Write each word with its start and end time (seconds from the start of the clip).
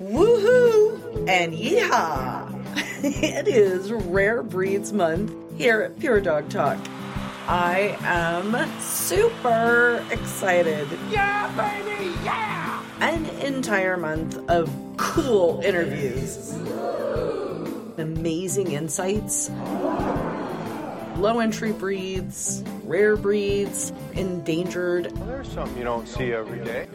Woohoo 0.00 1.28
and 1.28 1.52
yeehaw! 1.52 2.54
it 3.02 3.48
is 3.48 3.90
Rare 3.90 4.44
Breeds 4.44 4.92
Month 4.92 5.34
here 5.58 5.82
at 5.82 5.98
Pure 5.98 6.20
Dog 6.20 6.48
Talk. 6.48 6.78
I 7.48 7.96
am 8.02 8.54
super 8.80 10.04
excited. 10.12 10.86
Yeah, 11.10 11.50
baby, 11.56 12.14
yeah! 12.22 12.80
An 13.00 13.26
entire 13.44 13.96
month 13.96 14.38
of 14.48 14.70
cool 14.98 15.60
interviews, 15.62 16.52
amazing 17.98 18.70
insights, 18.70 19.50
low 21.16 21.40
entry 21.40 21.72
breeds, 21.72 22.62
rare 22.84 23.16
breeds, 23.16 23.92
endangered, 24.12 25.10
Well, 25.16 25.26
there's 25.26 25.50
something 25.50 25.76
you 25.76 25.82
don't 25.82 26.06
see 26.06 26.32
every 26.32 26.64
day. 26.64 26.86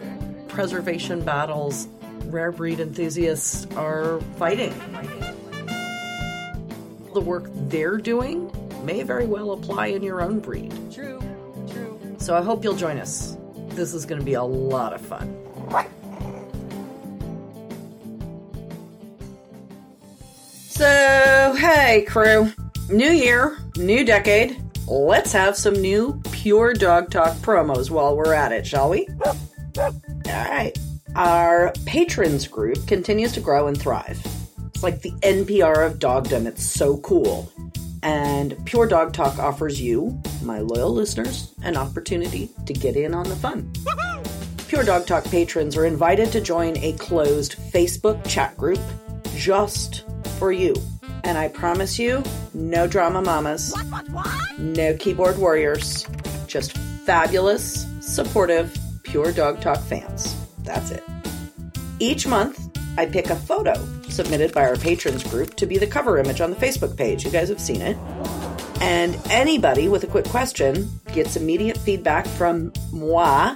preservation 0.48 1.22
battles 1.26 1.90
rare 2.34 2.52
breed 2.52 2.80
enthusiasts 2.80 3.68
are 3.76 4.20
fighting. 4.38 4.74
The 7.14 7.22
work 7.22 7.46
they're 7.70 7.98
doing 7.98 8.52
may 8.84 9.04
very 9.04 9.28
well 9.28 9.52
apply 9.52 9.88
in 9.88 10.02
your 10.02 10.22
own 10.22 10.40
breed. 10.40 10.74
True, 10.92 11.22
true. 11.72 12.00
So 12.18 12.36
I 12.36 12.42
hope 12.42 12.64
you'll 12.64 12.76
join 12.76 12.98
us. 12.98 13.38
This 13.70 13.94
is 13.94 14.06
going 14.06 14.20
to 14.20 14.26
be 14.26 14.34
a 14.34 14.44
lot 14.44 14.94
of 14.94 15.02
fun. 15.02 15.40
So, 20.70 21.56
hey, 21.58 22.04
crew. 22.08 22.52
New 22.90 23.12
year, 23.12 23.58
new 23.78 24.04
decade. 24.04 24.60
Let's 24.88 25.32
have 25.32 25.56
some 25.56 25.76
new 25.76 26.20
Pure 26.32 26.74
Dog 26.74 27.12
Talk 27.12 27.38
promos 27.38 27.90
while 27.90 28.18
we're 28.18 28.34
at 28.34 28.52
it, 28.52 28.66
shall 28.66 28.90
we? 28.90 29.08
All 29.78 29.92
right. 30.26 30.78
Our 31.16 31.74
patrons 31.86 32.48
group 32.48 32.88
continues 32.88 33.34
to 33.34 33.40
grow 33.40 33.68
and 33.68 33.80
thrive. 33.80 34.20
It's 34.68 34.82
like 34.82 35.02
the 35.02 35.12
NPR 35.22 35.86
of 35.86 36.00
dogdom. 36.00 36.48
It's 36.48 36.66
so 36.66 36.98
cool. 36.98 37.52
And 38.02 38.58
Pure 38.66 38.88
Dog 38.88 39.14
Talk 39.14 39.38
offers 39.40 39.80
you, 39.80 40.20
my 40.42 40.60
loyal 40.60 40.92
listeners, 40.92 41.54
an 41.64 41.78
opportunity 41.78 42.50
to 42.66 42.74
get 42.74 42.96
in 42.96 43.14
on 43.14 43.30
the 43.30 43.36
fun. 43.36 43.72
Pure 44.68 44.84
Dog 44.86 45.06
Talk 45.06 45.24
patrons 45.26 45.78
are 45.78 45.86
invited 45.86 46.32
to 46.32 46.42
join 46.42 46.76
a 46.78 46.94
closed 46.94 47.58
Facebook 47.72 48.28
chat 48.28 48.58
group 48.58 48.80
just 49.36 50.04
for 50.40 50.52
you. 50.52 50.76
And 51.24 51.38
I 51.38 51.48
promise 51.48 51.98
you, 52.00 52.24
no 52.54 52.88
drama 52.88 53.22
mamas, 53.22 53.74
no 54.58 54.98
keyboard 54.98 55.38
warriors, 55.38 56.08
just 56.48 56.76
fabulous, 57.06 57.86
supportive 58.02 58.78
Pure 59.04 59.34
Dog 59.34 59.62
Talk 59.62 59.80
fans. 59.80 60.36
That's 60.64 60.92
it. 60.92 61.04
Each 62.04 62.28
month, 62.28 62.78
I 62.98 63.06
pick 63.06 63.30
a 63.30 63.36
photo 63.38 63.76
submitted 64.10 64.54
by 64.54 64.68
our 64.68 64.76
patrons 64.76 65.24
group 65.24 65.56
to 65.56 65.66
be 65.66 65.78
the 65.78 65.88
cover 65.88 66.18
image 66.18 66.42
on 66.42 66.50
the 66.50 66.56
Facebook 66.58 66.98
page. 66.98 67.24
You 67.24 67.32
guys 67.32 67.48
have 67.48 67.62
seen 67.62 67.82
it. 67.82 67.96
And 68.82 69.18
anybody 69.30 69.88
with 69.88 70.04
a 70.04 70.08
quick 70.08 70.26
question 70.26 70.90
gets 71.14 71.38
immediate 71.38 71.78
feedback 71.78 72.28
from 72.28 72.74
moi 72.92 73.56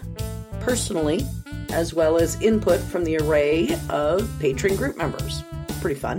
personally, 0.62 1.28
as 1.74 1.94
well 1.94 2.16
as 2.16 2.42
input 2.42 2.80
from 2.80 3.04
the 3.04 3.18
array 3.18 3.78
of 3.90 4.32
patron 4.40 4.78
group 4.78 4.96
members. 4.96 5.44
Pretty 5.82 6.00
fun. 6.00 6.18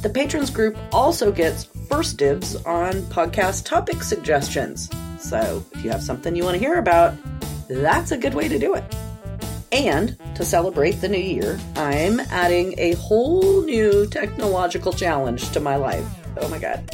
The 0.00 0.08
patrons 0.08 0.48
group 0.48 0.74
also 0.90 1.30
gets 1.30 1.64
first 1.90 2.16
dibs 2.16 2.56
on 2.64 2.94
podcast 3.12 3.66
topic 3.66 4.02
suggestions. 4.02 4.88
So 5.18 5.62
if 5.72 5.84
you 5.84 5.90
have 5.90 6.02
something 6.02 6.34
you 6.34 6.44
want 6.44 6.54
to 6.54 6.58
hear 6.58 6.78
about, 6.78 7.12
that's 7.68 8.10
a 8.10 8.16
good 8.16 8.32
way 8.32 8.48
to 8.48 8.58
do 8.58 8.74
it. 8.74 8.84
And 9.72 10.16
to 10.34 10.44
celebrate 10.44 11.00
the 11.00 11.08
new 11.08 11.18
year, 11.18 11.58
I'm 11.76 12.20
adding 12.20 12.74
a 12.78 12.94
whole 12.94 13.62
new 13.62 14.06
technological 14.06 14.92
challenge 14.92 15.50
to 15.52 15.60
my 15.60 15.76
life. 15.76 16.04
Oh 16.38 16.48
my 16.48 16.58
god. 16.58 16.90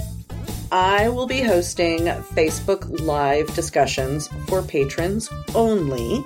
I 0.73 1.09
will 1.09 1.27
be 1.27 1.41
hosting 1.41 2.07
Facebook 2.35 3.01
Live 3.01 3.55
discussions 3.55 4.29
for 4.49 4.63
patrons 4.63 5.31
only 5.55 6.25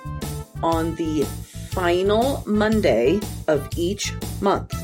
on 0.62 0.94
the 0.96 1.24
final 1.70 2.42
Monday 2.46 3.20
of 3.46 3.68
each 3.76 4.12
month 4.40 4.74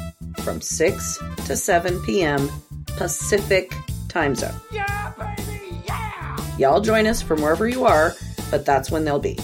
from 0.42 0.60
6 0.60 1.18
to 1.46 1.56
7 1.56 2.02
p.m. 2.02 2.50
Pacific 2.96 3.74
time 4.08 4.34
zone. 4.34 4.54
Yeah, 4.70 5.12
baby, 5.18 5.82
yeah! 5.86 6.36
Y'all 6.58 6.80
join 6.80 7.06
us 7.06 7.20
from 7.20 7.42
wherever 7.42 7.66
you 7.66 7.84
are, 7.84 8.14
but 8.50 8.64
that's 8.64 8.90
when 8.90 9.04
they'll 9.04 9.18
be. 9.18 9.38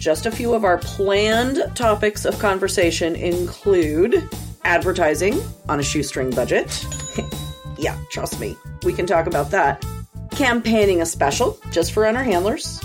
Just 0.00 0.24
a 0.24 0.30
few 0.30 0.54
of 0.54 0.64
our 0.64 0.78
planned 0.78 1.60
topics 1.74 2.24
of 2.24 2.38
conversation 2.38 3.14
include 3.14 4.26
advertising 4.64 5.38
on 5.68 5.78
a 5.78 5.82
shoestring 5.82 6.30
budget. 6.30 6.86
yeah, 7.78 7.98
trust 8.10 8.40
me, 8.40 8.56
we 8.82 8.94
can 8.94 9.04
talk 9.04 9.26
about 9.26 9.50
that. 9.50 9.84
Campaigning 10.30 11.02
a 11.02 11.06
special 11.06 11.60
just 11.70 11.92
for 11.92 12.04
runner 12.04 12.22
handlers. 12.22 12.80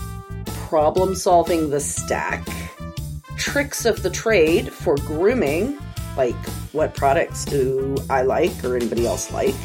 Problem 0.68 1.16
solving 1.16 1.70
the 1.70 1.80
stack. 1.80 2.46
Tricks 3.38 3.86
of 3.86 4.04
the 4.04 4.10
trade 4.10 4.74
for 4.74 4.98
grooming, 4.98 5.80
like 6.18 6.36
what 6.74 6.96
products 6.96 7.46
do 7.46 7.96
I 8.10 8.24
like 8.24 8.62
or 8.62 8.76
anybody 8.76 9.08
else 9.08 9.32
like. 9.32 9.56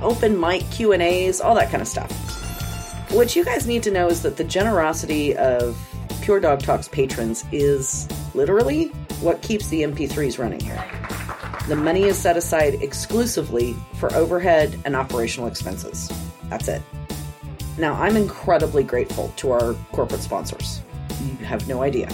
Open 0.00 0.38
mic 0.38 0.62
Q&As, 0.70 1.40
all 1.40 1.56
that 1.56 1.70
kind 1.70 1.82
of 1.82 1.88
stuff. 1.88 2.12
What 3.10 3.34
you 3.34 3.44
guys 3.44 3.66
need 3.66 3.82
to 3.82 3.90
know 3.90 4.06
is 4.06 4.22
that 4.22 4.36
the 4.36 4.44
generosity 4.44 5.36
of 5.36 5.76
Pure 6.28 6.40
Dog 6.40 6.60
Talks 6.60 6.88
patrons 6.88 7.42
is 7.52 8.06
literally 8.34 8.88
what 9.22 9.40
keeps 9.40 9.68
the 9.68 9.80
MP3s 9.80 10.38
running 10.38 10.60
here. 10.60 10.84
The 11.68 11.74
money 11.74 12.02
is 12.02 12.18
set 12.18 12.36
aside 12.36 12.82
exclusively 12.82 13.74
for 13.94 14.12
overhead 14.12 14.78
and 14.84 14.94
operational 14.94 15.48
expenses. 15.48 16.12
That's 16.50 16.68
it. 16.68 16.82
Now, 17.78 17.94
I'm 17.94 18.14
incredibly 18.14 18.82
grateful 18.84 19.32
to 19.36 19.52
our 19.52 19.72
corporate 19.92 20.20
sponsors. 20.20 20.82
You 21.24 21.46
have 21.46 21.66
no 21.66 21.82
idea. 21.82 22.10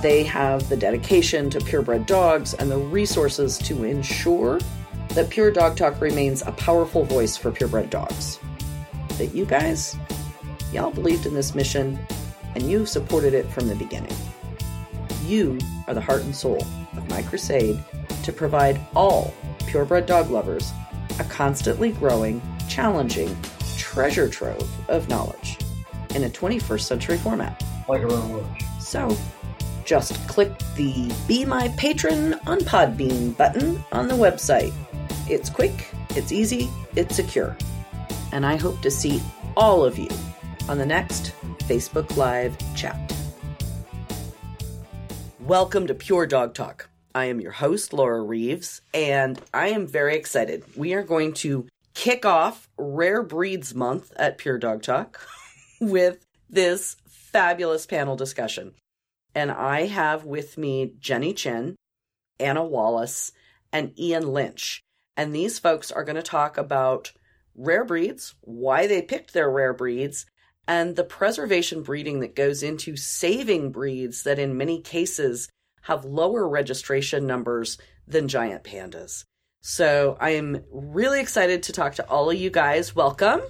They 0.00 0.22
have 0.22 0.66
the 0.70 0.76
dedication 0.78 1.50
to 1.50 1.60
purebred 1.60 2.06
dogs 2.06 2.54
and 2.54 2.70
the 2.70 2.78
resources 2.78 3.58
to 3.58 3.84
ensure 3.84 4.58
that 5.10 5.28
Pure 5.28 5.50
Dog 5.50 5.76
Talk 5.76 6.00
remains 6.00 6.40
a 6.40 6.52
powerful 6.52 7.04
voice 7.04 7.36
for 7.36 7.50
purebred 7.50 7.90
dogs 7.90 8.38
that 9.18 9.34
you 9.34 9.44
guys, 9.44 9.98
y'all 10.72 10.90
believed 10.90 11.26
in 11.26 11.34
this 11.34 11.54
mission 11.54 11.98
and 12.54 12.70
you've 12.70 12.88
supported 12.88 13.34
it 13.34 13.46
from 13.50 13.68
the 13.68 13.74
beginning. 13.74 14.16
You 15.24 15.58
are 15.86 15.94
the 15.94 16.00
heart 16.00 16.22
and 16.22 16.34
soul 16.34 16.64
of 16.96 17.08
my 17.08 17.22
crusade 17.22 17.82
to 18.22 18.32
provide 18.32 18.80
all 18.94 19.34
purebred 19.66 20.06
dog 20.06 20.30
lovers 20.30 20.72
a 21.18 21.24
constantly 21.24 21.92
growing, 21.92 22.40
challenging 22.68 23.36
treasure 23.76 24.28
trove 24.28 24.68
of 24.88 25.08
knowledge 25.08 25.58
in 26.14 26.24
a 26.24 26.30
21st 26.30 26.80
century 26.80 27.18
format. 27.18 27.62
like. 28.28 28.62
So, 28.80 29.16
just 29.84 30.14
click 30.28 30.52
the 30.76 31.12
Be 31.26 31.44
My 31.44 31.68
Patron 31.76 32.34
on 32.46 32.58
Podbean 32.60 33.36
button 33.36 33.82
on 33.92 34.08
the 34.08 34.14
website. 34.14 34.72
It's 35.28 35.48
quick, 35.50 35.88
it's 36.10 36.32
easy, 36.32 36.68
it's 36.94 37.16
secure. 37.16 37.56
And 38.32 38.44
I 38.44 38.56
hope 38.56 38.80
to 38.82 38.90
see 38.90 39.22
all 39.56 39.84
of 39.84 39.98
you 39.98 40.08
on 40.68 40.78
the 40.78 40.86
next 40.86 41.32
Facebook 41.68 42.16
Live 42.16 42.56
chat. 42.74 42.98
Welcome 45.38 45.86
to 45.88 45.94
Pure 45.94 46.28
Dog 46.28 46.54
Talk. 46.54 46.88
I 47.14 47.26
am 47.26 47.42
your 47.42 47.52
host, 47.52 47.92
Laura 47.92 48.22
Reeves, 48.22 48.80
and 48.94 49.38
I 49.52 49.68
am 49.68 49.86
very 49.86 50.16
excited. 50.16 50.64
We 50.76 50.94
are 50.94 51.02
going 51.02 51.34
to 51.34 51.66
kick 51.92 52.24
off 52.24 52.70
Rare 52.78 53.22
Breeds 53.22 53.74
Month 53.74 54.14
at 54.16 54.38
Pure 54.38 54.60
Dog 54.60 54.82
Talk 54.82 55.20
with 55.80 56.24
this 56.48 56.96
fabulous 57.06 57.84
panel 57.84 58.16
discussion. 58.16 58.72
And 59.34 59.50
I 59.50 59.88
have 59.88 60.24
with 60.24 60.56
me 60.56 60.94
Jenny 60.98 61.34
Chin, 61.34 61.76
Anna 62.40 62.64
Wallace, 62.64 63.32
and 63.74 63.92
Ian 63.98 64.32
Lynch. 64.32 64.80
And 65.18 65.34
these 65.34 65.58
folks 65.58 65.92
are 65.92 66.04
going 66.04 66.16
to 66.16 66.22
talk 66.22 66.56
about 66.56 67.12
rare 67.54 67.84
breeds, 67.84 68.34
why 68.40 68.86
they 68.86 69.02
picked 69.02 69.34
their 69.34 69.50
rare 69.50 69.74
breeds, 69.74 70.24
and 70.68 70.94
the 70.94 71.02
preservation 71.02 71.82
breeding 71.82 72.20
that 72.20 72.36
goes 72.36 72.62
into 72.62 72.94
saving 72.94 73.72
breeds 73.72 74.22
that 74.24 74.38
in 74.38 74.58
many 74.58 74.80
cases 74.82 75.48
have 75.82 76.04
lower 76.04 76.46
registration 76.46 77.26
numbers 77.26 77.78
than 78.06 78.28
giant 78.28 78.62
pandas. 78.62 79.24
So 79.62 80.18
I 80.20 80.30
am 80.30 80.62
really 80.70 81.20
excited 81.20 81.64
to 81.64 81.72
talk 81.72 81.94
to 81.94 82.08
all 82.08 82.30
of 82.30 82.36
you 82.36 82.50
guys. 82.50 82.94
Welcome. 82.94 83.40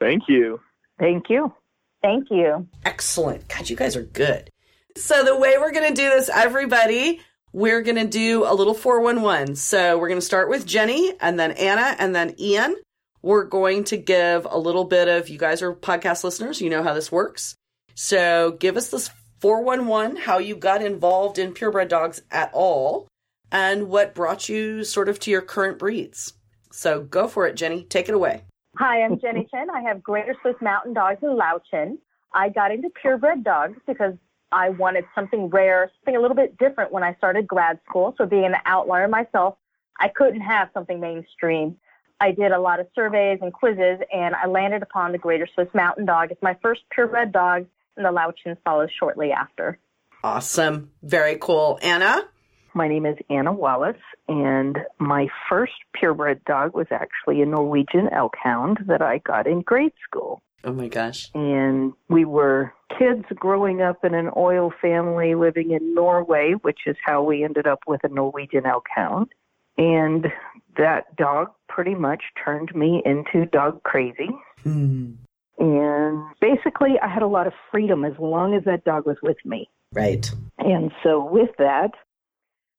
Thank 0.00 0.24
you. 0.28 0.60
Thank 0.98 1.30
you. 1.30 1.54
Thank 2.02 2.26
you. 2.30 2.66
Excellent. 2.84 3.48
God, 3.48 3.70
you 3.70 3.76
guys 3.76 3.96
are 3.96 4.02
good. 4.02 4.50
So 4.96 5.24
the 5.24 5.36
way 5.36 5.56
we're 5.58 5.72
going 5.72 5.88
to 5.88 5.94
do 5.94 6.10
this, 6.10 6.28
everybody, 6.28 7.20
we're 7.52 7.82
going 7.82 7.96
to 7.96 8.06
do 8.06 8.44
a 8.44 8.52
little 8.52 8.74
411. 8.74 9.56
So 9.56 9.96
we're 9.98 10.08
going 10.08 10.20
to 10.20 10.26
start 10.26 10.50
with 10.50 10.66
Jenny 10.66 11.14
and 11.20 11.38
then 11.38 11.52
Anna 11.52 11.96
and 11.98 12.14
then 12.14 12.34
Ian. 12.38 12.76
We're 13.24 13.44
going 13.44 13.84
to 13.84 13.96
give 13.96 14.46
a 14.50 14.58
little 14.58 14.84
bit 14.84 15.08
of, 15.08 15.30
you 15.30 15.38
guys 15.38 15.62
are 15.62 15.72
podcast 15.72 16.24
listeners, 16.24 16.60
you 16.60 16.68
know 16.68 16.82
how 16.82 16.92
this 16.92 17.10
works. 17.10 17.54
So 17.94 18.50
give 18.60 18.76
us 18.76 18.90
this 18.90 19.08
411, 19.40 20.16
how 20.16 20.36
you 20.36 20.54
got 20.54 20.82
involved 20.82 21.38
in 21.38 21.54
purebred 21.54 21.88
dogs 21.88 22.20
at 22.30 22.50
all. 22.52 23.08
and 23.54 23.88
what 23.88 24.14
brought 24.14 24.48
you 24.48 24.82
sort 24.82 25.08
of 25.08 25.20
to 25.20 25.30
your 25.30 25.40
current 25.40 25.78
breeds. 25.78 26.32
So 26.72 27.02
go 27.02 27.28
for 27.28 27.46
it, 27.46 27.54
Jenny. 27.54 27.84
Take 27.84 28.08
it 28.08 28.14
away. 28.14 28.42
Hi, 28.76 29.02
I'm 29.02 29.20
Jenny 29.20 29.46
Chen. 29.48 29.70
I 29.70 29.80
have 29.82 30.02
Greater 30.02 30.34
Swiss 30.42 30.56
Mountain 30.60 30.94
Dogs 30.94 31.20
in 31.22 31.28
Löwchen. 31.28 31.98
I 32.32 32.48
got 32.48 32.72
into 32.72 32.90
purebred 32.90 33.44
dogs 33.44 33.78
because 33.86 34.14
I 34.50 34.70
wanted 34.70 35.04
something 35.14 35.48
rare, 35.48 35.88
something 36.00 36.16
a 36.16 36.20
little 36.20 36.36
bit 36.36 36.58
different 36.58 36.90
when 36.90 37.04
I 37.04 37.14
started 37.14 37.46
grad 37.46 37.78
school. 37.88 38.14
So 38.18 38.26
being 38.26 38.44
an 38.44 38.56
outlier 38.66 39.06
myself, 39.06 39.54
I 40.00 40.08
couldn't 40.08 40.40
have 40.40 40.70
something 40.74 40.98
mainstream. 40.98 41.76
I 42.20 42.30
did 42.30 42.52
a 42.52 42.60
lot 42.60 42.80
of 42.80 42.86
surveys 42.94 43.38
and 43.42 43.52
quizzes, 43.52 43.98
and 44.12 44.34
I 44.34 44.46
landed 44.46 44.82
upon 44.82 45.12
the 45.12 45.18
Greater 45.18 45.48
Swiss 45.54 45.68
Mountain 45.74 46.06
Dog. 46.06 46.30
It's 46.30 46.42
my 46.42 46.56
first 46.62 46.82
purebred 46.90 47.32
dog, 47.32 47.66
and 47.96 48.06
the 48.06 48.10
Löwchen 48.10 48.56
follows 48.64 48.90
shortly 48.98 49.32
after. 49.32 49.78
Awesome. 50.22 50.90
Very 51.02 51.36
cool. 51.38 51.78
Anna? 51.82 52.22
My 52.72 52.88
name 52.88 53.06
is 53.06 53.16
Anna 53.30 53.52
Wallace, 53.52 53.96
and 54.26 54.78
my 54.98 55.28
first 55.48 55.74
purebred 55.92 56.44
dog 56.44 56.74
was 56.74 56.86
actually 56.90 57.42
a 57.42 57.46
Norwegian 57.46 58.08
elk 58.10 58.34
hound 58.42 58.78
that 58.86 59.02
I 59.02 59.18
got 59.18 59.46
in 59.46 59.60
grade 59.60 59.92
school. 60.02 60.42
Oh 60.64 60.72
my 60.72 60.88
gosh. 60.88 61.30
And 61.34 61.92
we 62.08 62.24
were 62.24 62.72
kids 62.98 63.24
growing 63.34 63.82
up 63.82 64.04
in 64.04 64.14
an 64.14 64.30
oil 64.36 64.72
family 64.80 65.34
living 65.34 65.72
in 65.72 65.94
Norway, 65.94 66.54
which 66.62 66.80
is 66.86 66.96
how 67.04 67.22
we 67.22 67.44
ended 67.44 67.66
up 67.66 67.80
with 67.86 68.02
a 68.02 68.08
Norwegian 68.08 68.66
elk 68.66 68.86
hound. 68.94 69.28
And 69.76 70.26
that 70.76 71.14
dog 71.16 71.48
pretty 71.68 71.94
much 71.94 72.22
turned 72.44 72.74
me 72.74 73.02
into 73.04 73.46
dog 73.46 73.82
crazy. 73.82 74.30
Hmm. 74.62 75.12
And 75.58 76.24
basically, 76.40 76.94
I 77.00 77.08
had 77.08 77.22
a 77.22 77.28
lot 77.28 77.46
of 77.46 77.52
freedom 77.70 78.04
as 78.04 78.14
long 78.18 78.54
as 78.54 78.64
that 78.64 78.84
dog 78.84 79.06
was 79.06 79.16
with 79.22 79.36
me. 79.44 79.68
Right. 79.92 80.28
And 80.58 80.90
so, 81.02 81.24
with 81.24 81.50
that, 81.58 81.90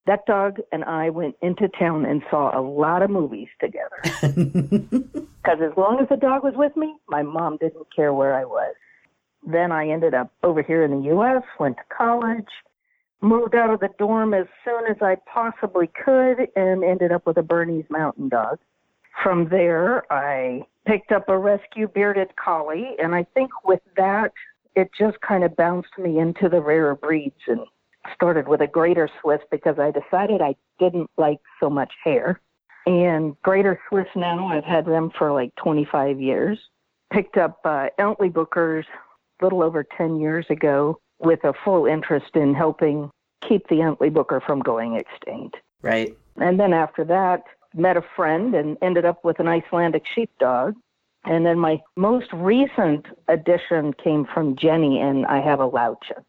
that 0.05 0.25
dog 0.25 0.57
and 0.71 0.83
I 0.83 1.09
went 1.09 1.35
into 1.41 1.67
town 1.69 2.05
and 2.05 2.21
saw 2.29 2.57
a 2.57 2.61
lot 2.61 3.01
of 3.01 3.09
movies 3.09 3.47
together. 3.59 5.21
Because 5.45 5.59
as 5.61 5.77
long 5.77 5.99
as 6.01 6.09
the 6.09 6.15
dog 6.15 6.43
was 6.43 6.55
with 6.55 6.75
me, 6.75 6.95
my 7.07 7.21
mom 7.21 7.57
didn't 7.57 7.85
care 7.95 8.11
where 8.11 8.33
I 8.33 8.45
was. 8.45 8.73
Then 9.45 9.71
I 9.71 9.89
ended 9.89 10.15
up 10.15 10.31
over 10.41 10.63
here 10.63 10.83
in 10.83 10.89
the 10.89 11.05
U.S., 11.09 11.43
went 11.59 11.77
to 11.77 11.83
college, 11.95 12.47
moved 13.21 13.55
out 13.55 13.69
of 13.69 13.79
the 13.79 13.89
dorm 13.97 14.33
as 14.33 14.45
soon 14.63 14.85
as 14.87 14.97
I 15.01 15.15
possibly 15.31 15.87
could, 15.87 16.47
and 16.55 16.83
ended 16.83 17.11
up 17.11 17.25
with 17.25 17.37
a 17.37 17.43
Bernese 17.43 17.87
Mountain 17.89 18.29
Dog. 18.29 18.59
From 19.23 19.49
there, 19.49 20.11
I 20.11 20.63
picked 20.85 21.11
up 21.11 21.29
a 21.29 21.37
rescue 21.37 21.87
bearded 21.87 22.35
collie, 22.35 22.95
and 23.01 23.15
I 23.15 23.25
think 23.33 23.51
with 23.63 23.81
that, 23.97 24.33
it 24.75 24.91
just 24.97 25.19
kind 25.21 25.43
of 25.43 25.55
bounced 25.55 25.97
me 25.97 26.19
into 26.19 26.49
the 26.49 26.61
rarer 26.61 26.95
breeds 26.95 27.39
and 27.47 27.61
started 28.13 28.47
with 28.47 28.61
a 28.61 28.67
greater 28.67 29.09
Swiss 29.21 29.39
because 29.49 29.79
I 29.79 29.91
decided 29.91 30.41
I 30.41 30.55
didn't 30.79 31.09
like 31.17 31.39
so 31.59 31.69
much 31.69 31.93
hair. 32.03 32.41
And 32.85 33.39
greater 33.41 33.79
Swiss 33.89 34.07
now, 34.15 34.47
I've 34.47 34.63
had 34.63 34.85
them 34.85 35.11
for 35.17 35.31
like 35.31 35.55
25 35.55 36.19
years. 36.19 36.59
Picked 37.11 37.37
up 37.37 37.59
uh, 37.65 37.87
Entlebuchers 37.99 38.83
a 39.39 39.43
little 39.43 39.63
over 39.63 39.83
10 39.97 40.19
years 40.19 40.45
ago 40.49 40.99
with 41.19 41.43
a 41.43 41.53
full 41.63 41.85
interest 41.85 42.35
in 42.35 42.53
helping 42.53 43.09
keep 43.47 43.67
the 43.67 43.75
Entlebucher 43.75 44.45
from 44.45 44.59
going 44.59 44.95
extinct. 44.95 45.57
Right. 45.81 46.17
And 46.37 46.59
then 46.59 46.73
after 46.73 47.03
that, 47.05 47.43
met 47.73 47.97
a 47.97 48.03
friend 48.15 48.55
and 48.55 48.77
ended 48.81 49.05
up 49.05 49.23
with 49.23 49.39
an 49.39 49.47
Icelandic 49.47 50.03
sheepdog. 50.13 50.75
And 51.25 51.45
then 51.45 51.59
my 51.59 51.81
most 51.95 52.31
recent 52.33 53.07
addition 53.27 53.93
came 53.93 54.25
from 54.31 54.55
Jenny, 54.55 54.99
and 54.99 55.25
I 55.25 55.41
have 55.41 55.59
a 55.59 55.69
Löwchen. 55.69 56.23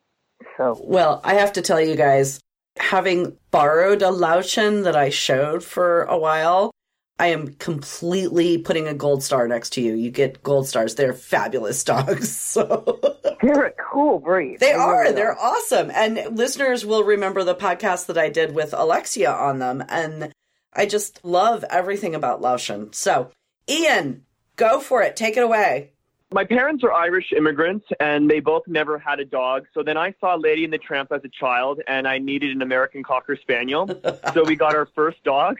So, 0.56 0.80
Well, 0.82 1.20
I 1.22 1.34
have 1.34 1.52
to 1.54 1.62
tell 1.62 1.80
you 1.80 1.96
guys, 1.96 2.40
having 2.78 3.36
borrowed 3.50 4.02
a 4.02 4.06
Löwchen 4.06 4.84
that 4.84 4.96
I 4.96 5.10
showed 5.10 5.62
for 5.62 6.04
a 6.04 6.16
while, 6.16 6.70
I 7.18 7.28
am 7.28 7.54
completely 7.54 8.58
putting 8.58 8.88
a 8.88 8.94
gold 8.94 9.22
star 9.22 9.48
next 9.48 9.70
to 9.74 9.80
you. 9.80 9.94
You 9.94 10.10
get 10.10 10.42
gold 10.42 10.68
stars. 10.68 10.94
They're 10.94 11.14
fabulous 11.14 11.82
dogs. 11.84 12.36
So 12.36 13.16
they're 13.42 13.66
a 13.66 13.72
cool 13.72 14.18
breed. 14.18 14.60
they 14.60 14.68
They 14.68 14.72
are. 14.72 15.02
really 15.02 15.14
They're 15.14 15.38
awesome. 15.38 15.90
And 15.90 16.36
listeners 16.36 16.84
will 16.84 17.04
remember 17.04 17.42
the 17.42 17.54
podcast 17.54 18.06
that 18.06 18.18
I 18.18 18.28
did 18.28 18.54
with 18.54 18.74
Alexia 18.74 19.32
on 19.32 19.58
them. 19.58 19.82
And 19.88 20.32
I 20.74 20.84
just 20.86 21.24
love 21.24 21.64
everything 21.70 22.14
about 22.14 22.42
Löwchen. 22.42 22.94
So, 22.94 23.30
Ian, 23.68 24.24
go 24.56 24.80
for 24.80 25.02
it. 25.02 25.16
Take 25.16 25.38
it 25.38 25.42
away. 25.42 25.92
My 26.32 26.44
parents 26.44 26.82
are 26.82 26.92
Irish 26.92 27.32
immigrants, 27.32 27.86
and 28.00 28.28
they 28.28 28.40
both 28.40 28.64
never 28.66 28.98
had 28.98 29.20
a 29.20 29.24
dog. 29.24 29.64
So 29.72 29.84
then 29.84 29.96
I 29.96 30.12
saw 30.20 30.34
Lady 30.34 30.64
and 30.64 30.72
the 30.72 30.78
Tramp 30.78 31.12
as 31.12 31.22
a 31.24 31.28
child, 31.28 31.80
and 31.86 32.06
I 32.08 32.18
needed 32.18 32.50
an 32.50 32.62
American 32.62 33.04
Cocker 33.04 33.36
Spaniel. 33.40 33.88
so 34.34 34.42
we 34.44 34.56
got 34.56 34.74
our 34.74 34.86
first 34.86 35.22
dog, 35.22 35.56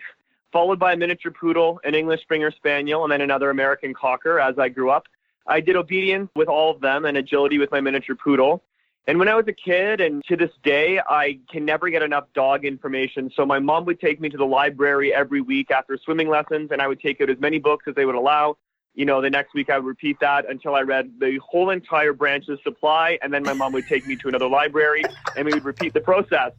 followed 0.56 0.78
by 0.78 0.94
a 0.94 0.96
miniature 0.96 1.30
poodle, 1.30 1.78
an 1.84 1.94
English 1.94 2.22
Springer 2.22 2.50
Spaniel, 2.50 3.02
and 3.02 3.12
then 3.12 3.20
another 3.20 3.50
American 3.50 3.92
Cocker 3.92 4.40
as 4.40 4.58
I 4.58 4.70
grew 4.70 4.88
up. 4.88 5.04
I 5.46 5.60
did 5.60 5.76
obedience 5.76 6.30
with 6.34 6.48
all 6.48 6.70
of 6.70 6.80
them 6.80 7.04
and 7.04 7.14
agility 7.18 7.58
with 7.58 7.70
my 7.70 7.82
miniature 7.82 8.16
poodle. 8.16 8.62
And 9.06 9.18
when 9.18 9.28
I 9.28 9.34
was 9.34 9.44
a 9.48 9.52
kid, 9.52 10.00
and 10.00 10.24
to 10.24 10.34
this 10.34 10.50
day, 10.62 10.98
I 10.98 11.40
can 11.50 11.66
never 11.66 11.90
get 11.90 12.00
enough 12.00 12.24
dog 12.32 12.64
information. 12.64 13.30
So 13.36 13.44
my 13.44 13.58
mom 13.58 13.84
would 13.84 14.00
take 14.00 14.18
me 14.18 14.30
to 14.30 14.38
the 14.38 14.46
library 14.46 15.12
every 15.12 15.42
week 15.42 15.70
after 15.70 15.98
swimming 16.02 16.30
lessons, 16.30 16.70
and 16.72 16.80
I 16.80 16.88
would 16.88 17.02
take 17.02 17.20
out 17.20 17.28
as 17.28 17.38
many 17.38 17.58
books 17.58 17.84
as 17.86 17.94
they 17.94 18.06
would 18.06 18.14
allow. 18.14 18.56
You 18.94 19.04
know, 19.04 19.20
the 19.20 19.28
next 19.28 19.52
week 19.52 19.68
I 19.68 19.76
would 19.76 19.86
repeat 19.86 20.16
that 20.20 20.48
until 20.48 20.74
I 20.74 20.80
read 20.80 21.20
the 21.20 21.38
whole 21.46 21.68
entire 21.68 22.14
branch's 22.14 22.60
supply, 22.64 23.18
and 23.20 23.30
then 23.30 23.42
my 23.42 23.52
mom 23.52 23.74
would 23.74 23.86
take 23.88 24.06
me 24.06 24.16
to 24.16 24.28
another 24.28 24.48
library, 24.48 25.04
and 25.36 25.44
we 25.44 25.52
would 25.52 25.66
repeat 25.66 25.92
the 25.92 26.00
process. 26.00 26.52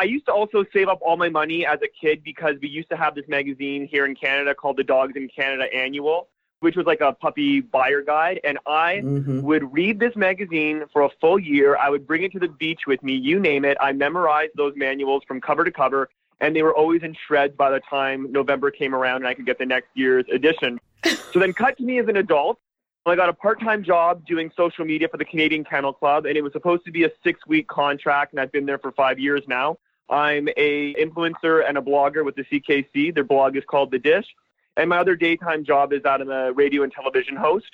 I 0.00 0.04
used 0.04 0.24
to 0.26 0.32
also 0.32 0.64
save 0.72 0.88
up 0.88 0.98
all 1.02 1.18
my 1.18 1.28
money 1.28 1.66
as 1.66 1.78
a 1.82 1.86
kid 1.88 2.24
because 2.24 2.54
we 2.62 2.68
used 2.70 2.88
to 2.88 2.96
have 2.96 3.14
this 3.14 3.28
magazine 3.28 3.86
here 3.86 4.06
in 4.06 4.14
Canada 4.14 4.54
called 4.54 4.78
the 4.78 4.82
Dogs 4.82 5.12
in 5.14 5.28
Canada 5.28 5.64
Annual, 5.74 6.26
which 6.60 6.74
was 6.74 6.86
like 6.86 7.02
a 7.02 7.12
puppy 7.12 7.60
buyer 7.60 8.00
guide. 8.00 8.40
And 8.42 8.58
I 8.66 9.02
Mhm. 9.04 9.42
would 9.42 9.70
read 9.74 10.00
this 10.00 10.16
magazine 10.16 10.84
for 10.90 11.02
a 11.02 11.10
full 11.20 11.38
year. 11.38 11.76
I 11.76 11.90
would 11.90 12.06
bring 12.06 12.22
it 12.22 12.32
to 12.32 12.38
the 12.38 12.48
beach 12.48 12.86
with 12.86 13.02
me, 13.02 13.12
you 13.12 13.38
name 13.38 13.66
it. 13.66 13.76
I 13.78 13.92
memorized 13.92 14.52
those 14.56 14.72
manuals 14.74 15.22
from 15.24 15.38
cover 15.38 15.64
to 15.64 15.70
cover, 15.70 16.08
and 16.40 16.56
they 16.56 16.62
were 16.62 16.74
always 16.74 17.02
in 17.02 17.12
shreds 17.12 17.54
by 17.54 17.68
the 17.70 17.80
time 17.80 18.32
November 18.32 18.70
came 18.70 18.94
around 18.94 19.16
and 19.16 19.26
I 19.26 19.34
could 19.34 19.44
get 19.44 19.58
the 19.58 19.66
next 19.66 19.90
year's 19.92 20.24
edition. 20.32 20.80
so 21.30 21.40
then, 21.40 21.52
cut 21.52 21.76
to 21.76 21.82
me 21.82 21.98
as 21.98 22.08
an 22.08 22.16
adult. 22.16 22.58
I 23.04 23.16
got 23.16 23.28
a 23.28 23.34
part-time 23.34 23.82
job 23.82 24.24
doing 24.24 24.50
social 24.56 24.86
media 24.86 25.08
for 25.08 25.18
the 25.18 25.24
Canadian 25.26 25.64
Kennel 25.64 25.92
Club, 25.92 26.24
and 26.24 26.38
it 26.38 26.42
was 26.42 26.52
supposed 26.52 26.86
to 26.86 26.90
be 26.90 27.04
a 27.04 27.10
six-week 27.22 27.66
contract, 27.68 28.32
and 28.32 28.40
I've 28.40 28.52
been 28.52 28.64
there 28.64 28.78
for 28.78 28.92
five 28.92 29.18
years 29.18 29.42
now. 29.46 29.76
I'm 30.10 30.48
a 30.56 30.94
influencer 30.94 31.66
and 31.66 31.78
a 31.78 31.80
blogger 31.80 32.24
with 32.24 32.34
the 32.34 32.44
CKC. 32.44 33.14
Their 33.14 33.24
blog 33.24 33.56
is 33.56 33.64
called 33.64 33.90
The 33.92 33.98
Dish, 33.98 34.26
and 34.76 34.90
my 34.90 34.98
other 34.98 35.14
daytime 35.14 35.64
job 35.64 35.92
is 35.92 36.02
that 36.02 36.20
I'm 36.20 36.30
a 36.30 36.52
radio 36.52 36.82
and 36.82 36.92
television 36.92 37.36
host. 37.36 37.70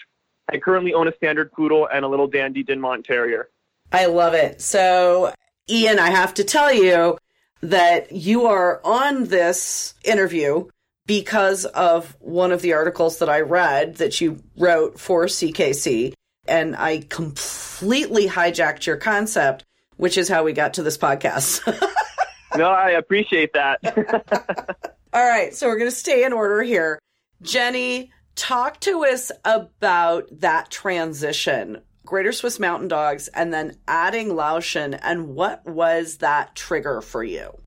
I 0.52 0.58
currently 0.58 0.94
own 0.94 1.08
a 1.08 1.14
standard 1.16 1.50
poodle 1.52 1.88
and 1.92 2.04
a 2.04 2.08
little 2.08 2.28
dandy 2.28 2.62
Dinmont 2.62 3.04
Terrier. 3.04 3.49
I 3.92 4.06
love 4.06 4.34
it. 4.34 4.61
So, 4.61 5.32
Ian, 5.68 5.99
I 5.99 6.11
have 6.11 6.34
to 6.34 6.44
tell 6.44 6.72
you 6.72 7.18
that 7.62 8.12
you 8.12 8.46
are 8.46 8.80
on 8.84 9.25
this 9.25 9.94
interview 10.04 10.68
because 11.06 11.64
of 11.64 12.16
one 12.20 12.52
of 12.52 12.62
the 12.62 12.75
articles 12.75 13.18
that 13.18 13.28
I 13.28 13.40
read 13.40 13.96
that 13.96 14.20
you 14.20 14.42
wrote 14.56 14.99
for 14.99 15.26
CKC. 15.26 16.12
And 16.49 16.76
I 16.76 17.00
completely 17.08 18.28
hijacked 18.28 18.87
your 18.87 18.96
concept, 18.96 19.64
which 19.96 20.18
is 20.18 20.28
how 20.28 20.44
we 20.44 20.52
got 20.52 20.75
to 20.75 20.82
this 20.82 20.99
podcast. 20.99 21.61
no, 22.56 22.68
I 22.70 22.90
appreciate 22.90 23.52
that. 23.54 23.78
All 25.12 25.26
right, 25.26 25.54
so 25.54 25.66
we're 25.66 25.78
going 25.78 25.90
to 25.90 25.96
stay 25.96 26.25
in 26.25 26.32
order 26.32 26.62
here. 26.62 26.98
Jenny, 27.42 28.12
talk 28.34 28.80
to 28.80 29.04
us 29.04 29.30
about 29.44 30.28
that 30.40 30.70
transition. 30.70 31.82
Greater 32.04 32.32
Swiss 32.32 32.60
Mountain 32.60 32.88
Dogs 32.88 33.28
and 33.28 33.52
then 33.52 33.76
adding 33.88 34.28
Löwchen 34.28 34.98
and 35.02 35.28
what 35.34 35.66
was 35.66 36.18
that 36.18 36.54
trigger 36.54 37.00
for 37.00 37.25
you? 37.25 37.58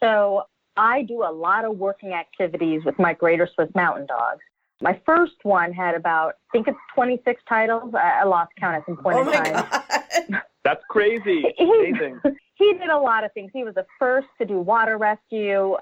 So 0.00 0.44
I 0.76 1.02
do 1.02 1.22
a 1.24 1.32
lot 1.32 1.64
of 1.64 1.76
working 1.76 2.12
activities 2.12 2.82
with 2.84 2.98
my 2.98 3.12
Greater 3.12 3.48
Swiss 3.54 3.68
Mountain 3.74 4.06
Dogs. 4.06 4.40
My 4.80 4.98
first 5.04 5.34
one 5.42 5.72
had 5.72 5.94
about, 5.94 6.34
I 6.48 6.52
think 6.52 6.68
it's 6.68 6.78
26 6.94 7.42
titles. 7.46 7.94
I, 7.94 8.20
I 8.20 8.24
lost 8.24 8.52
count 8.58 8.76
at 8.76 8.86
some 8.86 8.96
point 8.96 9.18
Oh 9.18 9.20
in 9.22 9.26
my 9.26 9.62
time. 9.62 10.42
That's 10.64 10.82
crazy. 10.88 11.44
Amazing. 11.58 12.20
he 12.54 12.72
did 12.74 12.90
a 12.90 12.98
lot 12.98 13.24
of 13.24 13.32
things. 13.32 13.50
He 13.52 13.64
was 13.64 13.74
the 13.74 13.86
first 13.98 14.28
to 14.38 14.46
do 14.46 14.58
water 14.58 14.98
rescue. 14.98 15.76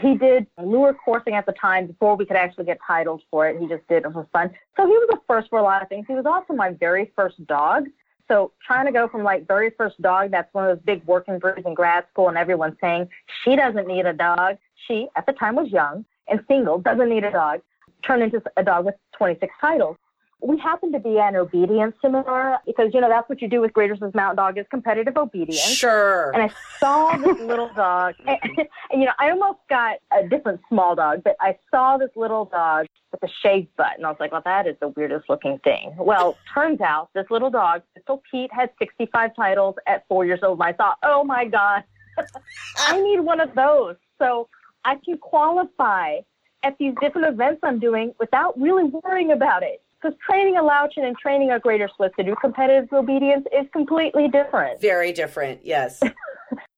He 0.00 0.14
did 0.16 0.46
lure 0.62 0.94
coursing 0.94 1.34
at 1.34 1.46
the 1.46 1.52
time 1.52 1.86
before 1.86 2.16
we 2.16 2.26
could 2.26 2.36
actually 2.36 2.64
get 2.64 2.78
titled 2.86 3.22
for 3.30 3.48
it. 3.48 3.60
He 3.60 3.66
just 3.66 3.86
did 3.88 4.04
it 4.04 4.12
for 4.12 4.26
fun. 4.32 4.50
So 4.76 4.86
he 4.86 4.92
was 4.92 5.08
the 5.10 5.20
first 5.26 5.48
for 5.48 5.58
a 5.58 5.62
lot 5.62 5.82
of 5.82 5.88
things. 5.88 6.06
He 6.08 6.14
was 6.14 6.26
also 6.26 6.52
my 6.52 6.72
very 6.72 7.12
first 7.16 7.44
dog. 7.46 7.86
So 8.28 8.52
trying 8.66 8.86
to 8.86 8.92
go 8.92 9.08
from 9.08 9.22
like 9.22 9.46
very 9.46 9.70
first 9.70 10.00
dog, 10.02 10.30
that's 10.32 10.52
one 10.52 10.68
of 10.68 10.76
those 10.76 10.84
big 10.84 11.04
working 11.06 11.38
breeds 11.38 11.64
in 11.64 11.74
grad 11.74 12.04
school, 12.10 12.28
and 12.28 12.36
everyone's 12.36 12.76
saying 12.80 13.08
she 13.44 13.56
doesn't 13.56 13.86
need 13.86 14.04
a 14.04 14.12
dog. 14.12 14.56
She 14.86 15.08
at 15.16 15.26
the 15.26 15.32
time 15.32 15.54
was 15.54 15.70
young 15.70 16.04
and 16.28 16.40
single, 16.48 16.78
doesn't 16.78 17.08
need 17.08 17.24
a 17.24 17.30
dog. 17.30 17.60
Turned 18.02 18.22
into 18.22 18.42
a 18.56 18.64
dog 18.64 18.84
with 18.84 18.94
26 19.16 19.52
titles. 19.60 19.96
We 20.40 20.58
happened 20.58 20.92
to 20.92 20.98
be 20.98 21.18
at 21.18 21.30
an 21.30 21.36
obedience 21.36 21.94
seminar 22.02 22.60
because, 22.66 22.90
you 22.92 23.00
know, 23.00 23.08
that's 23.08 23.28
what 23.28 23.40
you 23.40 23.48
do 23.48 23.60
with 23.60 23.72
Greater 23.72 23.96
Swiss 23.96 24.14
Mountain 24.14 24.36
Dog 24.36 24.58
is 24.58 24.66
competitive 24.70 25.16
obedience. 25.16 25.60
Sure. 25.60 26.30
And 26.32 26.42
I 26.42 26.50
saw 26.78 27.16
this 27.16 27.38
little 27.40 27.70
dog, 27.74 28.14
and, 28.26 28.38
and, 28.90 29.00
you 29.00 29.06
know, 29.06 29.12
I 29.18 29.30
almost 29.30 29.60
got 29.70 29.96
a 30.12 30.28
different 30.28 30.60
small 30.68 30.94
dog, 30.94 31.22
but 31.24 31.36
I 31.40 31.56
saw 31.70 31.96
this 31.96 32.10
little 32.16 32.44
dog 32.44 32.86
with 33.12 33.22
a 33.22 33.32
shaved 33.42 33.74
butt, 33.76 33.92
and 33.96 34.04
I 34.04 34.10
was 34.10 34.18
like, 34.20 34.32
well, 34.32 34.42
that 34.44 34.66
is 34.66 34.76
the 34.80 34.88
weirdest 34.88 35.28
looking 35.28 35.58
thing. 35.64 35.94
Well, 35.98 36.36
turns 36.52 36.80
out 36.80 37.08
this 37.14 37.26
little 37.30 37.50
dog, 37.50 37.82
Pistol 37.94 38.22
Pete, 38.30 38.52
had 38.52 38.70
65 38.78 39.34
titles 39.34 39.76
at 39.86 40.06
four 40.06 40.26
years 40.26 40.40
old, 40.42 40.58
and 40.58 40.68
I 40.68 40.72
thought, 40.72 40.98
oh 41.02 41.24
my 41.24 41.46
God, 41.46 41.82
I 42.78 43.00
need 43.00 43.20
one 43.20 43.40
of 43.40 43.54
those. 43.54 43.96
So 44.18 44.48
I 44.84 44.96
can 45.04 45.18
qualify 45.18 46.18
at 46.62 46.76
these 46.78 46.94
different 47.00 47.28
events 47.28 47.60
I'm 47.62 47.78
doing 47.78 48.12
without 48.18 48.58
really 48.60 48.84
worrying 48.84 49.32
about 49.32 49.62
it. 49.62 49.82
Because 50.06 50.18
training 50.24 50.56
a 50.56 50.62
Löwchen 50.62 51.04
and 51.04 51.16
training 51.18 51.50
a 51.50 51.58
Greater 51.58 51.88
Swiss 51.96 52.12
to 52.16 52.22
do 52.24 52.36
competitive 52.40 52.92
obedience 52.92 53.44
is 53.52 53.66
completely 53.72 54.28
different. 54.28 54.80
Very 54.80 55.12
different. 55.12 55.60
Yes. 55.64 56.00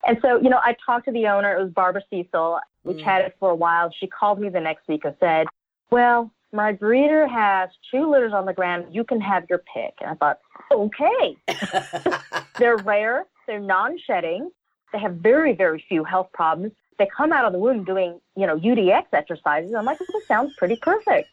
And 0.07 0.17
so, 0.23 0.41
you 0.41 0.49
know, 0.49 0.61
I 0.65 0.75
talked 0.87 1.05
to 1.05 1.13
the 1.13 1.27
owner. 1.27 1.55
It 1.55 1.63
was 1.63 1.71
Barbara 1.71 2.01
Cecil. 2.09 2.61
We 2.85 2.95
Mm. 2.95 3.05
chatted 3.05 3.33
for 3.39 3.51
a 3.51 3.55
while. 3.55 3.91
She 4.01 4.07
called 4.07 4.41
me 4.41 4.49
the 4.49 4.61
next 4.61 4.89
week 4.89 5.05
and 5.05 5.15
said, 5.21 5.47
Well, 5.91 6.31
my 6.53 6.73
breeder 6.73 7.27
has 7.27 7.69
two 7.91 8.09
litters 8.11 8.33
on 8.33 8.47
the 8.47 8.55
ground. 8.55 8.87
You 8.91 9.05
can 9.05 9.21
have 9.21 9.45
your 9.51 9.59
pick. 9.75 9.93
And 10.01 10.09
I 10.09 10.15
thought, 10.15 10.39
Okay. 10.73 11.37
They're 12.59 12.79
rare, 12.79 13.27
they're 13.47 13.61
non 13.61 13.99
shedding, 13.99 14.51
they 14.95 14.99
have 15.01 15.17
very, 15.17 15.53
very 15.53 15.85
few 15.87 16.03
health 16.05 16.31
problems. 16.33 16.73
They 16.99 17.07
come 17.15 17.31
out 17.33 17.45
of 17.45 17.53
the 17.53 17.59
womb 17.59 17.85
doing, 17.85 18.19
you 18.37 18.47
know, 18.47 18.57
UDX 18.59 19.05
exercises. 19.13 19.75
I'm 19.75 19.85
like, 19.85 19.99
This 19.99 20.27
sounds 20.27 20.55
pretty 20.57 20.77
perfect. 20.77 21.29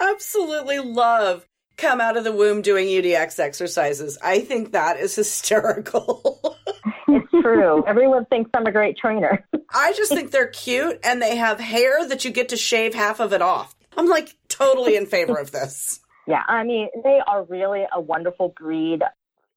Absolutely 0.00 0.78
love 0.78 1.46
come 1.76 2.00
out 2.00 2.16
of 2.16 2.24
the 2.24 2.32
womb 2.32 2.62
doing 2.62 2.86
UDX 2.86 3.38
exercises. 3.40 4.16
I 4.22 4.40
think 4.40 4.72
that 4.72 4.98
is 4.98 5.14
hysterical. 5.16 6.56
It's 7.08 7.30
true. 7.42 7.84
Everyone 7.86 8.24
thinks 8.26 8.50
I'm 8.54 8.66
a 8.66 8.72
great 8.72 8.96
trainer. 8.96 9.44
I 9.72 9.92
just 9.92 10.12
think 10.12 10.30
they're 10.30 10.46
cute 10.48 11.00
and 11.02 11.20
they 11.20 11.36
have 11.36 11.58
hair 11.60 12.06
that 12.08 12.24
you 12.24 12.30
get 12.30 12.50
to 12.50 12.56
shave 12.56 12.94
half 12.94 13.20
of 13.20 13.32
it 13.32 13.42
off. 13.42 13.74
I'm 13.96 14.08
like 14.08 14.36
totally 14.48 14.96
in 14.96 15.06
favor 15.06 15.36
of 15.38 15.50
this. 15.52 16.00
Yeah, 16.26 16.42
I 16.48 16.64
mean, 16.64 16.88
they 17.02 17.20
are 17.26 17.44
really 17.44 17.84
a 17.92 18.00
wonderful 18.00 18.54
breed. 18.58 19.02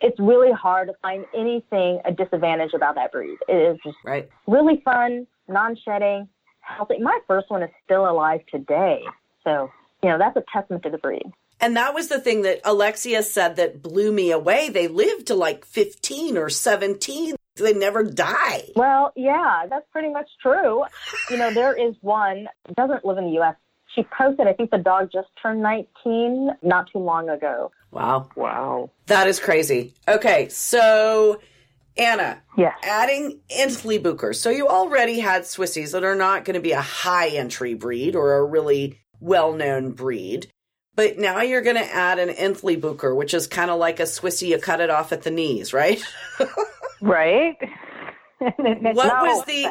It's 0.01 0.20
really 0.20 0.51
hard 0.51 0.89
to 0.89 0.94
find 1.01 1.25
anything 1.36 2.01
a 2.06 2.12
disadvantage 2.12 2.74
about 2.75 2.96
that 2.96 3.12
breed. 3.12 3.38
It 3.48 3.56
is 3.56 3.77
just 3.84 3.98
Right. 4.03 4.29
really 4.48 4.82
fun, 4.84 5.25
non-shedding, 5.48 6.27
healthy. 6.62 7.00
My 7.00 7.20
first 7.27 7.50
one 7.50 7.63
is 7.63 7.70
still 7.86 8.08
alive 8.10 8.41
today. 8.51 9.03
So, 9.44 9.72
you 10.04 10.10
know, 10.10 10.18
that's 10.18 10.38
a 10.38 10.44
testament 10.51 10.84
to 10.84 10.89
the 10.89 10.98
breed. 10.98 11.24
And 11.60 11.75
that 11.75 11.94
was 11.96 12.08
the 12.08 12.20
thing 12.20 12.44
that 12.44 12.62
Alexia 12.63 13.24
said 13.24 13.56
that 13.56 13.82
blew 13.82 14.12
me 14.12 14.30
away. 14.32 14.70
They 14.70 14.88
live 14.88 15.25
to 15.25 15.34
like 15.36 15.66
15 15.66 16.38
or 16.38 16.50
17. 16.50 17.36
They 17.56 17.74
never 17.74 18.04
die. 18.04 18.66
Well, 18.75 19.12
yeah, 19.16 19.66
that's 19.68 19.88
pretty 19.92 20.10
much 20.10 20.30
true. 20.42 20.84
You 21.32 21.38
know, 21.38 21.51
there 21.51 21.74
is 21.74 21.96
one, 22.01 22.48
doesn't 22.75 23.04
live 23.04 23.18
in 23.18 23.25
the 23.25 23.32
U.S. 23.32 23.56
She 23.96 24.06
posted, 24.16 24.46
I 24.46 24.54
think 24.54 24.70
the 24.70 24.77
dog 24.77 25.10
just 25.12 25.30
turned 25.42 25.63
19 25.63 26.51
not 26.62 26.92
too 26.92 27.00
long 27.00 27.30
ago. 27.30 27.72
Wow. 27.89 28.30
Wow. 28.36 28.92
That 29.08 29.27
is 29.27 29.39
crazy. 29.39 29.96
Okay, 30.08 30.50
so 30.50 31.42
Anna, 31.98 32.44
Yes. 32.56 32.75
adding 32.84 33.39
Entlebucher. 33.50 34.36
So 34.36 34.51
you 34.51 34.68
already 34.68 35.20
had 35.20 35.44
Swissies 35.44 35.94
that 35.94 36.04
are 36.04 36.13
not 36.16 36.46
going 36.46 36.54
to 36.54 36.60
be 36.60 36.74
a 36.74 36.82
high 36.82 37.30
entry 37.30 37.74
breed 37.74 38.16
or 38.16 38.36
a 38.36 38.46
really 38.46 39.00
well 39.19 39.53
known 39.53 39.91
breed. 39.91 40.47
But 40.95 41.17
now 41.19 41.41
you're 41.41 41.62
going 41.62 41.75
to 41.75 41.93
add 41.93 42.17
an 42.17 42.29
Entlebucher, 42.29 43.15
which 43.15 43.33
is 43.36 43.45
kind 43.45 43.69
of 43.69 43.77
like 43.77 44.00
a 44.00 44.03
Swissy, 44.03 44.47
you 44.47 44.57
cut 44.57 44.81
it 44.81 44.89
off 44.89 45.12
at 45.12 45.21
the 45.21 45.31
knees, 45.31 45.74
right? 45.74 46.01
Right? 47.00 47.55
what 48.39 48.81
No. 48.81 48.93
was 48.95 49.45
the 49.45 49.67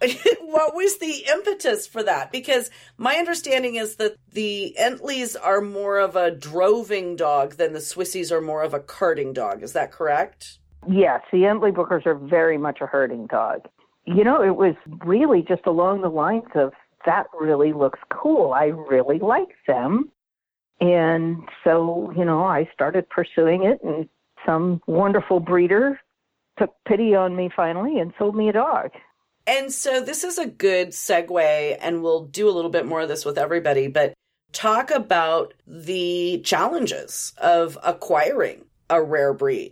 what 0.42 0.76
was 0.76 0.98
the 0.98 1.24
impetus 1.28 1.88
for 1.88 2.04
that 2.04 2.30
because 2.30 2.70
my 2.98 3.16
understanding 3.16 3.74
is 3.74 3.96
that 3.96 4.14
the 4.32 4.76
entleys 4.78 5.34
are 5.34 5.60
more 5.60 5.98
of 5.98 6.14
a 6.14 6.30
droving 6.30 7.16
dog 7.16 7.54
than 7.54 7.72
the 7.72 7.80
swissies 7.80 8.30
are 8.30 8.40
more 8.40 8.62
of 8.62 8.74
a 8.74 8.78
carting 8.78 9.32
dog 9.32 9.64
is 9.64 9.72
that 9.72 9.90
correct 9.90 10.60
Yes, 10.88 11.22
the 11.32 11.38
Entlebuchers 11.38 12.06
are 12.06 12.14
very 12.14 12.56
much 12.56 12.78
a 12.80 12.86
herding 12.86 13.26
dog. 13.26 13.66
You 14.04 14.22
know, 14.22 14.40
it 14.40 14.54
was 14.54 14.76
really 15.04 15.42
just 15.42 15.66
along 15.66 16.02
the 16.02 16.08
lines 16.08 16.44
of 16.54 16.72
that 17.08 17.26
really 17.38 17.72
looks 17.72 17.98
cool. 18.10 18.52
I 18.52 18.66
really 18.66 19.18
like 19.18 19.56
them. 19.66 20.10
And 20.80 21.48
so, 21.64 22.12
you 22.16 22.24
know, 22.24 22.44
I 22.44 22.68
started 22.72 23.08
pursuing 23.08 23.64
it, 23.64 23.80
and 23.82 24.08
some 24.46 24.80
wonderful 24.86 25.40
breeder 25.40 25.98
took 26.58 26.74
pity 26.86 27.14
on 27.14 27.34
me 27.34 27.50
finally 27.54 27.98
and 27.98 28.12
sold 28.18 28.36
me 28.36 28.48
a 28.48 28.52
dog. 28.52 28.90
and 29.46 29.72
so 29.72 30.00
this 30.00 30.24
is 30.24 30.36
a 30.38 30.46
good 30.46 30.88
segue 30.88 31.78
and 31.80 32.02
we'll 32.02 32.24
do 32.26 32.48
a 32.50 32.56
little 32.56 32.70
bit 32.70 32.84
more 32.84 33.00
of 33.00 33.08
this 33.08 33.24
with 33.24 33.38
everybody 33.38 33.86
but 33.86 34.12
talk 34.52 34.90
about 34.90 35.54
the 35.66 36.40
challenges 36.44 37.32
of 37.38 37.78
acquiring 37.82 38.64
a 38.90 39.00
rare 39.00 39.32
breed 39.32 39.70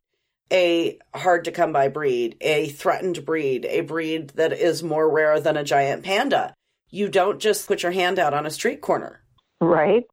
a 0.52 0.99
hard 1.14 1.45
to 1.45 1.50
come 1.50 1.73
by 1.73 1.88
breed, 1.88 2.37
a 2.40 2.69
threatened 2.69 3.25
breed, 3.25 3.64
a 3.64 3.81
breed 3.81 4.31
that 4.31 4.52
is 4.52 4.83
more 4.83 5.11
rare 5.11 5.40
than 5.40 5.57
a 5.57 5.64
giant 5.64 6.05
panda. 6.05 6.55
You 6.97 7.11
don't 7.11 7.38
just 7.38 7.69
put 7.69 7.83
your 7.83 7.93
hand 7.93 8.19
out 8.19 8.33
on 8.33 8.47
a 8.47 8.50
street 8.50 8.81
corner. 8.81 9.21
Right? 9.61 10.05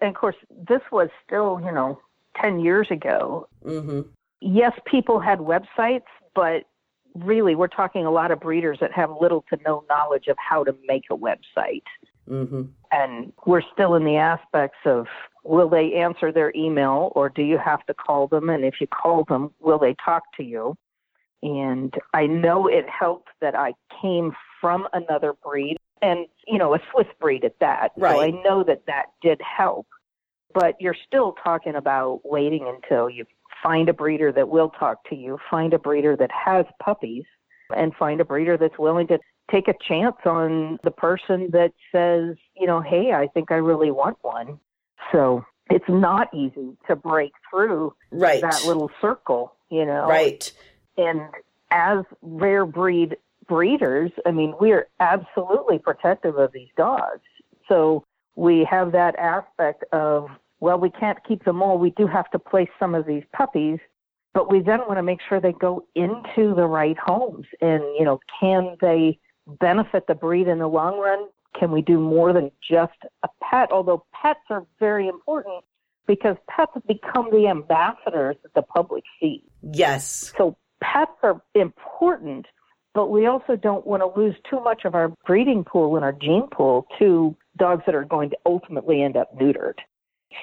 And 0.00 0.08
of 0.08 0.14
course, 0.18 0.36
this 0.48 0.80
was 0.90 1.10
still, 1.26 1.60
you 1.62 1.70
know, 1.70 2.00
10 2.40 2.60
years 2.60 2.88
ago. 2.90 3.46
hmm 3.62 4.00
Yes, 4.40 4.72
people 4.90 5.20
had 5.20 5.40
websites, 5.40 6.08
but 6.34 6.62
really, 7.14 7.54
we're 7.54 7.68
talking 7.68 8.06
a 8.06 8.10
lot 8.10 8.30
of 8.30 8.40
breeders 8.40 8.78
that 8.80 8.90
have 8.92 9.10
little 9.20 9.44
to 9.50 9.58
no 9.66 9.84
knowledge 9.90 10.28
of 10.28 10.36
how 10.38 10.64
to 10.64 10.74
make 10.86 11.04
a 11.10 11.14
website. 11.14 11.84
hmm 12.26 12.62
And 12.90 13.34
we're 13.44 13.66
still 13.74 13.94
in 13.96 14.04
the 14.04 14.16
aspects 14.16 14.78
of 14.86 15.08
will 15.44 15.68
they 15.68 15.92
answer 15.92 16.32
their 16.32 16.54
email 16.56 17.12
or 17.14 17.28
do 17.28 17.42
you 17.42 17.58
have 17.58 17.84
to 17.84 17.92
call 17.92 18.28
them? 18.28 18.48
And 18.48 18.64
if 18.64 18.76
you 18.80 18.86
call 18.86 19.24
them, 19.28 19.50
will 19.60 19.78
they 19.78 19.94
talk 20.02 20.22
to 20.38 20.42
you? 20.42 20.74
And 21.42 21.92
I 22.14 22.24
know 22.26 22.66
it 22.66 22.86
helped 22.88 23.28
that 23.42 23.54
I 23.54 23.74
came 24.00 24.32
from 24.58 24.88
another 24.94 25.34
breed 25.44 25.76
and, 26.02 26.26
you 26.46 26.58
know, 26.58 26.74
a 26.74 26.78
Swiss 26.92 27.06
breed 27.20 27.44
at 27.44 27.58
that. 27.60 27.92
So 27.98 28.06
I 28.06 28.30
know 28.30 28.64
that 28.64 28.86
that 28.86 29.06
did 29.22 29.40
help. 29.40 29.86
But 30.52 30.74
you're 30.80 30.96
still 31.06 31.36
talking 31.44 31.76
about 31.76 32.22
waiting 32.24 32.66
until 32.66 33.08
you 33.08 33.24
find 33.62 33.88
a 33.88 33.92
breeder 33.92 34.32
that 34.32 34.48
will 34.48 34.70
talk 34.70 35.04
to 35.10 35.14
you, 35.14 35.38
find 35.50 35.72
a 35.74 35.78
breeder 35.78 36.16
that 36.16 36.30
has 36.32 36.64
puppies, 36.82 37.24
and 37.76 37.94
find 37.94 38.20
a 38.20 38.24
breeder 38.24 38.56
that's 38.56 38.78
willing 38.78 39.06
to 39.08 39.18
take 39.50 39.68
a 39.68 39.74
chance 39.86 40.16
on 40.24 40.78
the 40.82 40.90
person 40.90 41.50
that 41.52 41.72
says, 41.92 42.36
you 42.56 42.66
know, 42.66 42.80
hey, 42.80 43.12
I 43.12 43.28
think 43.28 43.52
I 43.52 43.56
really 43.56 43.90
want 43.90 44.16
one. 44.22 44.58
So 45.12 45.44
it's 45.70 45.88
not 45.88 46.32
easy 46.34 46.76
to 46.88 46.96
break 46.96 47.32
through 47.48 47.94
Right. 48.10 48.42
that 48.42 48.64
little 48.64 48.90
circle, 49.00 49.54
you 49.70 49.84
know. 49.84 50.06
Right. 50.08 50.52
And 50.96 51.20
as 51.70 52.04
rare 52.22 52.66
breed 52.66 53.16
breeders, 53.50 54.12
I 54.24 54.30
mean, 54.30 54.54
we're 54.60 54.86
absolutely 55.00 55.80
protective 55.80 56.38
of 56.38 56.52
these 56.52 56.68
dogs. 56.76 57.26
So 57.68 58.04
we 58.36 58.64
have 58.70 58.92
that 58.92 59.16
aspect 59.18 59.84
of, 59.92 60.28
well, 60.60 60.78
we 60.78 60.90
can't 60.90 61.18
keep 61.26 61.44
them 61.44 61.60
all. 61.60 61.76
We 61.76 61.90
do 61.90 62.06
have 62.06 62.30
to 62.30 62.38
place 62.38 62.68
some 62.78 62.94
of 62.94 63.06
these 63.06 63.24
puppies, 63.34 63.80
but 64.32 64.48
we 64.52 64.60
then 64.60 64.78
want 64.86 64.98
to 64.98 65.02
make 65.02 65.18
sure 65.28 65.40
they 65.40 65.52
go 65.52 65.84
into 65.96 66.54
the 66.54 66.66
right 66.66 66.96
homes. 66.96 67.46
And, 67.60 67.82
you 67.98 68.04
know, 68.04 68.20
can 68.40 68.76
they 68.80 69.18
benefit 69.58 70.06
the 70.06 70.14
breed 70.14 70.46
in 70.46 70.60
the 70.60 70.68
long 70.68 71.00
run? 71.00 71.26
Can 71.58 71.72
we 71.72 71.82
do 71.82 71.98
more 71.98 72.32
than 72.32 72.52
just 72.62 72.92
a 73.24 73.28
pet? 73.42 73.72
Although 73.72 74.04
pets 74.22 74.38
are 74.48 74.64
very 74.78 75.08
important 75.08 75.64
because 76.06 76.36
pets 76.48 76.70
have 76.74 76.86
become 76.86 77.28
the 77.32 77.48
ambassadors 77.48 78.36
that 78.44 78.54
the 78.54 78.62
public 78.62 79.02
sees. 79.20 79.42
Yes. 79.60 80.32
So 80.38 80.56
pets 80.80 81.18
are 81.24 81.42
important, 81.54 82.46
but 82.94 83.10
we 83.10 83.26
also 83.26 83.56
don't 83.56 83.86
want 83.86 84.02
to 84.02 84.20
lose 84.20 84.34
too 84.48 84.60
much 84.60 84.84
of 84.84 84.94
our 84.94 85.12
breeding 85.26 85.64
pool 85.64 85.96
and 85.96 86.04
our 86.04 86.12
gene 86.12 86.48
pool 86.52 86.86
to 86.98 87.36
dogs 87.56 87.82
that 87.86 87.94
are 87.94 88.04
going 88.04 88.30
to 88.30 88.36
ultimately 88.46 89.02
end 89.02 89.16
up 89.16 89.36
neutered. 89.38 89.74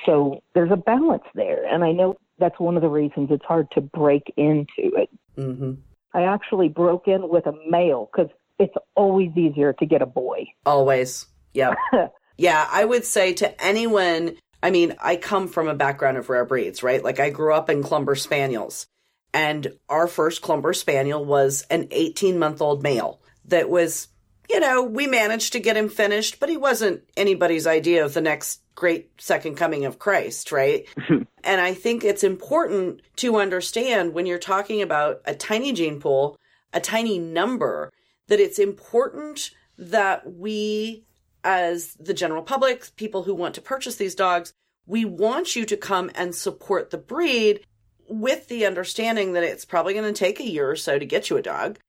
So 0.05 0.41
there's 0.53 0.71
a 0.71 0.77
balance 0.77 1.23
there. 1.35 1.65
And 1.65 1.83
I 1.83 1.91
know 1.91 2.17
that's 2.39 2.59
one 2.59 2.75
of 2.75 2.81
the 2.81 2.89
reasons 2.89 3.29
it's 3.31 3.45
hard 3.45 3.69
to 3.71 3.81
break 3.81 4.33
into 4.37 4.67
it. 4.95 5.09
hmm 5.35 5.73
I 6.13 6.23
actually 6.23 6.69
broke 6.69 7.07
in 7.07 7.29
with 7.29 7.45
a 7.45 7.53
male 7.69 8.09
because 8.11 8.31
it's 8.57 8.73
always 8.95 9.29
easier 9.37 9.73
to 9.73 9.85
get 9.85 10.01
a 10.01 10.05
boy. 10.07 10.45
Always. 10.65 11.27
Yeah. 11.53 11.75
yeah. 12.37 12.67
I 12.71 12.85
would 12.85 13.05
say 13.05 13.33
to 13.33 13.63
anyone, 13.63 14.37
I 14.63 14.71
mean, 14.71 14.95
I 14.99 15.17
come 15.17 15.47
from 15.47 15.67
a 15.67 15.75
background 15.75 16.17
of 16.17 16.29
rare 16.29 16.45
breeds, 16.45 16.81
right? 16.81 17.03
Like 17.03 17.19
I 17.19 17.29
grew 17.29 17.53
up 17.53 17.69
in 17.69 17.83
Clumber 17.83 18.15
Spaniels. 18.15 18.87
And 19.33 19.73
our 19.89 20.07
first 20.07 20.41
Clumber 20.41 20.73
Spaniel 20.73 21.23
was 21.23 21.65
an 21.69 21.87
18 21.91 22.39
month 22.39 22.61
old 22.61 22.81
male 22.81 23.21
that 23.45 23.69
was 23.69 24.07
you 24.49 24.59
know, 24.59 24.83
we 24.83 25.07
managed 25.07 25.53
to 25.53 25.59
get 25.59 25.77
him 25.77 25.89
finished, 25.89 26.39
but 26.39 26.49
he 26.49 26.57
wasn't 26.57 27.03
anybody's 27.17 27.67
idea 27.67 28.05
of 28.05 28.13
the 28.13 28.21
next 28.21 28.61
great 28.75 29.09
second 29.19 29.55
coming 29.55 29.85
of 29.85 29.99
Christ, 29.99 30.51
right? 30.51 30.85
and 31.43 31.61
I 31.61 31.73
think 31.73 32.03
it's 32.03 32.23
important 32.23 33.01
to 33.17 33.37
understand 33.37 34.13
when 34.13 34.25
you're 34.25 34.37
talking 34.37 34.81
about 34.81 35.21
a 35.25 35.35
tiny 35.35 35.73
gene 35.73 35.99
pool, 35.99 36.37
a 36.71 36.79
tiny 36.79 37.19
number, 37.19 37.91
that 38.27 38.39
it's 38.39 38.59
important 38.59 39.51
that 39.77 40.31
we, 40.31 41.05
as 41.43 41.95
the 41.95 42.13
general 42.13 42.43
public, 42.43 42.95
people 42.95 43.23
who 43.23 43.35
want 43.35 43.55
to 43.55 43.61
purchase 43.61 43.95
these 43.95 44.15
dogs, 44.15 44.53
we 44.85 45.03
want 45.03 45.55
you 45.55 45.65
to 45.65 45.75
come 45.75 46.09
and 46.15 46.33
support 46.33 46.91
the 46.91 46.97
breed 46.97 47.65
with 48.07 48.47
the 48.47 48.65
understanding 48.65 49.33
that 49.33 49.43
it's 49.43 49.65
probably 49.65 49.93
going 49.93 50.11
to 50.11 50.17
take 50.17 50.39
a 50.39 50.49
year 50.49 50.69
or 50.69 50.75
so 50.75 50.97
to 50.97 51.05
get 51.05 51.29
you 51.29 51.37
a 51.37 51.41
dog. 51.41 51.79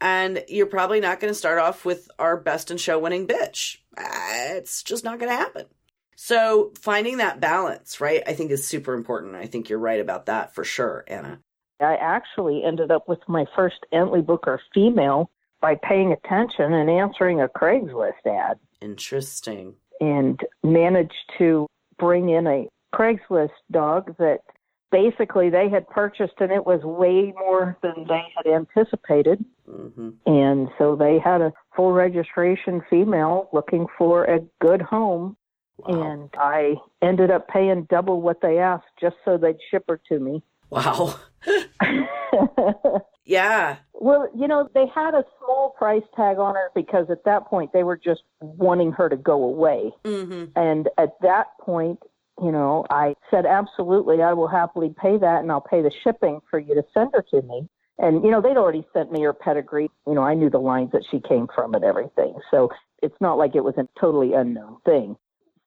And 0.00 0.44
you're 0.48 0.66
probably 0.66 1.00
not 1.00 1.20
going 1.20 1.30
to 1.30 1.38
start 1.38 1.58
off 1.58 1.84
with 1.84 2.10
our 2.18 2.36
best 2.36 2.70
in 2.70 2.76
show 2.76 2.98
winning 2.98 3.26
bitch. 3.26 3.78
Uh, 3.96 4.04
It's 4.56 4.82
just 4.82 5.04
not 5.04 5.18
going 5.18 5.30
to 5.30 5.36
happen. 5.36 5.66
So 6.16 6.72
finding 6.78 7.18
that 7.18 7.40
balance, 7.40 8.00
right, 8.00 8.22
I 8.26 8.32
think 8.34 8.50
is 8.50 8.66
super 8.66 8.94
important. 8.94 9.34
I 9.36 9.46
think 9.46 9.68
you're 9.68 9.78
right 9.78 10.00
about 10.00 10.26
that 10.26 10.54
for 10.54 10.64
sure, 10.64 11.04
Anna. 11.06 11.40
I 11.80 11.96
actually 11.96 12.62
ended 12.64 12.90
up 12.90 13.06
with 13.08 13.18
my 13.28 13.44
first 13.54 13.76
Entlebucher 13.92 14.58
female 14.72 15.30
by 15.60 15.74
paying 15.82 16.12
attention 16.12 16.72
and 16.72 16.88
answering 16.88 17.40
a 17.40 17.48
Craigslist 17.48 18.24
ad 18.26 18.58
Interesting. 18.80 19.74
and 20.00 20.40
managed 20.62 21.12
to 21.38 21.66
bring 21.98 22.30
in 22.30 22.46
a 22.46 22.66
Craigslist 22.94 23.50
dog 23.70 24.16
that 24.18 24.40
basically 24.90 25.50
they 25.50 25.68
had 25.68 25.88
purchased 25.88 26.34
and 26.38 26.52
it 26.52 26.64
was 26.66 26.80
way 26.82 27.32
more 27.36 27.76
than 27.82 28.06
they 28.08 28.22
had 28.36 28.46
anticipated. 28.46 29.44
hmm 29.68 30.10
And 30.26 30.68
so 30.78 30.96
they 30.96 31.18
had 31.18 31.40
a 31.40 31.52
full 31.74 31.92
registration 31.92 32.82
female 32.88 33.48
looking 33.52 33.86
for 33.98 34.24
a 34.24 34.40
good 34.60 34.82
home. 34.82 35.36
Wow. 35.78 36.12
And 36.12 36.30
I 36.38 36.74
ended 37.02 37.30
up 37.30 37.48
paying 37.48 37.86
double 37.90 38.22
what 38.22 38.40
they 38.40 38.58
asked 38.58 38.86
just 39.00 39.16
so 39.24 39.36
they'd 39.36 39.58
ship 39.70 39.84
her 39.88 40.00
to 40.08 40.18
me. 40.18 40.42
Wow. 40.70 41.18
Yeah. 43.26 43.78
well, 43.92 44.28
you 44.36 44.46
know, 44.46 44.70
they 44.72 44.86
had 44.94 45.14
a 45.14 45.24
small 45.38 45.74
price 45.76 46.04
tag 46.14 46.38
on 46.38 46.54
her 46.54 46.70
because 46.76 47.10
at 47.10 47.24
that 47.24 47.46
point 47.46 47.72
they 47.72 47.82
were 47.82 47.96
just 47.96 48.22
wanting 48.40 48.92
her 48.92 49.08
to 49.08 49.16
go 49.16 49.42
away. 49.42 49.90
hmm 50.04 50.44
And 50.54 50.88
at 50.96 51.20
that 51.22 51.58
point, 51.60 51.98
you 52.42 52.52
know, 52.52 52.84
I 52.90 53.14
said, 53.30 53.46
absolutely, 53.46 54.22
I 54.22 54.32
will 54.32 54.48
happily 54.48 54.94
pay 55.00 55.16
that 55.18 55.42
and 55.42 55.50
I'll 55.50 55.60
pay 55.60 55.82
the 55.82 55.92
shipping 56.04 56.40
for 56.50 56.58
you 56.58 56.74
to 56.74 56.84
send 56.92 57.10
her 57.14 57.24
to 57.30 57.42
me. 57.42 57.68
And, 57.98 58.22
you 58.22 58.30
know, 58.30 58.42
they'd 58.42 58.58
already 58.58 58.86
sent 58.92 59.10
me 59.10 59.22
her 59.22 59.32
pedigree. 59.32 59.90
You 60.06 60.14
know, 60.14 60.22
I 60.22 60.34
knew 60.34 60.50
the 60.50 60.58
lines 60.58 60.92
that 60.92 61.04
she 61.10 61.18
came 61.20 61.48
from 61.54 61.74
and 61.74 61.82
everything. 61.82 62.34
So 62.50 62.70
it's 63.02 63.16
not 63.20 63.38
like 63.38 63.54
it 63.54 63.64
was 63.64 63.74
a 63.78 63.88
totally 63.98 64.34
unknown 64.34 64.76
thing. 64.84 65.16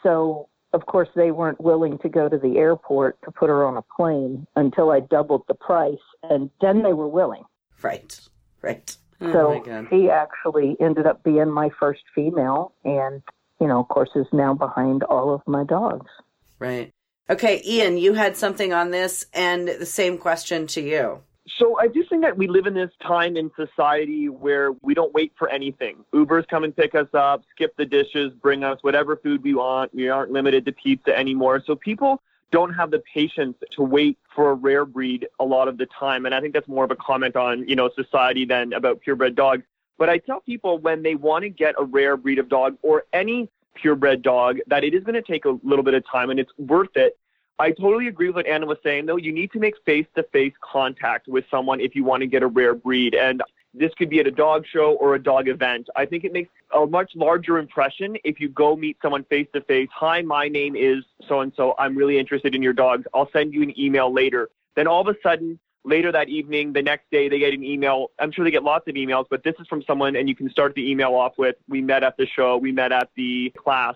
So, 0.03 0.47
of 0.73 0.85
course, 0.85 1.09
they 1.15 1.31
weren't 1.31 1.59
willing 1.59 1.97
to 1.99 2.09
go 2.09 2.29
to 2.29 2.37
the 2.37 2.57
airport 2.57 3.19
to 3.23 3.31
put 3.31 3.49
her 3.49 3.65
on 3.65 3.77
a 3.77 3.81
plane 3.81 4.45
until 4.55 4.91
I 4.91 4.99
doubled 4.99 5.45
the 5.47 5.55
price. 5.55 5.97
And 6.21 6.51
then 6.61 6.83
they 6.83 6.93
were 6.93 7.07
willing. 7.07 7.43
Right. 7.81 8.19
Right. 8.61 8.95
Oh 9.21 9.31
So 9.33 9.63
God. 9.65 9.87
she 9.89 10.09
actually 10.11 10.77
ended 10.79 11.07
up 11.07 11.23
being 11.23 11.49
my 11.49 11.69
first 11.79 12.03
female. 12.13 12.73
And, 12.85 13.23
you 13.59 13.65
know, 13.65 13.79
of 13.79 13.87
course, 13.87 14.11
is 14.13 14.27
now 14.31 14.53
behind 14.53 15.01
all 15.03 15.33
of 15.33 15.41
my 15.47 15.63
dogs. 15.63 16.11
Right. 16.59 16.91
Okay, 17.29 17.61
Ian, 17.65 17.97
you 17.97 18.13
had 18.13 18.35
something 18.35 18.73
on 18.73 18.91
this, 18.91 19.25
and 19.33 19.67
the 19.67 19.85
same 19.85 20.17
question 20.17 20.67
to 20.67 20.81
you. 20.81 21.21
So 21.57 21.79
I 21.79 21.87
do 21.87 22.03
think 22.07 22.21
that 22.23 22.37
we 22.37 22.47
live 22.47 22.67
in 22.67 22.73
this 22.73 22.91
time 23.01 23.35
in 23.37 23.49
society 23.55 24.29
where 24.29 24.71
we 24.81 24.93
don't 24.93 25.13
wait 25.13 25.33
for 25.37 25.49
anything. 25.49 25.97
Ubers 26.13 26.47
come 26.47 26.63
and 26.63 26.75
pick 26.75 26.95
us 26.95 27.07
up, 27.13 27.43
skip 27.51 27.75
the 27.77 27.85
dishes, 27.85 28.31
bring 28.41 28.63
us 28.63 28.77
whatever 28.81 29.15
food 29.15 29.43
we 29.43 29.55
want. 29.55 29.93
We 29.93 30.09
aren't 30.09 30.31
limited 30.31 30.65
to 30.65 30.71
pizza 30.71 31.17
anymore. 31.17 31.63
So 31.65 31.75
people 31.75 32.21
don't 32.51 32.73
have 32.73 32.91
the 32.91 33.01
patience 33.13 33.57
to 33.71 33.83
wait 33.83 34.17
for 34.35 34.51
a 34.51 34.53
rare 34.53 34.85
breed 34.85 35.27
a 35.39 35.45
lot 35.45 35.67
of 35.67 35.77
the 35.77 35.87
time. 35.87 36.25
And 36.25 36.35
I 36.35 36.41
think 36.41 36.53
that's 36.53 36.67
more 36.67 36.83
of 36.83 36.91
a 36.91 36.95
comment 36.95 37.35
on, 37.35 37.67
you 37.67 37.75
know, 37.75 37.89
society 37.95 38.45
than 38.45 38.73
about 38.73 39.01
purebred 39.01 39.35
dogs. 39.35 39.63
But 39.97 40.09
I 40.09 40.17
tell 40.17 40.41
people 40.41 40.77
when 40.79 41.03
they 41.03 41.15
want 41.15 41.43
to 41.43 41.49
get 41.49 41.75
a 41.77 41.83
rare 41.83 42.15
breed 42.15 42.39
of 42.39 42.47
dog 42.47 42.77
or 42.81 43.03
any 43.11 43.49
purebred 43.81 44.21
dog 44.21 44.59
that 44.67 44.83
it 44.83 44.93
is 44.93 45.03
going 45.03 45.15
to 45.15 45.21
take 45.21 45.45
a 45.45 45.57
little 45.63 45.83
bit 45.83 45.93
of 45.93 46.03
time 46.09 46.29
and 46.29 46.39
it's 46.39 46.51
worth 46.57 46.95
it. 46.95 47.17
I 47.59 47.71
totally 47.71 48.07
agree 48.07 48.27
with 48.27 48.37
what 48.37 48.47
Anna 48.47 48.65
was 48.65 48.77
saying, 48.83 49.05
though. 49.05 49.17
You 49.17 49.33
need 49.33 49.51
to 49.51 49.59
make 49.59 49.75
face 49.85 50.05
to 50.15 50.23
face 50.23 50.53
contact 50.61 51.27
with 51.27 51.43
someone 51.51 51.81
if 51.81 51.93
you 51.93 52.05
want 52.05 52.21
to 52.21 52.27
get 52.27 52.41
a 52.41 52.47
rare 52.47 52.73
breed. 52.73 53.15
And 53.15 53.43
this 53.73 53.93
could 53.95 54.09
be 54.09 54.19
at 54.19 54.27
a 54.27 54.31
dog 54.31 54.65
show 54.65 54.93
or 54.93 55.15
a 55.15 55.21
dog 55.21 55.47
event. 55.47 55.89
I 55.95 56.05
think 56.05 56.23
it 56.23 56.31
makes 56.31 56.49
a 56.73 56.85
much 56.85 57.11
larger 57.15 57.57
impression 57.57 58.15
if 58.23 58.39
you 58.39 58.49
go 58.49 58.75
meet 58.75 58.97
someone 59.01 59.25
face 59.25 59.47
to 59.53 59.61
face. 59.61 59.89
Hi, 59.93 60.21
my 60.21 60.47
name 60.47 60.75
is 60.75 61.03
so 61.27 61.41
and 61.41 61.51
so. 61.55 61.75
I'm 61.77 61.97
really 61.97 62.17
interested 62.17 62.55
in 62.55 62.63
your 62.63 62.73
dogs. 62.73 63.05
I'll 63.13 63.29
send 63.31 63.53
you 63.53 63.61
an 63.61 63.77
email 63.77 64.11
later. 64.11 64.49
Then 64.75 64.87
all 64.87 65.01
of 65.01 65.07
a 65.07 65.15
sudden, 65.21 65.59
later 65.83 66.11
that 66.11 66.29
evening, 66.29 66.73
the 66.73 66.81
next 66.81 67.09
day, 67.11 67.29
they 67.29 67.39
get 67.39 67.53
an 67.53 67.63
email. 67.63 68.11
I'm 68.19 68.31
sure 68.31 68.45
they 68.45 68.51
get 68.51 68.63
lots 68.63 68.87
of 68.87 68.95
emails, 68.95 69.25
but 69.29 69.43
this 69.43 69.55
is 69.59 69.67
from 69.67 69.83
someone, 69.83 70.15
and 70.15 70.27
you 70.27 70.35
can 70.35 70.49
start 70.49 70.75
the 70.75 70.89
email 70.89 71.15
off 71.15 71.33
with, 71.37 71.55
We 71.67 71.81
met 71.81 72.03
at 72.03 72.17
the 72.17 72.27
show, 72.27 72.57
we 72.57 72.71
met 72.71 72.91
at 72.91 73.09
the 73.15 73.53
class. 73.57 73.95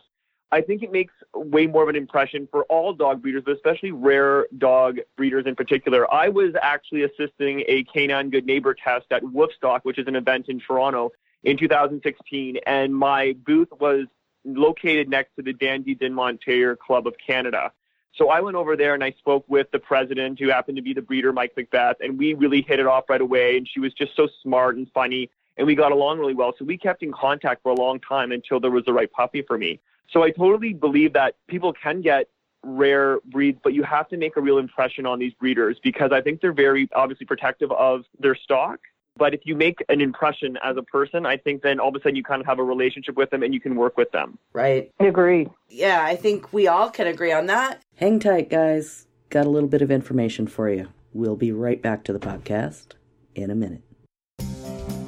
I 0.51 0.61
think 0.61 0.83
it 0.83 0.91
makes 0.91 1.13
way 1.33 1.65
more 1.65 1.81
of 1.81 1.89
an 1.89 1.95
impression 1.95 2.47
for 2.51 2.63
all 2.65 2.93
dog 2.93 3.23
breeders, 3.23 3.41
but 3.43 3.55
especially 3.55 3.91
rare 3.91 4.45
dog 4.55 4.99
breeders 5.17 5.45
in 5.47 5.55
particular. 5.55 6.11
I 6.13 6.29
was 6.29 6.53
actually 6.61 7.03
assisting 7.03 7.63
a 7.67 7.83
canine 7.85 8.29
good 8.29 8.45
neighbor 8.45 8.75
test 8.75 9.07
at 9.09 9.23
Woofstock, 9.23 9.79
which 9.81 9.97
is 9.97 10.07
an 10.07 10.15
event 10.15 10.49
in 10.49 10.59
Toronto 10.59 11.11
in 11.43 11.57
2016, 11.57 12.57
and 12.67 12.95
my 12.95 13.35
booth 13.45 13.69
was 13.79 14.05
located 14.45 15.09
next 15.09 15.35
to 15.37 15.41
the 15.41 15.53
Dandy 15.53 15.95
Dinmont 15.95 16.41
Terrier 16.41 16.75
Club 16.75 17.07
of 17.07 17.15
Canada. 17.25 17.71
So 18.15 18.29
I 18.29 18.41
went 18.41 18.55
over 18.55 18.77
there 18.77 18.93
and 18.93 19.03
I 19.03 19.11
spoke 19.17 19.43
with 19.47 19.71
the 19.71 19.79
president, 19.79 20.39
who 20.39 20.49
happened 20.49 20.75
to 20.77 20.83
be 20.83 20.93
the 20.93 21.01
breeder, 21.01 21.33
Mike 21.33 21.53
Macbeth, 21.57 21.97
and 21.99 22.17
we 22.17 22.35
really 22.35 22.61
hit 22.61 22.79
it 22.79 22.85
off 22.85 23.05
right 23.09 23.21
away. 23.21 23.57
And 23.57 23.67
she 23.67 23.79
was 23.79 23.93
just 23.93 24.15
so 24.15 24.27
smart 24.41 24.75
and 24.75 24.87
funny, 24.93 25.29
and 25.57 25.65
we 25.65 25.73
got 25.73 25.91
along 25.91 26.19
really 26.19 26.35
well. 26.35 26.53
So 26.57 26.65
we 26.65 26.77
kept 26.77 27.01
in 27.01 27.11
contact 27.11 27.63
for 27.63 27.71
a 27.71 27.75
long 27.75 27.99
time 27.99 28.31
until 28.31 28.59
there 28.59 28.71
was 28.71 28.85
the 28.85 28.93
right 28.93 29.11
puppy 29.11 29.41
for 29.41 29.57
me. 29.57 29.79
So 30.11 30.21
I 30.21 30.29
totally 30.29 30.73
believe 30.73 31.13
that 31.13 31.35
people 31.47 31.73
can 31.73 32.01
get 32.01 32.27
rare 32.63 33.19
breeds, 33.25 33.59
but 33.63 33.73
you 33.73 33.83
have 33.83 34.07
to 34.09 34.17
make 34.17 34.37
a 34.37 34.41
real 34.41 34.57
impression 34.57 35.05
on 35.05 35.19
these 35.19 35.33
breeders 35.33 35.77
because 35.83 36.11
I 36.13 36.21
think 36.21 36.39
they're 36.39 36.53
very 36.53 36.87
obviously 36.95 37.25
protective 37.25 37.71
of 37.71 38.05
their 38.19 38.35
stock. 38.35 38.79
But 39.15 39.33
if 39.33 39.41
you 39.43 39.55
make 39.55 39.77
an 39.89 40.01
impression 40.01 40.57
as 40.63 40.75
a 40.77 40.81
person, 40.81 41.25
I 41.25 41.37
think 41.37 41.61
then 41.61 41.79
all 41.79 41.89
of 41.89 41.95
a 41.95 41.99
sudden 41.99 42.15
you 42.15 42.23
kind 42.23 42.41
of 42.41 42.47
have 42.47 42.59
a 42.59 42.63
relationship 42.63 43.15
with 43.15 43.29
them 43.29 43.43
and 43.43 43.53
you 43.53 43.59
can 43.59 43.75
work 43.75 43.95
with 43.95 44.11
them. 44.11 44.37
Right. 44.53 44.91
I 44.99 45.05
agree. 45.05 45.49
Yeah, 45.69 46.03
I 46.03 46.15
think 46.15 46.51
we 46.51 46.67
all 46.67 46.89
can 46.89 47.07
agree 47.07 47.31
on 47.31 47.45
that. 47.47 47.81
Hang 47.95 48.19
tight, 48.19 48.49
guys. 48.49 49.07
Got 49.29 49.45
a 49.45 49.49
little 49.49 49.69
bit 49.69 49.81
of 49.81 49.91
information 49.91 50.47
for 50.47 50.69
you. 50.69 50.87
We'll 51.13 51.35
be 51.35 51.51
right 51.51 51.81
back 51.81 52.03
to 52.05 52.13
the 52.13 52.19
podcast 52.19 52.93
in 53.35 53.51
a 53.51 53.55
minute. 53.55 53.83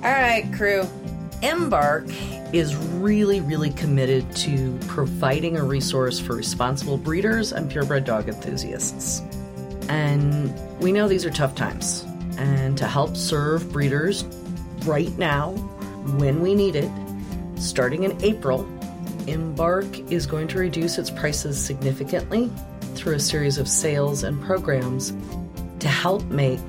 All 0.04 0.12
right, 0.12 0.48
crew. 0.56 0.88
Embark 1.42 2.06
is 2.54 2.76
really, 2.76 3.42
really 3.42 3.72
committed 3.72 4.36
to 4.36 4.78
providing 4.88 5.58
a 5.58 5.64
resource 5.64 6.20
for 6.20 6.36
responsible 6.36 6.98
breeders 6.98 7.52
and 7.52 7.70
purebred 7.70 8.06
dog 8.06 8.28
enthusiasts. 8.28 9.22
And 9.90 10.54
we 10.80 10.92
know 10.92 11.08
these 11.08 11.26
are 11.26 11.32
tough 11.32 11.56
times. 11.56 12.06
And 12.38 12.78
to 12.78 12.88
help 12.88 13.16
serve 13.16 13.72
breeders 13.72 14.24
right 14.86 15.16
now, 15.18 15.52
when 16.18 16.42
we 16.42 16.56
need 16.56 16.76
it, 16.76 16.92
starting 17.58 18.04
in 18.04 18.22
April, 18.24 18.68
Embark 19.28 20.00
is 20.12 20.26
going 20.26 20.48
to 20.50 20.60
reduce 20.60 20.98
its 20.98 21.10
prices 21.10 21.64
significantly 21.64 22.52
through 22.94 23.16
a 23.16 23.20
series 23.20 23.58
of 23.58 23.68
sales 23.68 24.24
and 24.24 24.42
programs 24.44 25.16
to 25.80 25.88
help 25.88 26.24
make 26.26 26.66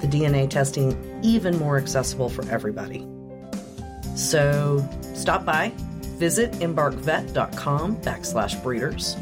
the 0.00 0.06
DNA 0.06 0.48
testing 0.48 1.20
even 1.22 1.58
more 1.58 1.78
accessible 1.78 2.28
for 2.28 2.46
everybody. 2.50 3.06
So 4.14 4.86
stop 5.14 5.44
by, 5.44 5.72
visit 6.18 6.52
embarkvet.com 6.52 7.96
backslash 8.02 8.62
breeders, 8.62 9.16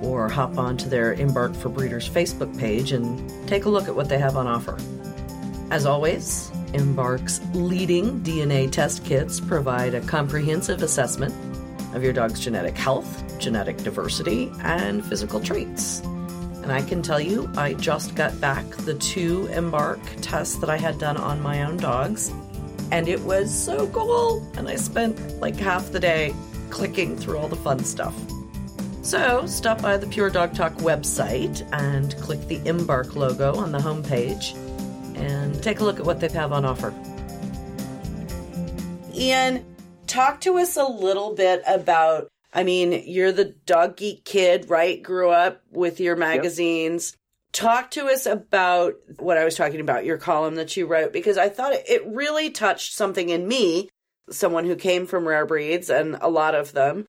or 0.00 0.28
hop 0.28 0.58
onto 0.58 0.88
their 0.88 1.12
Embark 1.14 1.54
for 1.54 1.68
Breeders 1.68 2.08
Facebook 2.08 2.56
page 2.58 2.92
and 2.92 3.48
take 3.48 3.64
a 3.66 3.68
look 3.68 3.88
at 3.88 3.94
what 3.94 4.08
they 4.08 4.18
have 4.18 4.36
on 4.36 4.46
offer. 4.46 4.76
As 5.72 5.86
always, 5.86 6.52
Embark's 6.74 7.40
leading 7.54 8.20
DNA 8.20 8.70
test 8.70 9.06
kits 9.06 9.40
provide 9.40 9.94
a 9.94 10.02
comprehensive 10.02 10.82
assessment 10.82 11.34
of 11.94 12.04
your 12.04 12.12
dog's 12.12 12.40
genetic 12.40 12.76
health, 12.76 13.38
genetic 13.38 13.78
diversity, 13.78 14.52
and 14.60 15.02
physical 15.02 15.40
traits. 15.40 16.00
And 16.62 16.70
I 16.70 16.82
can 16.82 17.00
tell 17.00 17.18
you, 17.18 17.50
I 17.56 17.72
just 17.72 18.14
got 18.14 18.38
back 18.38 18.68
the 18.84 18.92
two 18.96 19.46
Embark 19.46 19.98
tests 20.20 20.56
that 20.56 20.68
I 20.68 20.76
had 20.76 20.98
done 20.98 21.16
on 21.16 21.40
my 21.40 21.62
own 21.62 21.78
dogs, 21.78 22.30
and 22.90 23.08
it 23.08 23.20
was 23.20 23.50
so 23.50 23.86
cool. 23.86 24.46
And 24.58 24.68
I 24.68 24.76
spent 24.76 25.40
like 25.40 25.56
half 25.56 25.90
the 25.90 26.00
day 26.00 26.34
clicking 26.68 27.16
through 27.16 27.38
all 27.38 27.48
the 27.48 27.56
fun 27.56 27.82
stuff. 27.82 28.14
So 29.00 29.46
stop 29.46 29.80
by 29.80 29.96
the 29.96 30.06
Pure 30.06 30.30
Dog 30.30 30.52
Talk 30.52 30.74
website 30.74 31.66
and 31.72 32.14
click 32.18 32.46
the 32.46 32.60
Embark 32.68 33.16
logo 33.16 33.54
on 33.54 33.72
the 33.72 33.78
homepage 33.78 34.54
and 35.22 35.62
take 35.62 35.80
a 35.80 35.84
look 35.84 35.98
at 35.98 36.06
what 36.06 36.20
they 36.20 36.28
have 36.28 36.52
on 36.52 36.64
offer. 36.64 36.92
Ian, 39.14 39.64
talk 40.06 40.40
to 40.42 40.58
us 40.58 40.76
a 40.76 40.84
little 40.84 41.34
bit 41.34 41.62
about. 41.66 42.28
I 42.52 42.64
mean, 42.64 43.04
you're 43.06 43.32
the 43.32 43.54
dog 43.66 43.96
geek 43.96 44.24
kid, 44.24 44.68
right? 44.68 45.02
Grew 45.02 45.30
up 45.30 45.62
with 45.70 46.00
your 46.00 46.16
magazines. 46.16 47.16
Talk 47.52 47.90
to 47.92 48.06
us 48.06 48.26
about 48.26 48.94
what 49.18 49.38
I 49.38 49.44
was 49.44 49.56
talking 49.56 49.80
about, 49.80 50.04
your 50.04 50.18
column 50.18 50.56
that 50.56 50.76
you 50.76 50.86
wrote, 50.86 51.12
because 51.12 51.38
I 51.38 51.48
thought 51.48 51.72
it, 51.72 51.84
it 51.88 52.06
really 52.06 52.50
touched 52.50 52.94
something 52.94 53.28
in 53.28 53.48
me, 53.48 53.88
someone 54.30 54.64
who 54.64 54.76
came 54.76 55.06
from 55.06 55.28
rare 55.28 55.46
breeds 55.46 55.88
and 55.88 56.16
a 56.20 56.28
lot 56.28 56.54
of 56.54 56.72
them. 56.72 57.06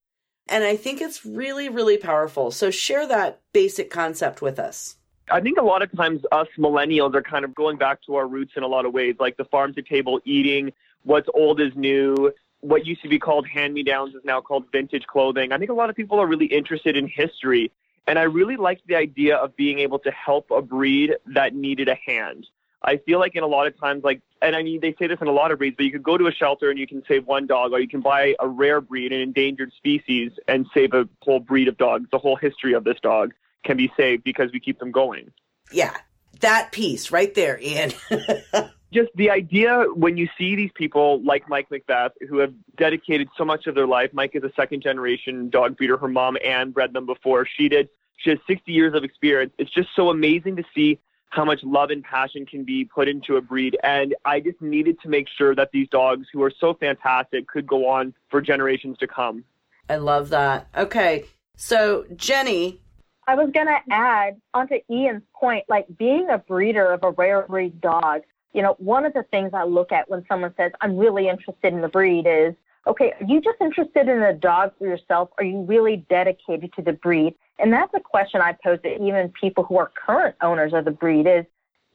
And 0.48 0.64
I 0.64 0.76
think 0.76 1.00
it's 1.00 1.24
really, 1.24 1.68
really 1.70 1.96
powerful. 1.96 2.50
So 2.50 2.70
share 2.70 3.06
that 3.06 3.40
basic 3.52 3.90
concept 3.90 4.42
with 4.42 4.58
us. 4.58 4.96
I 5.30 5.40
think 5.40 5.58
a 5.58 5.62
lot 5.62 5.82
of 5.82 5.90
times 5.92 6.22
us 6.32 6.48
millennials 6.58 7.14
are 7.14 7.22
kind 7.22 7.44
of 7.44 7.54
going 7.54 7.78
back 7.78 8.02
to 8.06 8.16
our 8.16 8.26
roots 8.26 8.52
in 8.56 8.62
a 8.62 8.66
lot 8.66 8.84
of 8.84 8.92
ways, 8.92 9.16
like 9.18 9.36
the 9.36 9.44
farm 9.46 9.72
to 9.74 9.82
table 9.82 10.20
eating, 10.24 10.72
what's 11.04 11.28
old 11.34 11.60
is 11.60 11.72
new, 11.74 12.32
what 12.60 12.86
used 12.86 13.02
to 13.02 13.08
be 13.08 13.18
called 13.18 13.46
hand 13.46 13.74
me 13.74 13.82
downs 13.82 14.14
is 14.14 14.22
now 14.24 14.40
called 14.40 14.64
vintage 14.70 15.06
clothing. 15.06 15.52
I 15.52 15.58
think 15.58 15.70
a 15.70 15.74
lot 15.74 15.90
of 15.90 15.96
people 15.96 16.20
are 16.20 16.26
really 16.26 16.46
interested 16.46 16.96
in 16.96 17.08
history. 17.08 17.70
And 18.06 18.18
I 18.18 18.24
really 18.24 18.56
liked 18.56 18.86
the 18.86 18.96
idea 18.96 19.36
of 19.36 19.56
being 19.56 19.78
able 19.78 19.98
to 20.00 20.10
help 20.10 20.50
a 20.50 20.60
breed 20.60 21.14
that 21.26 21.54
needed 21.54 21.88
a 21.88 21.94
hand. 21.94 22.46
I 22.82 22.98
feel 22.98 23.18
like 23.18 23.34
in 23.34 23.42
a 23.42 23.46
lot 23.46 23.66
of 23.66 23.78
times, 23.80 24.04
like, 24.04 24.20
and 24.42 24.54
I 24.54 24.62
mean, 24.62 24.80
they 24.80 24.94
say 24.98 25.06
this 25.06 25.18
in 25.22 25.26
a 25.26 25.32
lot 25.32 25.52
of 25.52 25.58
breeds, 25.58 25.74
but 25.74 25.86
you 25.86 25.90
could 25.90 26.02
go 26.02 26.18
to 26.18 26.26
a 26.26 26.32
shelter 26.32 26.68
and 26.68 26.78
you 26.78 26.86
can 26.86 27.02
save 27.08 27.26
one 27.26 27.46
dog, 27.46 27.72
or 27.72 27.80
you 27.80 27.88
can 27.88 28.02
buy 28.02 28.34
a 28.40 28.46
rare 28.46 28.82
breed, 28.82 29.10
an 29.10 29.20
endangered 29.20 29.72
species, 29.74 30.32
and 30.48 30.66
save 30.74 30.92
a 30.92 31.08
whole 31.22 31.40
breed 31.40 31.66
of 31.66 31.78
dogs. 31.78 32.10
The 32.10 32.18
whole 32.18 32.36
history 32.36 32.74
of 32.74 32.84
this 32.84 33.00
dog 33.00 33.32
can 33.64 33.76
be 33.76 33.92
saved 33.96 34.24
because 34.24 34.50
we 34.52 34.60
keep 34.60 34.78
them 34.78 34.92
going. 34.92 35.32
Yeah, 35.72 35.96
that 36.40 36.72
piece 36.72 37.10
right 37.10 37.34
there, 37.34 37.58
Ian. 37.60 37.92
Just 38.92 39.10
the 39.16 39.30
idea 39.30 39.86
when 39.94 40.16
you 40.16 40.28
see 40.38 40.54
these 40.54 40.70
people 40.74 41.20
like 41.24 41.48
Mike 41.48 41.68
Macbeth 41.70 42.12
who 42.28 42.38
have 42.38 42.54
dedicated 42.76 43.28
so 43.36 43.44
much 43.44 43.66
of 43.66 43.74
their 43.74 43.88
life. 43.88 44.10
Mike 44.12 44.32
is 44.34 44.44
a 44.44 44.52
second 44.54 44.82
generation 44.82 45.50
dog 45.50 45.76
breeder. 45.76 45.96
Her 45.96 46.06
mom 46.06 46.36
Anne 46.44 46.70
bred 46.70 46.92
them 46.92 47.04
before 47.04 47.44
she 47.44 47.68
did. 47.68 47.88
She 48.18 48.30
has 48.30 48.38
60 48.46 48.70
years 48.70 48.94
of 48.94 49.02
experience. 49.02 49.52
It's 49.58 49.70
just 49.72 49.88
so 49.96 50.10
amazing 50.10 50.54
to 50.56 50.64
see 50.72 51.00
how 51.30 51.44
much 51.44 51.60
love 51.64 51.90
and 51.90 52.04
passion 52.04 52.46
can 52.46 52.64
be 52.64 52.84
put 52.84 53.08
into 53.08 53.36
a 53.36 53.40
breed. 53.40 53.76
And 53.82 54.14
I 54.24 54.38
just 54.38 54.62
needed 54.62 55.00
to 55.02 55.08
make 55.08 55.26
sure 55.28 55.54
that 55.56 55.70
these 55.72 55.88
dogs, 55.88 56.28
who 56.32 56.42
are 56.44 56.52
so 56.60 56.74
fantastic, 56.74 57.48
could 57.48 57.66
go 57.66 57.88
on 57.88 58.14
for 58.30 58.40
generations 58.40 58.96
to 58.98 59.08
come. 59.08 59.44
I 59.90 59.96
love 59.96 60.28
that. 60.30 60.68
Okay, 60.76 61.24
so 61.56 62.06
Jenny, 62.16 62.80
I 63.26 63.34
was 63.34 63.50
going 63.52 63.66
to 63.66 63.78
add 63.90 64.40
onto 64.52 64.76
Ian's 64.90 65.22
point, 65.34 65.64
like 65.68 65.86
being 65.98 66.28
a 66.30 66.38
breeder 66.38 66.92
of 66.92 67.02
a 67.02 67.10
rare 67.10 67.46
breed 67.48 67.80
dog, 67.80 68.22
you 68.52 68.62
know, 68.62 68.76
one 68.78 69.04
of 69.04 69.12
the 69.14 69.24
things 69.30 69.50
I 69.54 69.64
look 69.64 69.92
at 69.92 70.08
when 70.08 70.24
someone 70.28 70.54
says, 70.56 70.72
I'm 70.80 70.96
really 70.96 71.28
interested 71.28 71.72
in 71.72 71.80
the 71.80 71.88
breed 71.88 72.26
is, 72.26 72.54
okay, 72.86 73.12
are 73.18 73.26
you 73.26 73.40
just 73.40 73.60
interested 73.60 74.08
in 74.08 74.22
a 74.22 74.34
dog 74.34 74.72
for 74.78 74.86
yourself? 74.86 75.30
Are 75.38 75.44
you 75.44 75.62
really 75.62 76.04
dedicated 76.08 76.72
to 76.74 76.82
the 76.82 76.92
breed? 76.92 77.34
And 77.58 77.72
that's 77.72 77.92
a 77.94 78.00
question 78.00 78.40
I 78.40 78.56
pose 78.62 78.78
to 78.82 79.02
even 79.02 79.32
people 79.40 79.64
who 79.64 79.78
are 79.78 79.90
current 80.06 80.36
owners 80.42 80.72
of 80.74 80.84
the 80.84 80.90
breed 80.90 81.26
is, 81.26 81.44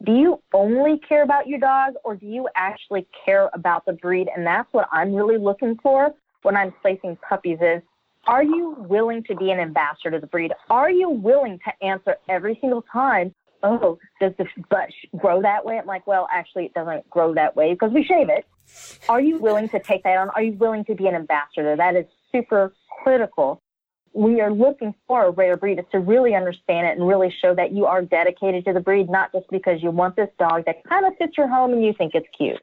do 0.05 0.13
you 0.13 0.41
only 0.53 0.97
care 0.97 1.23
about 1.23 1.47
your 1.47 1.59
dog 1.59 1.93
or 2.03 2.15
do 2.15 2.25
you 2.25 2.47
actually 2.55 3.05
care 3.25 3.49
about 3.53 3.85
the 3.85 3.93
breed? 3.93 4.29
And 4.35 4.45
that's 4.45 4.71
what 4.73 4.87
I'm 4.91 5.13
really 5.13 5.37
looking 5.37 5.77
for 5.83 6.13
when 6.41 6.55
I'm 6.55 6.73
placing 6.81 7.17
puppies 7.17 7.59
is, 7.61 7.81
are 8.29 8.43
you 8.43 8.75
willing 8.77 9.23
to 9.23 9.35
be 9.35 9.49
an 9.49 9.59
ambassador 9.59 10.11
to 10.11 10.19
the 10.19 10.27
breed? 10.27 10.53
Are 10.69 10.91
you 10.91 11.09
willing 11.09 11.59
to 11.65 11.83
answer 11.83 12.15
every 12.29 12.59
single 12.61 12.83
time, 12.83 13.33
oh, 13.63 13.97
does 14.21 14.33
the 14.37 14.45
butt 14.69 14.89
grow 15.17 15.41
that 15.41 15.65
way? 15.65 15.79
I'm 15.79 15.87
like, 15.87 16.05
well, 16.05 16.27
actually, 16.31 16.65
it 16.65 16.75
doesn't 16.75 17.09
grow 17.09 17.33
that 17.33 17.55
way 17.55 17.73
because 17.73 17.91
we 17.91 18.03
shave 18.03 18.29
it. 18.29 18.45
Are 19.09 19.19
you 19.19 19.39
willing 19.39 19.67
to 19.69 19.79
take 19.79 20.03
that 20.03 20.15
on? 20.15 20.29
Are 20.29 20.43
you 20.43 20.53
willing 20.53 20.85
to 20.85 20.93
be 20.93 21.07
an 21.07 21.15
ambassador? 21.15 21.75
That 21.75 21.95
is 21.95 22.05
super 22.31 22.71
critical. 23.03 23.63
We 24.13 24.41
are 24.41 24.53
looking 24.53 24.93
for 25.07 25.25
a 25.25 25.31
rare 25.31 25.57
breed 25.57 25.79
is 25.79 25.85
to 25.91 25.99
really 25.99 26.35
understand 26.35 26.85
it 26.85 26.99
and 26.99 27.07
really 27.07 27.33
show 27.41 27.55
that 27.55 27.71
you 27.71 27.85
are 27.87 28.03
dedicated 28.03 28.63
to 28.65 28.73
the 28.73 28.79
breed, 28.79 29.09
not 29.09 29.31
just 29.31 29.49
because 29.49 29.81
you 29.81 29.89
want 29.89 30.15
this 30.15 30.29
dog 30.37 30.65
that 30.67 30.83
kind 30.87 31.07
of 31.07 31.13
fits 31.17 31.35
your 31.35 31.47
home 31.47 31.73
and 31.73 31.83
you 31.83 31.93
think 31.97 32.13
it's 32.13 32.27
cute. 32.37 32.61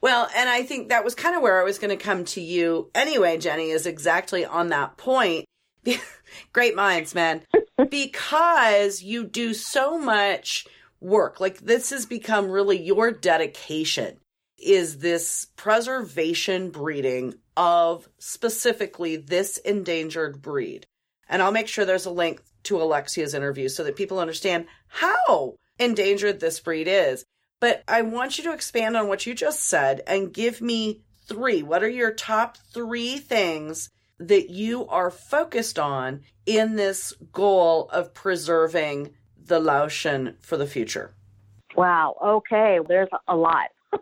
Well, 0.00 0.28
and 0.34 0.48
I 0.48 0.62
think 0.62 0.88
that 0.88 1.04
was 1.04 1.14
kind 1.14 1.36
of 1.36 1.42
where 1.42 1.60
I 1.60 1.64
was 1.64 1.78
going 1.78 1.96
to 1.96 2.02
come 2.02 2.24
to 2.26 2.40
you 2.40 2.90
anyway, 2.94 3.36
Jenny, 3.38 3.70
is 3.70 3.86
exactly 3.86 4.44
on 4.44 4.68
that 4.68 4.96
point. 4.96 5.44
Great 6.52 6.74
minds, 6.74 7.14
man. 7.14 7.42
because 7.90 9.02
you 9.02 9.24
do 9.24 9.52
so 9.52 9.98
much 9.98 10.66
work. 11.00 11.40
Like 11.40 11.58
this 11.60 11.90
has 11.90 12.06
become 12.06 12.50
really 12.50 12.80
your 12.80 13.10
dedication 13.10 14.18
is 14.60 14.98
this 14.98 15.46
preservation 15.56 16.70
breeding 16.70 17.34
of 17.56 18.08
specifically 18.18 19.16
this 19.16 19.56
endangered 19.58 20.42
breed. 20.42 20.86
And 21.28 21.40
I'll 21.42 21.52
make 21.52 21.68
sure 21.68 21.84
there's 21.84 22.06
a 22.06 22.10
link 22.10 22.42
to 22.64 22.80
Alexia's 22.80 23.34
interview 23.34 23.68
so 23.68 23.84
that 23.84 23.96
people 23.96 24.18
understand 24.18 24.66
how 24.88 25.54
endangered 25.78 26.40
this 26.40 26.60
breed 26.60 26.88
is. 26.88 27.24
But 27.60 27.84
I 27.86 28.02
want 28.02 28.38
you 28.38 28.44
to 28.44 28.52
expand 28.52 28.96
on 28.96 29.06
what 29.06 29.26
you 29.26 29.34
just 29.34 29.64
said 29.64 30.02
and 30.06 30.32
give 30.32 30.62
me 30.62 31.02
three. 31.26 31.62
What 31.62 31.82
are 31.82 31.88
your 31.88 32.10
top 32.10 32.56
three 32.56 33.18
things 33.18 33.90
that 34.18 34.50
you 34.50 34.86
are 34.88 35.10
focused 35.10 35.78
on 35.78 36.22
in 36.46 36.76
this 36.76 37.12
goal 37.32 37.88
of 37.90 38.14
preserving 38.14 39.14
the 39.36 39.60
Löwchen 39.60 40.34
for 40.40 40.56
the 40.56 40.66
future? 40.66 41.14
Wow. 41.76 42.16
Okay. 42.22 42.78
There's 42.86 43.08
a 43.28 43.36
lot. 43.36 43.68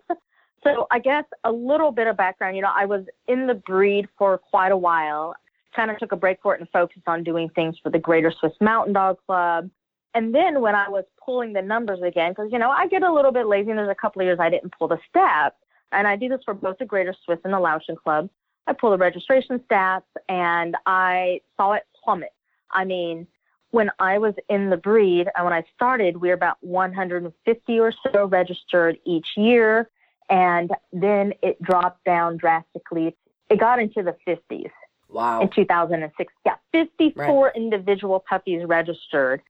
so 0.64 0.86
I 0.90 1.00
guess 1.00 1.24
a 1.44 1.52
little 1.52 1.90
bit 1.90 2.06
of 2.06 2.16
background. 2.16 2.56
You 2.56 2.62
know, 2.62 2.72
I 2.74 2.86
was 2.86 3.04
in 3.26 3.48
the 3.48 3.54
breed 3.54 4.06
for 4.16 4.38
quite 4.38 4.72
a 4.72 4.76
while. 4.76 5.34
Kind 5.74 5.90
of 5.90 5.98
took 5.98 6.12
a 6.12 6.16
break 6.16 6.38
for 6.42 6.54
it 6.54 6.60
and 6.60 6.68
focused 6.70 7.06
on 7.06 7.24
doing 7.24 7.50
things 7.50 7.76
for 7.82 7.90
the 7.90 7.98
Greater 7.98 8.32
Swiss 8.40 8.52
Mountain 8.60 8.94
Dog 8.94 9.18
Club. 9.26 9.68
And 10.14 10.34
then 10.34 10.60
when 10.60 10.74
I 10.74 10.88
was 10.88 11.04
pulling 11.24 11.52
the 11.52 11.62
numbers 11.62 12.00
again, 12.02 12.32
because 12.32 12.50
you 12.50 12.58
know 12.58 12.70
I 12.70 12.86
get 12.88 13.02
a 13.02 13.12
little 13.12 13.32
bit 13.32 13.46
lazy, 13.46 13.70
and 13.70 13.78
there's 13.78 13.90
a 13.90 13.94
couple 13.94 14.22
of 14.22 14.26
years 14.26 14.38
I 14.40 14.50
didn't 14.50 14.72
pull 14.78 14.88
the 14.88 14.98
stats, 15.14 15.52
and 15.92 16.06
I 16.06 16.16
do 16.16 16.28
this 16.28 16.40
for 16.44 16.54
both 16.54 16.78
the 16.78 16.86
Greater 16.86 17.14
Swiss 17.24 17.38
and 17.44 17.52
the 17.52 17.58
Löwchen 17.58 17.96
Club. 17.96 18.28
I 18.66 18.72
pull 18.72 18.90
the 18.90 18.98
registration 18.98 19.60
stats, 19.70 20.02
and 20.28 20.76
I 20.86 21.40
saw 21.56 21.72
it 21.72 21.84
plummet. 22.02 22.32
I 22.70 22.84
mean, 22.84 23.26
when 23.70 23.90
I 23.98 24.18
was 24.18 24.34
in 24.48 24.70
the 24.70 24.76
breed 24.76 25.28
and 25.36 25.44
when 25.44 25.52
I 25.52 25.62
started, 25.74 26.16
we 26.18 26.28
were 26.28 26.34
about 26.34 26.56
150 26.60 27.80
or 27.80 27.92
so 28.12 28.26
registered 28.26 28.98
each 29.04 29.26
year, 29.36 29.90
and 30.30 30.70
then 30.92 31.32
it 31.42 31.60
dropped 31.62 32.04
down 32.04 32.36
drastically. 32.36 33.16
It 33.50 33.60
got 33.60 33.78
into 33.78 34.02
the 34.02 34.16
50s. 34.26 34.70
Wow. 35.08 35.40
In 35.40 35.48
2006, 35.48 36.32
yeah, 36.44 36.54
54 36.72 37.44
right. 37.44 37.56
individual 37.56 38.22
puppies 38.28 38.62
registered. 38.66 39.40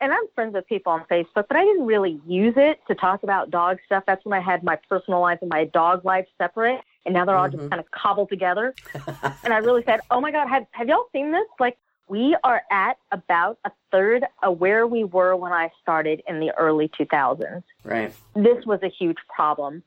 And 0.00 0.12
I'm 0.12 0.24
friends 0.34 0.54
with 0.54 0.66
people 0.66 0.92
on 0.92 1.04
Facebook, 1.10 1.46
but 1.48 1.56
I 1.56 1.64
didn't 1.64 1.86
really 1.86 2.20
use 2.26 2.54
it 2.56 2.80
to 2.88 2.94
talk 2.94 3.22
about 3.22 3.50
dog 3.50 3.78
stuff. 3.86 4.04
That's 4.06 4.24
when 4.24 4.38
I 4.38 4.42
had 4.42 4.62
my 4.62 4.78
personal 4.88 5.20
life 5.20 5.38
and 5.40 5.48
my 5.48 5.64
dog 5.64 6.04
life 6.04 6.26
separate, 6.36 6.80
and 7.04 7.14
now 7.14 7.24
they're 7.24 7.36
all 7.36 7.48
mm-hmm. 7.48 7.58
just 7.58 7.70
kind 7.70 7.80
of 7.80 7.90
cobbled 7.90 8.28
together. 8.28 8.74
and 9.44 9.52
I 9.52 9.58
really 9.58 9.82
said, 9.84 10.00
"Oh 10.10 10.20
my 10.20 10.30
God, 10.30 10.48
have 10.48 10.66
have 10.72 10.88
y'all 10.88 11.06
seen 11.12 11.32
this? 11.32 11.46
Like, 11.58 11.78
we 12.08 12.36
are 12.44 12.62
at 12.70 12.98
about 13.10 13.58
a 13.64 13.70
third 13.90 14.24
of 14.42 14.58
where 14.58 14.86
we 14.86 15.04
were 15.04 15.34
when 15.34 15.52
I 15.52 15.70
started 15.82 16.22
in 16.28 16.40
the 16.40 16.52
early 16.56 16.88
2000s. 16.88 17.62
Right. 17.84 18.12
This 18.34 18.64
was 18.64 18.80
a 18.82 18.88
huge 18.88 19.16
problem. 19.34 19.82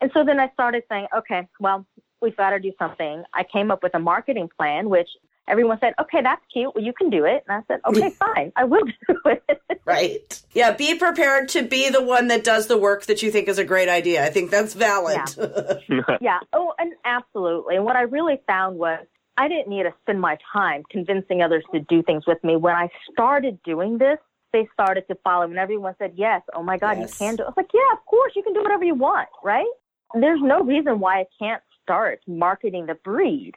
And 0.00 0.10
so 0.14 0.24
then 0.24 0.38
I 0.38 0.50
started 0.50 0.84
saying, 0.88 1.06
okay, 1.16 1.48
well, 1.58 1.84
we've 2.20 2.36
got 2.36 2.50
to 2.50 2.60
do 2.60 2.72
something. 2.78 3.24
I 3.32 3.44
came 3.44 3.70
up 3.70 3.82
with 3.82 3.94
a 3.94 3.98
marketing 3.98 4.50
plan, 4.56 4.88
which 4.88 5.08
everyone 5.48 5.78
said, 5.80 5.94
okay, 6.00 6.22
that's 6.22 6.42
cute. 6.52 6.74
Well, 6.74 6.84
you 6.84 6.92
can 6.92 7.10
do 7.10 7.24
it. 7.24 7.44
And 7.48 7.58
I 7.58 7.62
said, 7.68 7.80
okay, 7.86 8.10
fine, 8.34 8.52
I 8.56 8.64
will 8.64 8.84
do 9.08 9.16
it. 9.26 9.62
right. 9.84 10.42
Yeah. 10.52 10.72
Be 10.72 10.96
prepared 10.96 11.48
to 11.50 11.62
be 11.62 11.90
the 11.90 12.02
one 12.02 12.28
that 12.28 12.44
does 12.44 12.66
the 12.66 12.78
work 12.78 13.06
that 13.06 13.22
you 13.22 13.30
think 13.30 13.48
is 13.48 13.58
a 13.58 13.64
great 13.64 13.88
idea. 13.88 14.24
I 14.24 14.30
think 14.30 14.50
that's 14.50 14.74
valid. 14.74 15.20
Yeah. 15.36 16.16
yeah. 16.20 16.38
Oh, 16.52 16.72
and 16.78 16.92
absolutely. 17.04 17.76
And 17.76 17.84
what 17.84 17.96
I 17.96 18.02
really 18.02 18.40
found 18.46 18.78
was 18.78 19.04
I 19.36 19.48
didn't 19.48 19.68
need 19.68 19.82
to 19.82 19.94
spend 20.02 20.20
my 20.20 20.38
time 20.52 20.84
convincing 20.90 21.42
others 21.42 21.64
to 21.72 21.80
do 21.80 22.02
things 22.02 22.24
with 22.26 22.42
me. 22.44 22.56
When 22.56 22.74
I 22.74 22.88
started 23.12 23.62
doing 23.64 23.98
this, 23.98 24.18
they 24.52 24.68
started 24.72 25.04
to 25.08 25.16
follow, 25.24 25.42
and 25.42 25.58
everyone 25.58 25.96
said, 25.98 26.12
Yes, 26.14 26.42
oh 26.54 26.62
my 26.62 26.78
God, 26.78 26.98
yes. 26.98 27.10
you 27.10 27.26
can 27.26 27.36
do 27.36 27.42
it. 27.42 27.46
I 27.46 27.48
was 27.48 27.54
like, 27.56 27.70
Yeah, 27.74 27.92
of 27.92 28.04
course, 28.06 28.32
you 28.36 28.42
can 28.44 28.52
do 28.52 28.62
whatever 28.62 28.84
you 28.84 28.94
want, 28.94 29.28
right? 29.42 29.66
There's 30.14 30.40
no 30.40 30.62
reason 30.62 31.00
why 31.00 31.22
I 31.22 31.24
can't 31.40 31.60
start 31.82 32.20
marketing 32.28 32.86
the 32.86 32.94
breed. 32.94 33.54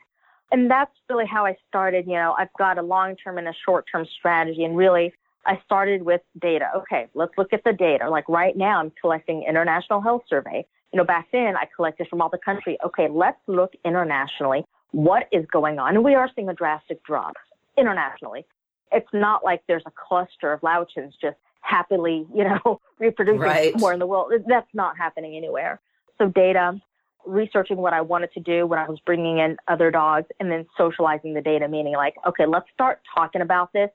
And 0.51 0.71
that's 0.71 0.91
really 1.09 1.25
how 1.25 1.45
I 1.45 1.55
started. 1.67 2.05
You 2.07 2.13
know, 2.13 2.35
I've 2.37 2.53
got 2.57 2.77
a 2.77 2.81
long 2.81 3.15
term 3.15 3.37
and 3.37 3.47
a 3.47 3.53
short 3.65 3.85
term 3.91 4.05
strategy, 4.17 4.63
and 4.63 4.77
really, 4.77 5.13
I 5.45 5.59
started 5.65 6.03
with 6.03 6.21
data. 6.41 6.69
Okay, 6.75 7.07
let's 7.13 7.31
look 7.37 7.53
at 7.53 7.63
the 7.63 7.73
data. 7.73 8.09
Like 8.09 8.27
right 8.29 8.55
now, 8.55 8.79
I'm 8.79 8.91
collecting 8.99 9.43
International 9.47 10.01
Health 10.01 10.23
Survey. 10.29 10.65
You 10.93 10.97
know, 10.97 11.05
back 11.05 11.27
then 11.31 11.55
I 11.57 11.67
collected 11.75 12.07
from 12.09 12.21
all 12.21 12.29
the 12.29 12.37
country. 12.37 12.77
Okay, 12.85 13.07
let's 13.09 13.39
look 13.47 13.73
internationally 13.83 14.65
what 14.91 15.27
is 15.31 15.45
going 15.51 15.79
on. 15.79 15.95
And 15.95 16.03
we 16.03 16.15
are 16.15 16.29
seeing 16.35 16.49
a 16.49 16.53
drastic 16.53 17.03
drop 17.03 17.33
internationally. 17.77 18.45
It's 18.91 19.07
not 19.13 19.43
like 19.43 19.61
there's 19.67 19.83
a 19.85 19.91
cluster 19.91 20.53
of 20.53 20.61
Löwchens 20.61 21.11
just 21.21 21.37
happily, 21.61 22.25
you 22.33 22.43
know, 22.43 22.79
reproducing 22.99 23.39
right. 23.39 23.73
somewhere 23.73 23.93
in 23.93 23.99
the 23.99 24.07
world. 24.07 24.31
That's 24.47 24.73
not 24.73 24.97
happening 24.97 25.35
anywhere. 25.35 25.79
So 26.17 26.27
data. 26.29 26.79
Researching 27.27 27.77
what 27.77 27.93
I 27.93 28.01
wanted 28.01 28.31
to 28.33 28.39
do 28.39 28.65
when 28.65 28.79
I 28.79 28.87
was 28.87 28.99
bringing 28.99 29.39
in 29.39 29.57
other 29.67 29.91
dogs 29.91 30.27
and 30.39 30.51
then 30.51 30.65
socializing 30.77 31.33
the 31.33 31.41
data, 31.41 31.67
meaning 31.67 31.93
like, 31.93 32.15
okay, 32.25 32.45
let's 32.45 32.67
start 32.73 33.01
talking 33.13 33.41
about 33.41 33.73
this. 33.73 33.89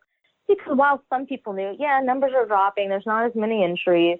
Because 0.48 0.76
while 0.76 1.02
some 1.08 1.26
people 1.26 1.52
knew, 1.52 1.74
yeah, 1.78 2.00
numbers 2.00 2.32
are 2.34 2.46
dropping, 2.46 2.88
there's 2.88 3.06
not 3.06 3.24
as 3.24 3.32
many 3.34 3.64
entries, 3.64 4.18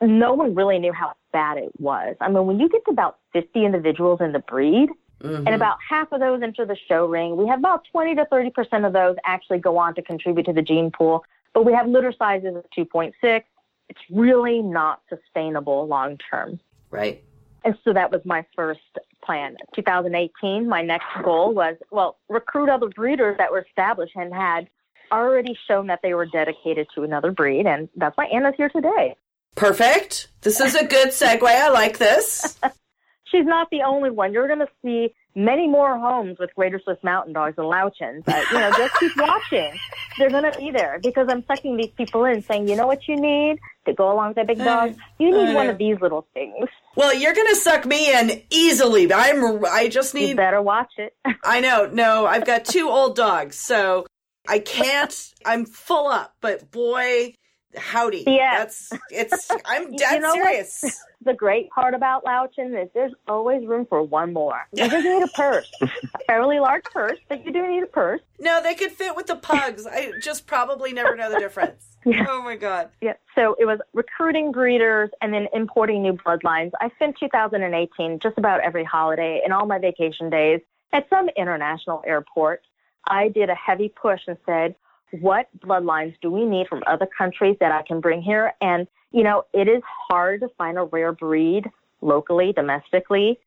no 0.00 0.32
one 0.34 0.54
really 0.54 0.78
knew 0.78 0.92
how 0.92 1.14
bad 1.32 1.58
it 1.58 1.72
was. 1.80 2.14
I 2.20 2.28
mean, 2.28 2.46
when 2.46 2.60
you 2.60 2.68
get 2.68 2.84
to 2.84 2.90
about 2.90 3.18
50 3.32 3.64
individuals 3.64 4.20
in 4.20 4.32
the 4.32 4.38
breed, 4.38 4.90
Mhm. 5.22 5.38
and 5.38 5.48
about 5.48 5.78
half 5.88 6.12
of 6.12 6.20
those 6.20 6.42
enter 6.42 6.64
the 6.64 6.76
show 6.76 7.04
ring, 7.06 7.36
we 7.36 7.48
have 7.48 7.58
about 7.58 7.84
20 7.90 8.14
to 8.14 8.24
30% 8.26 8.84
of 8.84 8.92
those 8.92 9.16
actually 9.24 9.58
go 9.58 9.76
on 9.76 9.94
to 9.96 10.02
contribute 10.02 10.44
to 10.44 10.52
the 10.52 10.62
gene 10.62 10.92
pool, 10.92 11.24
but 11.54 11.64
we 11.64 11.72
have 11.72 11.88
litter 11.88 12.12
sizes 12.12 12.54
of 12.54 12.64
2.6. 12.70 13.44
It's 13.88 14.00
really 14.10 14.62
not 14.62 15.00
sustainable 15.08 15.86
long 15.88 16.18
term. 16.18 16.60
right. 16.90 17.22
And 17.68 17.76
so 17.84 17.92
that 17.92 18.10
was 18.10 18.22
my 18.24 18.46
first 18.56 18.80
plan. 19.22 19.54
2018, 19.74 20.66
my 20.66 20.80
next 20.80 21.04
goal 21.22 21.52
was, 21.52 21.76
well, 21.90 22.16
recruit 22.30 22.70
other 22.70 22.88
breeders 22.88 23.36
that 23.36 23.52
were 23.52 23.60
established 23.60 24.14
and 24.16 24.32
had 24.32 24.70
already 25.12 25.54
shown 25.68 25.88
that 25.88 26.00
they 26.02 26.14
were 26.14 26.24
dedicated 26.24 26.86
to 26.94 27.02
another 27.02 27.30
breed. 27.30 27.66
And 27.66 27.90
that's 27.94 28.16
why 28.16 28.24
Anna's 28.28 28.54
here 28.56 28.70
today. 28.70 29.16
Perfect. 29.54 30.28
This 30.40 30.60
is 30.60 30.76
a 30.76 30.86
good 30.86 31.08
segue. 31.08 31.42
I 31.42 31.68
like 31.68 31.98
this. 31.98 32.58
She's 33.30 33.44
not 33.44 33.68
the 33.70 33.82
only 33.82 34.08
one. 34.08 34.32
You're 34.32 34.48
going 34.48 34.60
to 34.60 34.68
see 34.82 35.14
many 35.34 35.68
more 35.68 35.98
homes 35.98 36.38
with 36.38 36.54
Greater 36.54 36.80
Swiss 36.82 36.98
Mountain 37.02 37.32
Dogs 37.32 37.54
and 37.58 37.66
Löwchens. 37.66 38.26
Uh, 38.28 38.42
you 38.52 38.58
know, 38.58 38.70
just 38.76 38.94
keep 38.98 39.16
watching. 39.16 39.72
They're 40.18 40.30
going 40.30 40.50
to 40.50 40.58
be 40.58 40.70
there 40.70 40.98
because 41.02 41.26
I'm 41.30 41.44
sucking 41.46 41.76
these 41.76 41.90
people 41.96 42.24
in 42.24 42.42
saying, 42.42 42.68
you 42.68 42.76
know 42.76 42.86
what 42.86 43.06
you 43.06 43.16
need 43.16 43.58
to 43.88 43.94
go 43.94 44.12
along 44.12 44.28
with 44.28 44.36
that 44.36 44.46
big 44.46 44.58
dog? 44.58 44.96
You 45.18 45.30
need 45.30 45.54
one 45.54 45.68
of 45.68 45.78
these 45.78 46.00
little 46.00 46.26
things. 46.34 46.68
Well, 46.96 47.14
you're 47.14 47.34
gonna 47.34 47.54
suck 47.54 47.86
me 47.86 48.12
in 48.12 48.42
easily. 48.50 49.12
I'm. 49.12 49.64
I 49.64 49.88
just 49.88 50.14
need. 50.14 50.22
You 50.22 50.26
need. 50.28 50.36
better 50.36 50.60
watch 50.60 50.92
it. 50.98 51.14
I 51.44 51.60
know. 51.60 51.86
No, 51.86 52.26
I've 52.26 52.44
got 52.44 52.64
two 52.64 52.88
old 52.88 53.16
dogs, 53.16 53.56
so 53.56 54.06
I 54.48 54.58
can't. 54.58 55.14
I'm 55.46 55.64
full 55.64 56.08
up. 56.08 56.34
But 56.40 56.70
boy, 56.70 57.34
howdy. 57.78 58.24
Yes. 58.26 58.88
That's. 58.90 59.02
It's. 59.10 59.50
I'm 59.64 59.92
You 59.92 59.98
dead 59.98 60.20
know 60.22 60.34
what? 60.34 60.44
serious. 60.44 61.02
the 61.24 61.34
great 61.34 61.68
part 61.70 61.94
about 61.94 62.24
Löwchen 62.24 62.80
is 62.82 62.88
there's 62.94 63.12
always 63.26 63.66
room 63.66 63.86
for 63.88 64.02
one 64.02 64.32
more. 64.32 64.60
You 64.72 64.88
just 64.88 65.04
need 65.04 65.22
a 65.22 65.28
purse. 65.28 65.70
a 65.82 65.88
fairly 66.26 66.58
large 66.60 66.84
purse, 66.84 67.18
but 67.28 67.44
you 67.44 67.52
do 67.52 67.66
need 67.66 67.82
a 67.82 67.86
purse. 67.86 68.20
No, 68.38 68.62
they 68.62 68.74
could 68.74 68.92
fit 68.92 69.16
with 69.16 69.26
the 69.26 69.36
pugs. 69.36 69.86
I 69.86 70.12
just 70.22 70.46
probably 70.46 70.92
never 70.92 71.16
know 71.16 71.30
the 71.30 71.38
difference. 71.38 71.84
Yeah. 72.06 72.24
Oh 72.28 72.42
my 72.42 72.54
god. 72.56 72.90
Yeah. 73.02 73.14
So 73.34 73.54
it 73.58 73.66
was 73.66 73.80
recruiting 73.92 74.50
breeders 74.52 75.10
and 75.20 75.34
then 75.34 75.46
importing 75.52 76.00
new 76.00 76.12
bloodlines. 76.14 76.70
I 76.80 76.88
spent 76.94 77.16
2018 77.20 78.20
just 78.22 78.38
about 78.38 78.60
every 78.60 78.84
holiday 78.84 79.42
and 79.44 79.52
all 79.52 79.66
my 79.66 79.78
vacation 79.78 80.30
days 80.30 80.60
at 80.92 81.06
some 81.10 81.28
international 81.36 82.02
airport. 82.06 82.62
I 83.08 83.28
did 83.28 83.50
a 83.50 83.54
heavy 83.54 83.88
push 84.00 84.20
and 84.26 84.38
said, 84.46 84.74
what 85.12 85.48
bloodlines 85.60 86.14
do 86.20 86.30
we 86.30 86.44
need 86.44 86.68
from 86.68 86.82
other 86.86 87.08
countries 87.16 87.56
that 87.60 87.72
I 87.72 87.82
can 87.82 88.00
bring 88.00 88.22
here? 88.22 88.52
And, 88.60 88.86
you 89.12 89.22
know, 89.22 89.44
it 89.52 89.68
is 89.68 89.82
hard 90.08 90.40
to 90.40 90.48
find 90.56 90.78
a 90.78 90.84
rare 90.84 91.12
breed 91.12 91.64
locally, 92.00 92.52
domestically. 92.52 93.38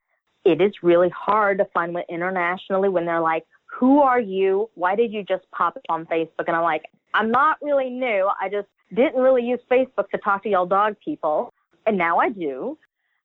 It 0.43 0.61
is 0.61 0.71
really 0.81 1.09
hard 1.09 1.59
to 1.59 1.65
find 1.73 1.93
one 1.93 2.03
internationally 2.09 2.89
when 2.89 3.05
they're 3.05 3.21
like, 3.21 3.45
who 3.67 4.01
are 4.01 4.19
you? 4.19 4.69
Why 4.75 4.95
did 4.95 5.13
you 5.13 5.23
just 5.23 5.49
pop 5.51 5.77
up 5.77 5.83
on 5.89 6.05
Facebook? 6.05 6.45
And 6.47 6.55
I'm 6.55 6.63
like, 6.63 6.83
I'm 7.13 7.31
not 7.31 7.57
really 7.61 7.89
new. 7.89 8.29
I 8.39 8.49
just 8.49 8.67
didn't 8.93 9.21
really 9.21 9.43
use 9.43 9.59
Facebook 9.69 10.09
to 10.09 10.17
talk 10.17 10.43
to 10.43 10.49
y'all 10.49 10.65
dog 10.65 10.95
people. 11.03 11.53
And 11.85 11.97
now 11.97 12.17
I 12.17 12.29
do. 12.29 12.77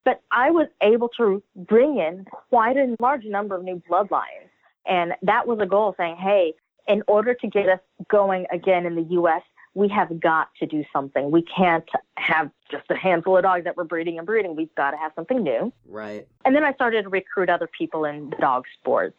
But 0.05 0.21
I 0.31 0.51
was 0.51 0.67
able 0.81 1.09
to 1.17 1.43
bring 1.55 1.97
in 1.97 2.25
quite 2.49 2.77
a 2.77 2.95
large 3.01 3.25
number 3.25 3.55
of 3.55 3.63
new 3.63 3.81
bloodlines. 3.89 4.49
And 4.85 5.13
that 5.21 5.45
was 5.45 5.59
a 5.61 5.65
goal 5.65 5.95
saying, 5.97 6.15
hey, 6.17 6.53
in 6.87 7.03
order 7.07 7.33
to 7.33 7.47
get 7.47 7.67
us 7.69 7.79
going 8.09 8.45
again 8.51 8.85
in 8.85 8.95
the 8.95 9.03
U.S., 9.11 9.41
we 9.73 9.87
have 9.89 10.19
got 10.19 10.47
to 10.59 10.65
do 10.65 10.83
something. 10.91 11.29
We 11.29 11.43
can't 11.43 11.87
have 12.17 12.49
just 12.71 12.85
a 12.89 12.95
handful 12.95 13.37
of 13.37 13.43
dogs 13.43 13.63
that 13.65 13.77
we're 13.77 13.83
breeding 13.83 14.17
and 14.17 14.25
breeding. 14.25 14.55
We've 14.55 14.73
got 14.73 14.91
to 14.91 14.97
have 14.97 15.11
something 15.15 15.43
new. 15.43 15.71
Right. 15.87 16.27
And 16.45 16.55
then 16.55 16.63
I 16.63 16.73
started 16.73 17.03
to 17.03 17.09
recruit 17.09 17.49
other 17.49 17.69
people 17.77 18.05
in 18.05 18.31
dog 18.39 18.63
sports. 18.79 19.17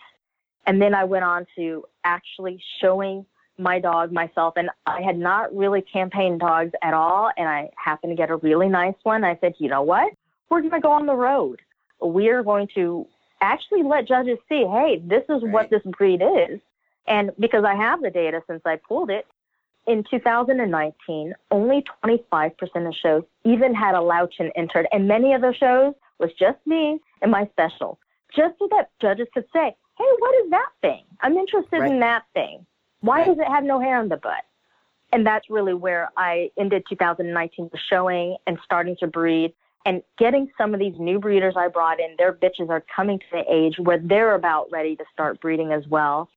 And 0.67 0.83
then 0.83 0.95
I 0.95 1.05
went 1.05 1.25
on 1.25 1.47
to 1.57 1.85
actually 2.03 2.61
showing 2.81 3.25
my 3.57 3.79
dog 3.79 4.11
myself. 4.13 4.55
And 4.57 4.69
I 4.85 5.01
had 5.01 5.17
not 5.17 5.55
really 5.57 5.81
campaigned 5.81 6.41
dogs 6.41 6.73
at 6.83 6.93
all. 6.93 7.31
And 7.37 7.49
I 7.49 7.71
happened 7.77 8.11
to 8.11 8.17
get 8.17 8.31
a 8.31 8.37
really 8.37 8.69
nice 8.69 8.97
one. 9.05 9.23
I 9.23 9.39
said, 9.41 9.55
you 9.59 9.69
know 9.69 9.83
what? 9.83 10.13
We're 10.51 10.61
going 10.61 10.73
to 10.73 10.81
go 10.81 10.91
on 10.91 11.07
the 11.07 11.15
road. 11.15 11.61
We're 12.01 12.43
going 12.43 12.69
to 12.75 13.07
actually 13.41 13.85
let 13.85 14.09
judges 14.09 14.39
see, 14.49 14.67
hey, 14.69 15.01
this 15.05 15.23
is 15.29 15.43
Right. 15.43 15.53
what 15.53 15.71
this 15.71 15.83
breed 15.85 16.21
is. 16.21 16.59
And 17.09 17.33
because 17.39 17.65
I 17.65 17.75
have 17.75 18.03
the 18.03 18.11
data 18.11 18.43
since 18.47 18.61
I 18.65 18.77
pulled 18.77 19.11
it, 19.11 19.27
in 19.87 20.05
2019, 20.11 21.35
only 21.51 21.85
25% 22.05 22.53
of 22.87 22.95
shows 22.95 23.25
even 23.45 23.75
had 23.75 23.95
a 23.95 23.99
Löwchen 23.99 24.51
entered, 24.55 24.87
and 24.93 25.09
many 25.09 25.33
of 25.33 25.41
those 25.41 25.57
shows 25.57 25.95
was 26.19 26.31
just 26.39 26.59
me 26.67 27.01
and 27.23 27.31
my 27.31 27.47
special, 27.53 27.99
just 28.37 28.59
so 28.59 28.69
that 28.71 28.91
judges 29.01 29.27
could 29.33 29.47
say, 29.51 29.75
"Hey, 29.97 30.05
what 30.19 30.35
is 30.45 30.51
that 30.51 30.71
thing? 30.83 31.05
I'm 31.21 31.39
interested 31.39 31.81
Right. 31.81 31.91
in 31.91 32.01
that 32.01 32.25
thing. 32.35 32.67
Why 33.01 33.21
Right. 33.21 33.29
does 33.29 33.39
it 33.39 33.49
have 33.49 33.65
no 33.65 33.81
hair 33.81 33.97
on 33.97 34.11
the 34.11 34.19
butt?" 34.19 34.45
And 35.11 35.27
that's 35.27 35.49
really 35.49 35.73
where 35.73 36.11
I 36.19 36.51
ended 36.59 36.85
2019 36.87 37.71
with 37.73 37.81
showing 37.81 38.37
and 38.47 38.59
starting 38.63 38.97
to 38.97 39.07
breed 39.07 39.55
and 39.87 40.03
getting 40.19 40.53
some 40.59 40.75
of 40.75 40.81
these 40.81 40.99
new 40.99 41.19
breeders 41.19 41.57
I 41.57 41.69
brought 41.69 41.99
in. 41.99 42.15
Their 42.19 42.35
bitches 42.35 42.69
are 42.69 42.85
coming 42.95 43.19
to 43.21 43.27
the 43.33 43.45
age 43.51 43.79
where 43.79 43.99
they're 43.99 44.35
about 44.35 44.71
ready 44.71 44.97
to 44.97 45.05
start 45.15 45.41
breeding 45.41 45.73
as 45.73 45.89
well. 45.89 46.29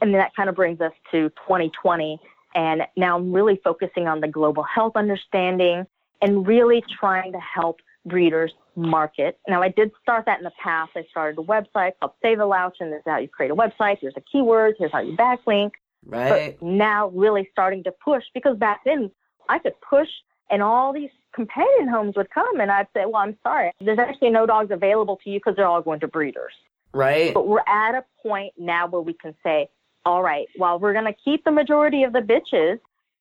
And 0.00 0.12
then 0.12 0.20
that 0.20 0.34
kind 0.34 0.48
of 0.48 0.54
brings 0.54 0.80
us 0.80 0.92
to 1.10 1.28
2020. 1.30 2.18
And 2.54 2.82
now 2.96 3.16
I'm 3.16 3.32
really 3.32 3.60
focusing 3.62 4.08
on 4.08 4.20
the 4.20 4.28
global 4.28 4.62
health 4.62 4.92
understanding 4.96 5.86
and 6.22 6.46
really 6.46 6.82
trying 6.98 7.32
to 7.32 7.40
help 7.40 7.80
breeders 8.06 8.52
market. 8.76 9.38
Now, 9.46 9.62
I 9.62 9.68
did 9.68 9.90
start 10.02 10.26
that 10.26 10.38
in 10.38 10.44
the 10.44 10.52
past. 10.62 10.92
I 10.96 11.04
started 11.10 11.38
a 11.38 11.42
website 11.42 11.92
called 12.00 12.12
Save 12.22 12.40
a 12.40 12.46
Louch, 12.46 12.76
and 12.80 12.92
this 12.92 12.98
is 12.98 13.04
how 13.06 13.18
you 13.18 13.28
create 13.28 13.50
a 13.50 13.54
website. 13.54 13.98
Here's 14.00 14.14
the 14.14 14.22
keywords. 14.22 14.74
Here's 14.78 14.92
how 14.92 15.00
you 15.00 15.16
backlink. 15.16 15.72
Right. 16.04 16.58
But 16.58 16.66
now 16.66 17.08
really 17.08 17.48
starting 17.52 17.84
to 17.84 17.92
push 17.92 18.24
because 18.32 18.56
back 18.56 18.80
then 18.84 19.10
I 19.48 19.58
could 19.58 19.74
push 19.80 20.08
and 20.50 20.62
all 20.62 20.92
these 20.92 21.10
companion 21.34 21.88
homes 21.88 22.16
would 22.16 22.30
come 22.30 22.60
and 22.60 22.70
I'd 22.70 22.88
say, 22.94 23.04
well, 23.04 23.16
I'm 23.16 23.36
sorry. 23.42 23.72
There's 23.80 23.98
actually 23.98 24.30
no 24.30 24.46
dogs 24.46 24.70
available 24.70 25.18
to 25.22 25.30
you 25.30 25.38
because 25.38 25.56
they're 25.56 25.66
all 25.66 25.82
going 25.82 26.00
to 26.00 26.08
breeders. 26.08 26.52
Right. 26.92 27.32
But 27.32 27.46
we're 27.46 27.64
at 27.66 27.94
a 27.94 28.04
point 28.22 28.54
now 28.58 28.88
where 28.88 29.02
we 29.02 29.12
can 29.12 29.34
say, 29.44 29.68
all 30.04 30.22
right, 30.22 30.46
while 30.56 30.78
we're 30.78 30.92
going 30.92 31.04
to 31.04 31.14
keep 31.24 31.44
the 31.44 31.50
majority 31.50 32.04
of 32.04 32.12
the 32.12 32.20
bitches, 32.20 32.78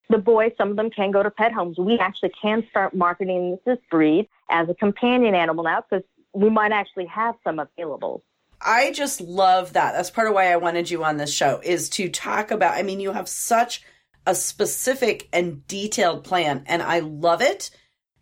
the 0.10 0.18
boys, 0.18 0.52
some 0.58 0.72
of 0.72 0.76
them 0.76 0.90
can 0.90 1.12
go 1.12 1.22
to 1.22 1.30
pet 1.30 1.52
homes. 1.52 1.78
We 1.78 1.98
actually 2.00 2.32
can 2.42 2.66
start 2.70 2.96
marketing 2.96 3.60
this 3.66 3.78
breed 3.92 4.28
as 4.50 4.68
a 4.70 4.74
companion 4.74 5.36
animal 5.36 5.64
now 5.64 5.84
because 5.88 6.04
we 6.34 6.50
might 6.50 6.72
actually 6.72 7.06
have 7.08 7.36
some 7.44 7.60
available. 7.60 8.24
I 8.62 8.92
just 8.92 9.22
love 9.22 9.74
that. 9.74 9.94
That's 9.94 10.10
part 10.10 10.28
of 10.28 10.34
why 10.34 10.52
I 10.52 10.58
wanted 10.58 10.90
you 10.90 11.04
on 11.04 11.18
this 11.18 11.34
show 11.34 11.62
is 11.64 11.90
to 11.92 12.10
talk 12.10 12.52
about 12.52 12.76
I 12.76 12.84
mean 12.84 13.00
you 13.00 13.14
have 13.14 13.30
such 13.30 13.84
a 14.26 14.36
specific 14.36 15.30
and 15.32 15.66
detailed 15.68 16.24
plan 16.24 16.64
and 16.68 16.82
I 16.84 17.00
love 17.00 17.42
it. 17.42 17.70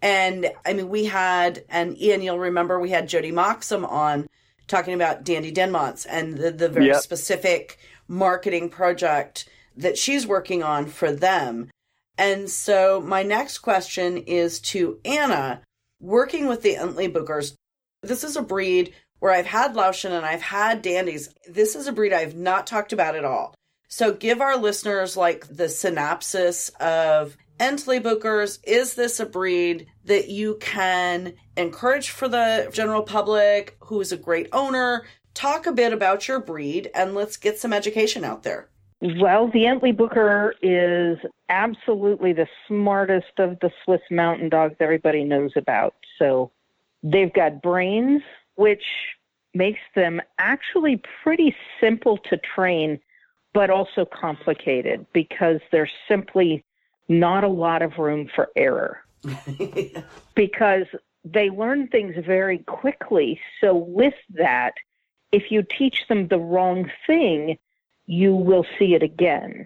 And 0.01 0.51
I 0.65 0.73
mean 0.73 0.89
we 0.89 1.05
had 1.05 1.63
and 1.69 1.97
Ian 1.99 2.21
you'll 2.21 2.37
remember 2.37 2.79
we 2.79 2.91
had 2.91 3.09
Jody 3.09 3.31
Moxham 3.31 3.83
on 3.89 4.27
talking 4.67 4.93
about 4.93 5.23
Dandy 5.23 5.51
Dinmonts 5.51 6.05
and 6.07 6.37
the, 6.37 6.51
the 6.51 6.69
very 6.69 6.87
Yep. 6.87 7.01
specific 7.01 7.79
marketing 8.07 8.69
project 8.69 9.47
that 9.75 9.97
she's 9.97 10.27
working 10.27 10.63
on 10.63 10.85
for 10.87 11.11
them. 11.11 11.69
And 12.17 12.49
so 12.49 13.01
my 13.01 13.23
next 13.23 13.59
question 13.59 14.17
is 14.17 14.59
to 14.61 14.99
Anna, 15.05 15.61
working 15.99 16.47
with 16.47 16.63
the 16.63 16.75
Entlebuchers. 16.75 17.53
This 18.01 18.23
is 18.23 18.35
a 18.35 18.41
breed 18.41 18.93
where 19.19 19.31
I've 19.31 19.45
had 19.45 19.73
Löwchen 19.73 20.11
and 20.11 20.25
I've 20.25 20.41
had 20.41 20.81
Dandies. 20.81 21.33
This 21.47 21.75
is 21.75 21.87
a 21.87 21.91
breed 21.91 22.13
I've 22.13 22.35
not 22.35 22.67
talked 22.67 22.93
about 22.93 23.15
at 23.15 23.25
all. 23.25 23.53
So 23.87 24.13
give 24.13 24.41
our 24.41 24.57
listeners 24.57 25.15
like 25.15 25.47
the 25.47 25.69
synopsis 25.69 26.69
of 26.79 27.37
Entlebuchers. 27.59 28.59
Is 28.63 28.95
this 28.95 29.19
a 29.19 29.25
breed 29.25 29.87
that 30.05 30.29
you 30.29 30.57
can 30.59 31.33
encourage 31.55 32.09
for 32.09 32.27
the 32.27 32.69
general 32.71 33.03
public 33.03 33.77
who 33.81 33.99
is 34.01 34.11
a 34.11 34.17
great 34.17 34.49
owner? 34.51 35.05
Talk 35.37 35.67
a 35.67 35.71
bit 35.71 35.93
about 35.93 36.27
your 36.27 36.39
breed 36.39 36.89
and 36.95 37.13
let's 37.13 37.37
get 37.37 37.59
some 37.59 37.71
education 37.71 38.23
out 38.23 38.41
there. 38.41 38.69
Well, 39.01 39.51
the 39.51 39.65
Entlebucher 39.65 40.53
is 40.63 41.19
absolutely 41.49 42.33
the 42.33 42.47
smartest 42.67 43.37
of 43.37 43.59
the 43.61 43.69
Swiss 43.85 44.01
mountain 44.09 44.49
dogs 44.49 44.73
everybody 44.79 45.23
knows 45.23 45.51
about. 45.55 45.93
So 46.17 46.49
they've 47.03 47.31
got 47.31 47.61
brains, 47.61 48.23
which 48.55 48.81
makes 49.53 49.79
them 49.93 50.21
actually 50.39 51.03
pretty 51.21 51.55
simple 51.79 52.17
to 52.29 52.37
train, 52.37 52.99
but 53.53 53.69
also 53.69 54.05
complicated 54.05 55.05
because 55.13 55.59
there's 55.71 55.91
simply 56.07 56.65
not 57.09 57.43
a 57.43 57.47
lot 57.47 57.83
of 57.83 57.99
room 57.99 58.27
for 58.33 58.49
error. 58.55 59.03
because 60.35 60.87
they 61.23 61.51
learn 61.51 61.89
things 61.89 62.15
very 62.25 62.57
quickly. 62.57 63.39
So, 63.61 63.75
with 63.75 64.15
that, 64.33 64.73
if 65.31 65.51
you 65.51 65.63
teach 65.63 66.05
them 66.07 66.27
the 66.27 66.39
wrong 66.39 66.89
thing, 67.05 67.57
you 68.05 68.35
will 68.35 68.65
see 68.79 68.93
it 68.95 69.03
again. 69.03 69.65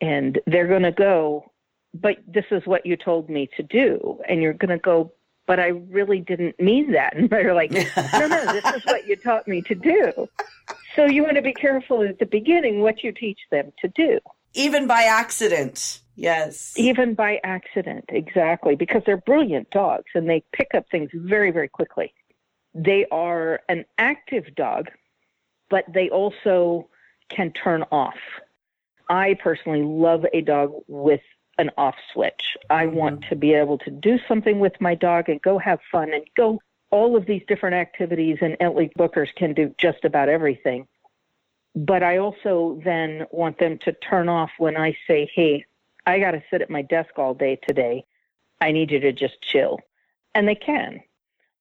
And 0.00 0.40
they're 0.46 0.68
going 0.68 0.82
to 0.82 0.92
go, 0.92 1.50
but 1.92 2.18
this 2.26 2.44
is 2.50 2.66
what 2.66 2.86
you 2.86 2.96
told 2.96 3.28
me 3.28 3.48
to 3.56 3.62
do. 3.62 4.20
And 4.28 4.42
you're 4.42 4.52
going 4.52 4.70
to 4.70 4.78
go, 4.78 5.12
but 5.46 5.60
I 5.60 5.68
really 5.68 6.20
didn't 6.20 6.60
mean 6.60 6.92
that. 6.92 7.16
And 7.16 7.30
they're 7.30 7.54
like, 7.54 7.70
no, 7.72 8.26
no, 8.26 8.52
this 8.52 8.64
is 8.74 8.84
what 8.84 9.06
you 9.06 9.16
taught 9.16 9.46
me 9.48 9.62
to 9.62 9.74
do. 9.74 10.28
So 10.96 11.06
you 11.06 11.22
want 11.22 11.36
to 11.36 11.42
be 11.42 11.52
careful 11.52 12.02
at 12.02 12.18
the 12.18 12.26
beginning 12.26 12.80
what 12.80 13.02
you 13.02 13.12
teach 13.12 13.40
them 13.50 13.72
to 13.80 13.88
do, 13.88 14.20
Even 14.54 14.86
by 14.86 15.02
accident. 15.04 16.00
Yes. 16.16 16.74
even 16.76 17.14
by 17.14 17.40
accident, 17.42 18.04
exactly, 18.08 18.76
because 18.76 19.02
they're 19.04 19.16
brilliant 19.16 19.68
dogs 19.70 20.04
and 20.14 20.30
they 20.30 20.44
pick 20.52 20.68
up 20.72 20.84
things 20.88 21.10
very, 21.12 21.50
very 21.50 21.66
quickly. 21.66 22.14
They 22.74 23.06
are 23.10 23.60
an 23.68 23.84
active 23.98 24.54
dog, 24.54 24.90
but 25.70 25.84
they 25.92 26.10
also 26.10 26.88
can 27.28 27.52
turn 27.52 27.84
off. 27.90 28.18
I 29.08 29.34
personally 29.34 29.82
love 29.82 30.24
a 30.32 30.40
dog 30.40 30.72
with 30.88 31.20
an 31.58 31.70
off 31.76 31.94
switch. 32.12 32.56
I 32.70 32.86
mm-hmm. 32.86 32.96
want 32.96 33.24
to 33.28 33.36
be 33.36 33.54
able 33.54 33.78
to 33.78 33.90
do 33.90 34.18
something 34.26 34.58
with 34.58 34.80
my 34.80 34.94
dog 34.94 35.28
and 35.28 35.40
go 35.42 35.58
have 35.58 35.78
fun 35.90 36.12
and 36.12 36.24
go 36.36 36.60
all 36.90 37.16
of 37.16 37.26
these 37.26 37.42
different 37.48 37.74
activities 37.74 38.38
and 38.40 38.56
Entlebuchers 38.60 39.34
can 39.34 39.52
do 39.52 39.74
just 39.78 40.04
about 40.04 40.28
everything. 40.28 40.86
But 41.74 42.02
I 42.02 42.18
also 42.18 42.80
then 42.84 43.26
want 43.32 43.58
them 43.58 43.78
to 43.78 43.92
turn 43.92 44.28
off 44.28 44.50
when 44.58 44.76
I 44.76 44.96
say, 45.06 45.28
"Hey, 45.34 45.64
I 46.06 46.20
got 46.20 46.32
to 46.32 46.42
sit 46.50 46.62
at 46.62 46.70
my 46.70 46.82
desk 46.82 47.18
all 47.18 47.34
day 47.34 47.56
today. 47.56 48.04
I 48.60 48.70
need 48.70 48.92
you 48.92 49.00
to 49.00 49.12
just 49.12 49.40
chill." 49.42 49.80
And 50.36 50.46
they 50.46 50.54
can. 50.54 51.02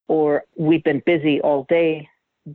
Or 0.08 0.44
we've 0.58 0.84
been 0.84 1.02
busy 1.06 1.42
all 1.42 1.66
day. 1.70 2.08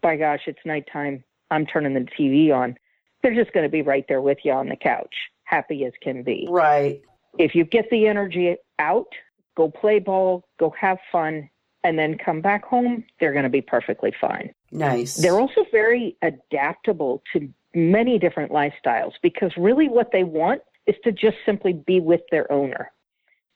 By 0.03 0.17
gosh, 0.17 0.43
it's 0.47 0.59
nighttime. 0.65 1.25
I'm 1.51 1.67
turning 1.67 1.95
the 1.95 2.01
TV 2.19 2.55
on. 2.55 2.77
They're 3.23 3.35
just 3.35 3.53
going 3.53 3.65
to 3.65 3.71
be 3.71 3.83
right 3.83 4.05
there 4.09 4.21
with 4.21 4.39
you 4.45 4.53
on 4.53 4.69
the 4.69 4.77
couch, 4.77 5.15
happy 5.45 5.85
as 5.85 5.93
can 6.03 6.23
be 6.23 6.47
Right. 6.49 7.03
if 7.39 7.55
you 7.55 7.65
get 7.65 7.87
the 7.91 8.07
energy 8.07 8.57
out, 8.79 9.09
go 9.57 9.71
play 9.71 9.99
ball, 9.99 10.45
go 10.61 10.73
have 10.79 10.99
fun, 11.11 11.49
and 11.85 11.99
then 11.99 12.19
come 12.19 12.41
back 12.41 12.65
home, 12.65 13.05
they're 13.19 13.33
going 13.33 13.45
to 13.45 13.49
be 13.49 13.63
perfectly 13.63 14.13
fine. 14.21 14.53
Nice. 14.71 15.17
They're 15.17 15.41
also 15.41 15.65
very 15.73 16.17
adaptable 16.23 17.23
to 17.33 17.49
many 17.75 18.19
different 18.19 18.53
lifestyles 18.53 19.13
because 19.23 19.53
really 19.57 19.89
what 19.89 20.11
they 20.13 20.25
want 20.25 20.61
is 20.87 20.97
to 21.05 21.13
just 21.13 21.37
simply 21.47 21.73
be 21.73 22.01
with 22.01 22.21
their 22.31 22.51
owner. 22.53 22.91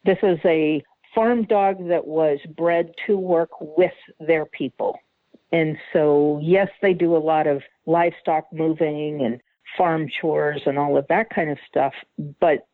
This 0.05 0.17
is 0.23 0.39
a 0.45 0.83
farm 1.13 1.43
dog 1.43 1.87
that 1.87 2.07
was 2.07 2.39
bred 2.55 2.93
to 3.07 3.17
work 3.17 3.49
with 3.59 3.93
their 4.19 4.45
people. 4.45 4.99
And 5.51 5.77
so, 5.91 6.39
yes, 6.41 6.69
they 6.81 6.93
do 6.93 7.15
a 7.15 7.19
lot 7.19 7.45
of 7.47 7.61
livestock 7.85 8.45
moving 8.51 9.21
and 9.21 9.39
farm 9.77 10.09
chores 10.09 10.61
and 10.65 10.77
all 10.79 10.97
of 10.97 11.07
that 11.07 11.29
kind 11.29 11.49
of 11.49 11.57
stuff, 11.67 11.93
but 12.39 12.67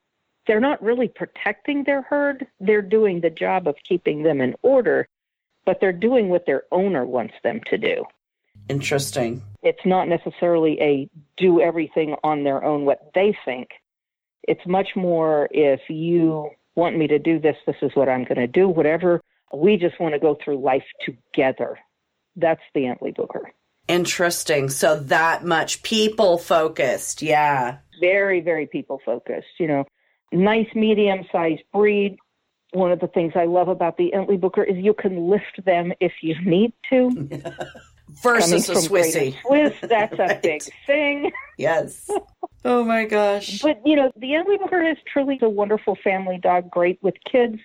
they're 0.48 0.60
not 0.60 0.82
really 0.82 1.08
protecting 1.08 1.84
their 1.84 2.02
herd. 2.02 2.48
They're 2.60 2.82
doing 2.82 3.22
the 3.22 3.30
job 3.30 3.68
of 3.68 3.76
keeping 3.88 4.24
them 4.24 4.42
in 4.42 4.56
order, 4.62 5.08
but 5.66 5.80
they're 5.82 5.92
doing 5.92 6.30
what 6.30 6.46
their 6.46 6.64
owner 6.72 7.06
wants 7.06 7.36
them 7.44 7.62
to 7.68 7.78
do. 7.78 8.06
Interesting. 8.70 9.44
It's 9.62 9.86
not 9.86 10.08
necessarily 10.08 10.80
a 10.82 11.10
do 11.38 11.62
everything 11.62 12.16
on 12.24 12.44
their 12.44 12.64
own 12.64 12.86
what 12.86 13.12
they 13.14 13.38
think. 13.46 13.70
It's 14.44 14.66
much 14.66 14.96
more 14.96 15.50
if 15.52 15.82
you 15.90 16.50
want 16.80 16.98
me 16.98 17.08
to 17.08 17.20
do 17.20 17.40
this, 17.40 17.56
this 17.68 17.76
is 17.82 17.92
what 17.94 18.10
I'm 18.10 18.24
going 18.24 18.38
to 18.38 18.48
do, 18.48 18.68
whatever. 18.68 19.22
We 19.54 19.78
just 19.78 20.00
want 20.00 20.14
to 20.14 20.20
go 20.20 20.38
through 20.44 20.64
life 20.64 20.84
together. 21.06 21.78
That's 22.36 22.62
the 22.74 22.82
Entlebucher. 22.82 23.46
Interesting. 23.88 24.70
So 24.70 25.00
that 25.00 25.44
much 25.44 25.82
people 25.84 26.38
focused. 26.38 27.22
Yeah. 27.22 27.78
very, 28.00 28.40
very 28.40 28.68
people 28.68 29.00
focused. 29.06 29.48
You 29.60 29.68
know, 29.68 29.86
nice 30.32 30.68
medium 30.76 31.26
sized 31.32 31.64
breed. 31.74 32.18
One 32.74 32.92
of 32.92 33.00
the 33.00 33.08
things 33.08 33.34
I 33.36 33.46
love 33.46 33.68
about 33.68 33.98
the 33.98 34.12
Entlebucher 34.16 34.70
is 34.70 34.78
you 34.78 34.94
can 34.94 35.30
lift 35.30 35.66
them 35.66 35.92
if 36.00 36.14
you 36.22 36.36
need 36.46 36.74
to. 36.92 37.10
Coming 38.24 38.24
Versus 38.24 38.70
a 38.70 38.74
Swissy. 38.74 39.36
Swiss, 39.46 39.74
that's 39.82 40.18
a 40.20 40.40
big 40.44 40.64
thing. 40.86 41.32
Yes. 41.58 42.10
Oh 42.66 42.84
my 42.84 43.06
gosh. 43.06 43.62
But 43.62 43.82
you 43.86 43.96
know, 43.96 44.12
the 44.16 44.58
Booker 44.60 44.84
is 44.84 44.98
truly 45.12 45.40
a 45.42 45.50
wonderful 45.50 45.98
family 46.04 46.38
dog. 46.42 46.70
Great 46.70 47.00
with 47.02 47.16
kids, 47.30 47.58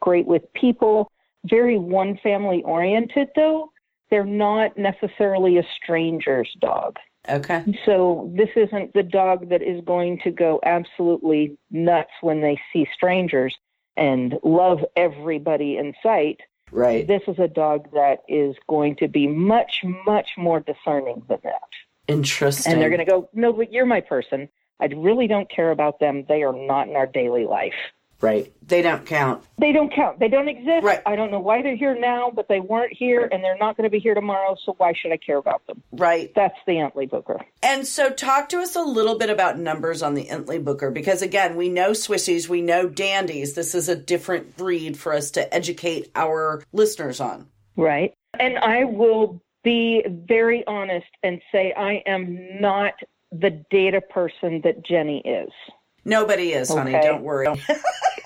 great 0.00 0.26
with 0.26 0.42
people. 0.54 1.10
Very 1.44 1.78
one 1.78 2.18
family 2.22 2.62
oriented, 2.64 3.28
though. 3.36 3.70
They're 4.10 4.24
not 4.24 4.76
necessarily 4.76 5.58
a 5.58 5.66
stranger's 5.76 6.52
dog. 6.60 6.96
Okay. 7.28 7.64
So 7.84 8.30
this 8.34 8.50
isn't 8.54 8.94
the 8.94 9.02
dog 9.02 9.48
that 9.48 9.62
is 9.62 9.82
going 9.84 10.20
to 10.20 10.30
go 10.30 10.60
absolutely 10.64 11.58
nuts 11.70 12.12
when 12.20 12.40
they 12.40 12.60
see 12.72 12.86
strangers 12.94 13.56
and 13.96 14.38
love 14.44 14.84
everybody 14.96 15.76
in 15.76 15.94
sight. 16.02 16.40
Right. 16.70 17.06
This 17.06 17.22
is 17.26 17.38
a 17.38 17.48
dog 17.48 17.90
that 17.92 18.18
is 18.28 18.54
going 18.68 18.96
to 18.96 19.08
be 19.08 19.26
much, 19.26 19.82
much 20.04 20.30
more 20.36 20.60
discerning 20.60 21.22
than 21.28 21.38
that. 21.42 21.68
Interesting. 22.08 22.72
And 22.72 22.82
they're 22.82 22.90
going 22.90 23.04
to 23.04 23.10
go, 23.10 23.28
no, 23.32 23.52
but 23.52 23.72
you're 23.72 23.86
my 23.86 24.00
person. 24.00 24.48
I 24.80 24.86
really 24.86 25.26
don't 25.26 25.50
care 25.50 25.70
about 25.70 26.00
them. 26.00 26.24
They 26.28 26.42
are 26.42 26.52
not 26.52 26.88
in 26.88 26.96
our 26.96 27.06
daily 27.06 27.46
life. 27.46 27.74
Right. 28.20 28.50
They 28.66 28.80
don't 28.80 29.04
count. 29.04 29.44
They 29.58 29.72
don't 29.72 29.92
count. 29.94 30.18
They 30.18 30.28
don't 30.28 30.48
exist. 30.48 30.84
Right. 30.84 31.02
I 31.04 31.16
don't 31.16 31.30
know 31.30 31.38
why 31.38 31.60
they're 31.62 31.76
here 31.76 31.98
now, 31.98 32.30
but 32.34 32.48
they 32.48 32.60
weren't 32.60 32.92
here 32.92 33.28
and 33.30 33.44
they're 33.44 33.58
not 33.58 33.76
going 33.76 33.84
to 33.84 33.90
be 33.90 33.98
here 33.98 34.14
tomorrow. 34.14 34.56
So 34.64 34.74
why 34.78 34.94
should 34.94 35.12
I 35.12 35.18
care 35.18 35.36
about 35.36 35.66
them? 35.66 35.82
Right. 35.92 36.32
That's 36.34 36.56
the 36.66 36.78
Antley 36.78 37.06
Booker. 37.06 37.38
And 37.62 37.86
so, 37.86 38.10
talk 38.10 38.48
to 38.50 38.58
us 38.58 38.74
a 38.74 38.82
little 38.82 39.18
bit 39.18 39.28
about 39.28 39.58
numbers 39.58 40.02
on 40.02 40.14
the 40.14 40.24
Entlebucher 40.24 40.94
because, 40.94 41.20
again, 41.20 41.56
we 41.56 41.68
know 41.68 41.90
Swissies, 41.90 42.48
we 42.48 42.62
know 42.62 42.88
Dandies. 42.88 43.54
This 43.54 43.74
is 43.74 43.88
a 43.88 43.96
different 43.96 44.56
breed 44.56 44.96
for 44.96 45.12
us 45.12 45.32
to 45.32 45.54
educate 45.54 46.10
our 46.14 46.62
listeners 46.72 47.20
on. 47.20 47.48
Right. 47.76 48.14
And 48.38 48.58
I 48.58 48.84
will 48.84 49.42
be 49.66 50.04
very 50.28 50.64
honest 50.68 51.08
and 51.24 51.42
say 51.50 51.74
I 51.76 52.00
am 52.06 52.60
not 52.60 52.92
the 53.32 53.64
data 53.68 54.00
person 54.00 54.60
that 54.62 54.86
Jenny 54.86 55.20
is. 55.24 55.50
Nobody 56.04 56.52
is, 56.52 56.72
honey. 56.72 56.92
Don't 56.92 57.22
worry. 57.22 57.48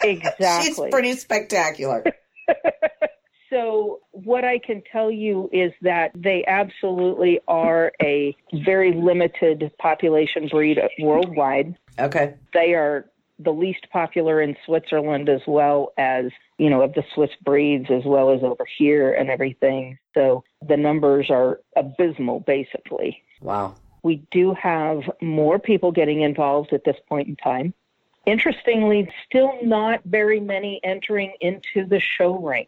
Exactly. 0.02 0.64
She's 0.64 0.80
pretty 0.90 1.12
spectacular. 1.12 2.02
So, 3.50 3.98
what 4.12 4.44
I 4.44 4.60
can 4.64 4.80
tell 4.92 5.10
you 5.10 5.50
is 5.52 5.72
that 5.82 6.12
they 6.14 6.44
absolutely 6.46 7.40
are 7.48 7.90
a 8.00 8.36
very 8.64 8.94
limited 8.94 9.72
population 9.78 10.46
breed 10.48 10.78
worldwide. 11.00 11.76
Okay. 11.98 12.34
They 12.54 12.74
are 12.74 13.10
the 13.42 13.52
least 13.52 13.86
popular 13.92 14.40
in 14.40 14.56
Switzerland 14.66 15.28
as 15.28 15.40
well 15.46 15.92
as, 15.98 16.26
you 16.58 16.70
know, 16.70 16.82
of 16.82 16.94
the 16.94 17.04
Swiss 17.14 17.30
breeds 17.44 17.86
as 17.90 18.04
well 18.04 18.30
as 18.30 18.42
over 18.42 18.66
here 18.78 19.12
and 19.12 19.30
everything. 19.30 19.98
So, 20.14 20.44
the 20.66 20.76
numbers 20.76 21.30
are 21.30 21.60
abysmal 21.76 22.40
basically. 22.40 23.22
Wow. 23.40 23.74
We 24.02 24.26
do 24.30 24.54
have 24.54 25.02
more 25.20 25.58
people 25.58 25.92
getting 25.92 26.22
involved 26.22 26.72
at 26.72 26.84
this 26.84 26.96
point 27.08 27.28
in 27.28 27.36
time. 27.36 27.74
Interestingly, 28.26 29.10
still 29.26 29.52
not 29.62 30.02
very 30.04 30.40
many 30.40 30.80
entering 30.84 31.32
into 31.40 31.86
the 31.86 32.00
show 32.00 32.38
ring. 32.38 32.66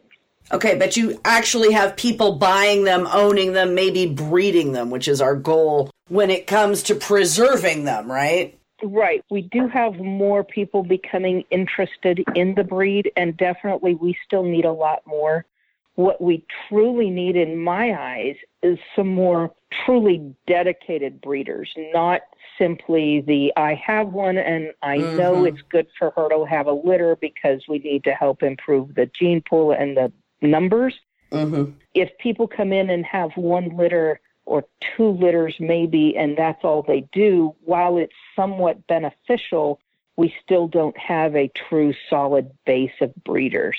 Okay, 0.51 0.77
but 0.77 0.97
you 0.97 1.21
actually 1.25 1.73
have 1.73 1.97
people 1.97 2.37
buying 2.37 2.85
them, 2.85 3.07
owning 3.13 3.53
them, 3.53 3.75
maybe 3.75 4.07
breeding 4.07 4.73
them, 4.73 4.91
which 4.91 5.07
is 5.09 5.21
our 5.21 5.37
goal 5.37 5.91
when 6.09 6.31
it 6.31 6.47
comes 6.47 6.83
to 6.85 6.95
preserving 6.95 7.85
them, 7.85 8.11
right? 8.11 8.59
Right. 8.83 9.25
We 9.31 9.43
do 9.43 9.69
have 9.69 9.97
more 9.97 10.43
people 10.43 10.83
becoming 10.83 11.45
interested 11.51 12.25
in 12.35 12.55
the 12.55 12.65
breed, 12.65 13.13
and 13.17 13.37
definitely 13.37 13.95
we 13.95 14.17
still 14.25 14.43
need 14.43 14.65
a 14.65 14.73
lot 14.73 15.03
more. 15.07 15.47
What 15.95 16.21
we 16.21 16.45
truly 16.69 17.11
need, 17.11 17.37
in 17.37 17.59
my 17.59 17.95
eyes, 17.95 18.37
is 18.63 18.79
some 18.97 19.09
more 19.09 19.53
truly 19.85 20.35
dedicated 20.47 21.21
breeders, 21.21 21.71
not 21.93 22.23
simply 22.59 23.21
the 23.21 23.53
I 23.57 23.75
have 23.75 24.13
one 24.13 24.39
and 24.39 24.73
I 24.83 24.97
know 24.99 25.43
Mhm. 25.43 25.49
it's 25.49 25.63
good 25.63 25.87
for 25.99 26.11
her 26.11 26.29
to 26.31 26.45
have 26.45 26.67
a 26.67 26.73
litter 26.73 27.17
because 27.17 27.67
we 27.69 27.79
need 27.79 28.05
to 28.05 28.15
help 28.15 28.43
improve 28.43 28.95
the 28.95 29.07
gene 29.07 29.43
pool 29.43 29.73
and 29.73 29.97
the 29.97 30.13
numbers. 30.41 30.99
Mm-hmm. 31.31 31.73
if 31.95 32.11
people 32.19 32.47
come 32.47 32.75
in 32.75 32.91
and 32.91 33.07
have 33.07 33.35
one 33.39 33.75
litter 33.75 34.21
or 34.45 34.65
two 34.97 35.11
litters 35.11 35.57
maybe 35.61 36.17
and 36.17 36.37
that's 36.37 36.65
all 36.65 36.83
they 36.83 37.07
do 37.13 37.55
while 37.65 37.97
it's 37.97 38.15
somewhat 38.35 38.87
beneficial 38.87 39.79
we 40.17 40.35
still 40.43 40.69
don't 40.69 40.97
have 40.99 41.35
a 41.35 41.51
true 41.69 41.95
solid 42.11 42.51
base 42.67 42.93
of 43.01 43.13
breeders 43.25 43.79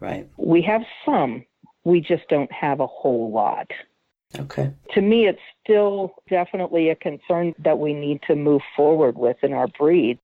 Right. 0.00 0.28
we 0.36 0.62
have 0.62 0.82
some 1.04 1.44
we 1.84 2.00
just 2.00 2.28
don't 2.28 2.52
have 2.52 2.80
a 2.80 2.86
whole 2.86 3.30
lot 3.30 3.70
Okay. 4.38 4.72
to 4.92 5.00
me 5.00 5.26
it's 5.26 5.40
still 5.62 6.14
definitely 6.28 6.90
a 6.90 6.96
concern 6.96 7.54
that 7.58 7.78
we 7.78 7.94
need 7.94 8.22
to 8.22 8.34
move 8.34 8.62
forward 8.76 9.16
with 9.16 9.36
in 9.42 9.52
our 9.52 9.68
breed 9.68 10.18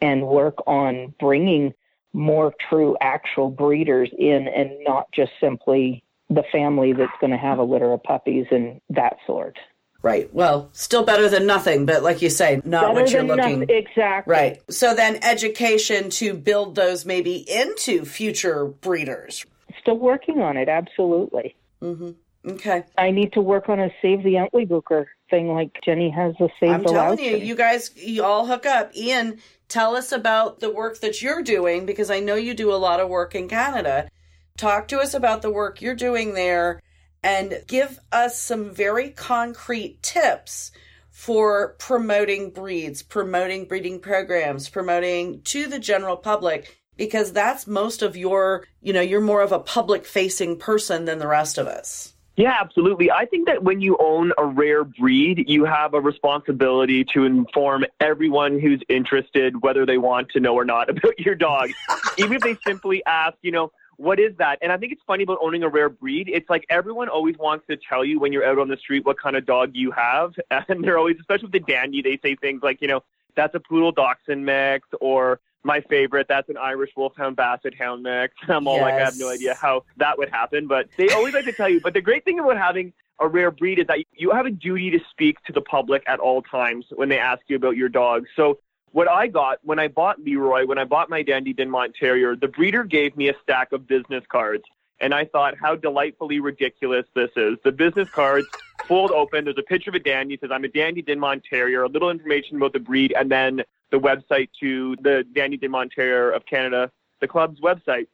and 0.00 0.26
work 0.26 0.56
on 0.66 1.14
bringing 1.18 1.72
more 2.12 2.54
true 2.68 2.96
actual 3.00 3.50
breeders 3.50 4.10
in 4.16 4.46
and 4.48 4.70
not 4.84 5.10
just 5.12 5.32
simply 5.40 6.03
the 6.30 6.42
family 6.52 6.92
that's 6.92 7.12
going 7.20 7.32
to 7.32 7.36
have 7.36 7.58
a 7.58 7.62
litter 7.62 7.92
of 7.92 8.02
puppies 8.02 8.46
and 8.50 8.80
that 8.90 9.16
sort. 9.26 9.56
Right. 10.02 10.32
Well, 10.34 10.68
still 10.72 11.02
better 11.02 11.30
than 11.30 11.46
nothing, 11.46 11.86
but 11.86 12.02
like 12.02 12.20
you 12.20 12.28
say, 12.28 12.60
not 12.64 12.82
Better 12.82 12.92
what 12.92 13.10
you're 13.10 13.22
looking. 13.22 13.60
nothing. 13.60 13.76
Exactly. 13.76 14.30
Right. 14.30 14.62
So 14.70 14.94
then 14.94 15.18
education 15.22 16.10
to 16.10 16.34
build 16.34 16.74
those 16.74 17.06
maybe 17.06 17.36
into 17.50 18.04
future 18.04 18.66
breeders. 18.66 19.46
Still 19.80 19.98
working 19.98 20.42
on 20.42 20.58
it. 20.58 20.68
Absolutely. 20.68 21.56
Mm-hmm. 21.82 22.10
Okay. 22.46 22.84
I 22.98 23.10
need 23.12 23.32
to 23.32 23.40
work 23.40 23.70
on 23.70 23.80
a 23.80 23.88
save 24.02 24.22
the 24.22 24.34
Entlebucher 24.34 25.06
thing 25.30 25.48
like 25.48 25.70
Jenny 25.82 26.10
has 26.10 26.34
a 26.38 26.48
save 26.60 26.68
the 26.68 26.74
I'm 26.74 26.82
the 26.82 26.92
telling 26.92 27.18
you, 27.20 27.36
you 27.38 27.54
guys, 27.54 27.90
you 27.96 28.22
all 28.24 28.46
hook 28.46 28.66
up. 28.66 28.94
Ian, 28.94 29.38
tell 29.68 29.96
us 29.96 30.12
about 30.12 30.60
the 30.60 30.70
work 30.70 31.00
that 31.00 31.22
you're 31.22 31.42
doing 31.42 31.86
because 31.86 32.10
I 32.10 32.20
know 32.20 32.34
you 32.34 32.52
do 32.52 32.70
a 32.70 32.76
lot 32.76 33.00
of 33.00 33.08
work 33.08 33.34
in 33.34 33.48
Canada. 33.48 34.10
Talk 34.56 34.86
to 34.88 35.00
us 35.00 35.14
about 35.14 35.42
the 35.42 35.50
work 35.50 35.82
you're 35.82 35.96
doing 35.96 36.34
there 36.34 36.80
and 37.24 37.60
give 37.66 37.98
us 38.12 38.38
some 38.38 38.72
very 38.72 39.10
concrete 39.10 40.00
tips 40.00 40.70
for 41.10 41.74
promoting 41.80 42.50
breeds, 42.50 43.02
promoting 43.02 43.64
breeding 43.64 43.98
programs, 43.98 44.68
promoting 44.68 45.42
to 45.42 45.66
the 45.66 45.80
general 45.80 46.16
public 46.16 46.78
because 46.96 47.32
that's 47.32 47.66
most 47.66 48.00
of 48.00 48.16
your, 48.16 48.64
you 48.80 48.92
know, 48.92 49.00
you're 49.00 49.20
more 49.20 49.42
of 49.42 49.50
a 49.50 49.58
public 49.58 50.06
facing 50.06 50.56
person 50.56 51.04
than 51.04 51.18
the 51.18 51.26
rest 51.26 51.58
of 51.58 51.66
us. 51.66 52.12
Yeah, 52.36 52.56
absolutely. 52.60 53.10
I 53.10 53.26
think 53.26 53.46
that 53.46 53.64
when 53.64 53.80
you 53.80 53.96
own 53.98 54.32
a 54.38 54.44
rare 54.44 54.84
breed, 54.84 55.48
you 55.48 55.64
have 55.64 55.94
a 55.94 56.00
responsibility 56.00 57.04
to 57.12 57.24
inform 57.24 57.86
everyone 58.00 58.60
who's 58.60 58.82
interested, 58.88 59.62
whether 59.62 59.84
they 59.84 59.98
want 59.98 60.30
to 60.30 60.40
know 60.40 60.54
or 60.54 60.64
not, 60.64 60.90
about 60.96 61.18
your 61.18 61.34
dog. 61.34 61.70
Even 62.18 62.34
if 62.34 62.42
they 62.42 62.56
simply 62.64 63.04
ask, 63.06 63.36
you 63.42 63.50
know, 63.50 63.72
what 63.96 64.18
is 64.18 64.36
that? 64.36 64.58
And 64.62 64.72
I 64.72 64.76
think 64.76 64.92
it's 64.92 65.02
funny 65.06 65.24
about 65.24 65.38
owning 65.40 65.62
a 65.62 65.68
rare 65.68 65.88
breed. 65.88 66.28
It's 66.32 66.48
like 66.48 66.64
everyone 66.68 67.08
always 67.08 67.36
wants 67.38 67.66
to 67.68 67.76
tell 67.76 68.04
you 68.04 68.18
when 68.18 68.32
you're 68.32 68.46
out 68.46 68.58
on 68.58 68.68
the 68.68 68.76
street 68.76 69.04
what 69.04 69.20
kind 69.20 69.36
of 69.36 69.46
dog 69.46 69.70
you 69.74 69.90
have. 69.92 70.34
And 70.68 70.82
they're 70.82 70.98
always, 70.98 71.16
especially 71.20 71.46
with 71.46 71.52
the 71.52 71.72
dandy, 71.72 72.00
they 72.00 72.18
say 72.22 72.36
things 72.36 72.62
like, 72.62 72.80
you 72.80 72.88
know, 72.88 73.02
that's 73.36 73.54
a 73.54 73.60
poodle 73.60 73.92
dachshund 73.92 74.44
mix 74.44 74.88
or 75.00 75.40
my 75.64 75.80
favorite, 75.80 76.26
that's 76.28 76.48
an 76.48 76.56
Irish 76.56 76.90
Wolfhound 76.96 77.36
Basset 77.36 77.74
Hound 77.74 78.02
mix. 78.02 78.34
I'm 78.48 78.68
all 78.68 78.80
like, 78.80 78.94
I 78.94 79.00
have 79.00 79.18
no 79.18 79.30
idea 79.30 79.54
how 79.54 79.84
that 79.96 80.18
would 80.18 80.28
happen, 80.28 80.66
but 80.66 80.88
they 80.96 81.08
always 81.08 81.34
like 81.34 81.46
to 81.46 81.52
tell 81.52 81.68
you. 81.68 81.80
But 81.80 81.94
the 81.94 82.02
great 82.02 82.24
thing 82.24 82.38
about 82.38 82.58
having 82.58 82.92
a 83.18 83.28
rare 83.28 83.50
breed 83.50 83.78
is 83.78 83.86
that 83.86 83.98
you 84.12 84.30
have 84.30 84.46
a 84.46 84.50
duty 84.50 84.90
to 84.90 85.00
speak 85.10 85.42
to 85.44 85.52
the 85.52 85.60
public 85.60 86.02
at 86.06 86.20
all 86.20 86.42
times 86.42 86.86
when 86.90 87.08
they 87.08 87.18
ask 87.18 87.42
you 87.46 87.56
about 87.56 87.76
your 87.76 87.88
dog. 87.88 88.26
So 88.36 88.58
what 88.94 89.08
I 89.08 89.26
got 89.26 89.58
when 89.64 89.80
I 89.80 89.88
bought 89.88 90.20
Leroy, 90.20 90.66
when 90.66 90.78
I 90.78 90.84
bought 90.84 91.10
my 91.10 91.20
Dandy 91.20 91.52
Dinmont 91.52 91.96
Terrier, 91.96 92.36
the 92.36 92.46
breeder 92.46 92.84
gave 92.84 93.16
me 93.16 93.28
a 93.28 93.34
stack 93.42 93.72
of 93.72 93.88
business 93.88 94.22
cards. 94.28 94.62
And 95.00 95.12
I 95.12 95.24
thought 95.24 95.54
how 95.60 95.74
delightfully 95.74 96.38
ridiculous 96.38 97.04
this 97.12 97.30
is. 97.34 97.58
The 97.64 97.72
business 97.72 98.08
cards 98.10 98.46
fold 98.86 99.10
open. 99.10 99.46
There's 99.46 99.58
a 99.58 99.64
picture 99.64 99.90
of 99.90 99.96
a 99.96 99.98
dandy. 99.98 100.34
It 100.34 100.40
says, 100.42 100.50
I'm 100.52 100.62
a 100.62 100.68
Dandy 100.68 101.02
Dinmont 101.02 101.42
Terrier, 101.42 101.82
a 101.82 101.88
little 101.88 102.08
information 102.08 102.56
about 102.56 102.72
the 102.72 102.78
breed, 102.78 103.12
and 103.18 103.28
then 103.28 103.62
the 103.90 103.98
website 103.98 104.50
to 104.60 104.94
the 105.02 105.26
Dandy 105.34 105.58
Dinmont 105.58 105.90
Terrier 105.90 106.30
of 106.30 106.46
Canada, 106.46 106.88
the 107.20 107.26
club's 107.26 107.60
website. 107.60 108.06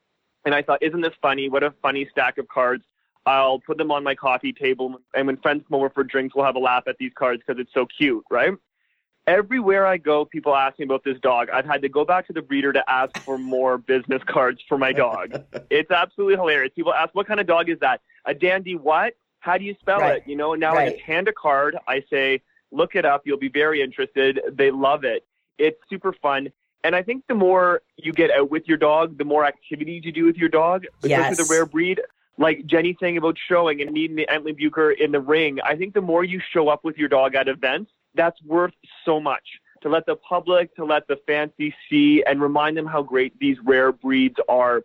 And 0.47 0.55
I 0.55 0.63
thought, 0.63 0.83
isn't 0.83 1.03
this 1.03 1.13
funny? 1.21 1.51
What 1.51 1.63
a 1.63 1.75
funny 1.83 2.09
stack 2.11 2.39
of 2.39 2.49
cards. 2.49 2.85
I'll 3.27 3.59
put 3.59 3.77
them 3.77 3.91
on 3.91 4.03
my 4.03 4.15
coffee 4.15 4.55
table, 4.55 4.99
and 5.15 5.27
when 5.27 5.37
friends 5.37 5.63
come 5.69 5.79
over 5.79 5.91
for 5.91 6.05
drinks, 6.05 6.35
we'll 6.35 6.47
have 6.47 6.57
a 6.57 6.61
laugh 6.61 6.85
at 6.87 6.97
these 6.97 7.13
cards 7.15 7.43
because 7.47 7.61
it's 7.61 7.75
so 7.75 7.85
cute, 7.85 8.25
right? 8.31 8.55
Everywhere 9.31 9.87
I 9.87 9.97
go, 9.97 10.25
people 10.25 10.57
ask 10.57 10.77
me 10.81 10.85
about 10.87 11.05
this 11.05 11.17
dog. 11.21 11.51
I've 11.51 11.65
had 11.65 11.83
to 11.83 11.89
go 11.89 12.05
back 12.05 12.27
to 12.27 12.33
the 12.33 12.43
breeder 12.43 12.73
to 12.73 12.83
ask 12.91 13.13
for 13.25 13.39
more 13.57 13.79
business 13.79 14.21
cards 14.27 14.61
for 14.69 14.77
my 14.77 14.93
dog. 14.93 15.35
it's 15.71 15.93
absolutely 15.93 16.35
hilarious. 16.35 16.73
People 16.75 16.93
ask, 16.93 17.15
what 17.15 17.29
kind 17.29 17.39
of 17.39 17.47
dog 17.47 17.69
is 17.69 17.79
that? 17.79 18.01
A 18.25 18.35
dandy 18.35 18.75
what? 18.75 19.15
How 19.39 19.57
do 19.57 19.63
you 19.65 19.77
spell 19.79 20.01
Right. 20.01 20.17
it? 20.17 20.25
You 20.27 20.35
know, 20.35 20.55
now 20.55 20.73
I 20.73 20.79
Right. 20.79 20.93
just 20.97 21.05
hand 21.05 21.29
a 21.29 21.33
card. 21.33 21.77
I 21.87 22.03
say, 22.11 22.43
look 22.73 22.97
it 22.97 23.05
up. 23.05 23.23
You'll 23.25 23.39
be 23.39 23.49
very 23.49 23.81
interested. 23.81 24.41
They 24.51 24.73
love 24.73 25.05
it. 25.05 25.25
It's 25.59 25.79
super 25.89 26.13
fun. 26.13 26.51
And 26.83 26.97
I 26.97 27.03
think 27.05 27.23
the 27.29 27.35
more 27.37 27.83
you 27.99 28.13
get 28.13 28.33
out 28.33 28.51
with 28.51 28.67
your 28.67 28.79
dog, 28.79 29.17
the 29.17 29.25
more 29.25 29.45
activities 29.45 30.05
you 30.05 30.11
do 30.11 30.25
with 30.25 30.39
your 30.39 30.49
dog, 30.49 30.87
especially 31.05 31.23
Yes. 31.29 31.37
the 31.37 31.45
rare 31.45 31.67
breed. 31.67 32.01
Like 32.37 32.67
Jenny 32.67 32.97
saying 32.99 33.17
about 33.17 33.37
showing 33.39 33.81
and 33.81 33.93
meeting 33.93 34.17
the 34.17 34.27
Entlebucher 34.29 34.97
in 34.99 35.13
the 35.13 35.21
ring, 35.21 35.61
I 35.63 35.77
think 35.77 35.95
the 35.95 36.01
more 36.01 36.25
you 36.25 36.41
show 36.53 36.69
up 36.69 36.83
with 36.83 36.99
your 36.99 37.09
dog 37.09 37.37
at 37.37 37.47
events, 37.47 37.93
that's 38.15 38.41
worth 38.43 38.75
so 39.05 39.21
much. 39.21 39.45
To 39.83 39.89
let 39.89 40.05
the 40.05 40.17
public, 40.17 40.75
to 40.77 40.85
let 40.85 41.09
the 41.09 41.17
fancy 41.27 41.75
see 41.89 42.23
and 42.27 42.43
remind 42.43 42.77
them 42.77 42.87
how 42.87 43.03
great 43.03 43.39
these 43.39 43.57
rare 43.65 43.93
breeds 43.93 44.37
are. 44.49 44.83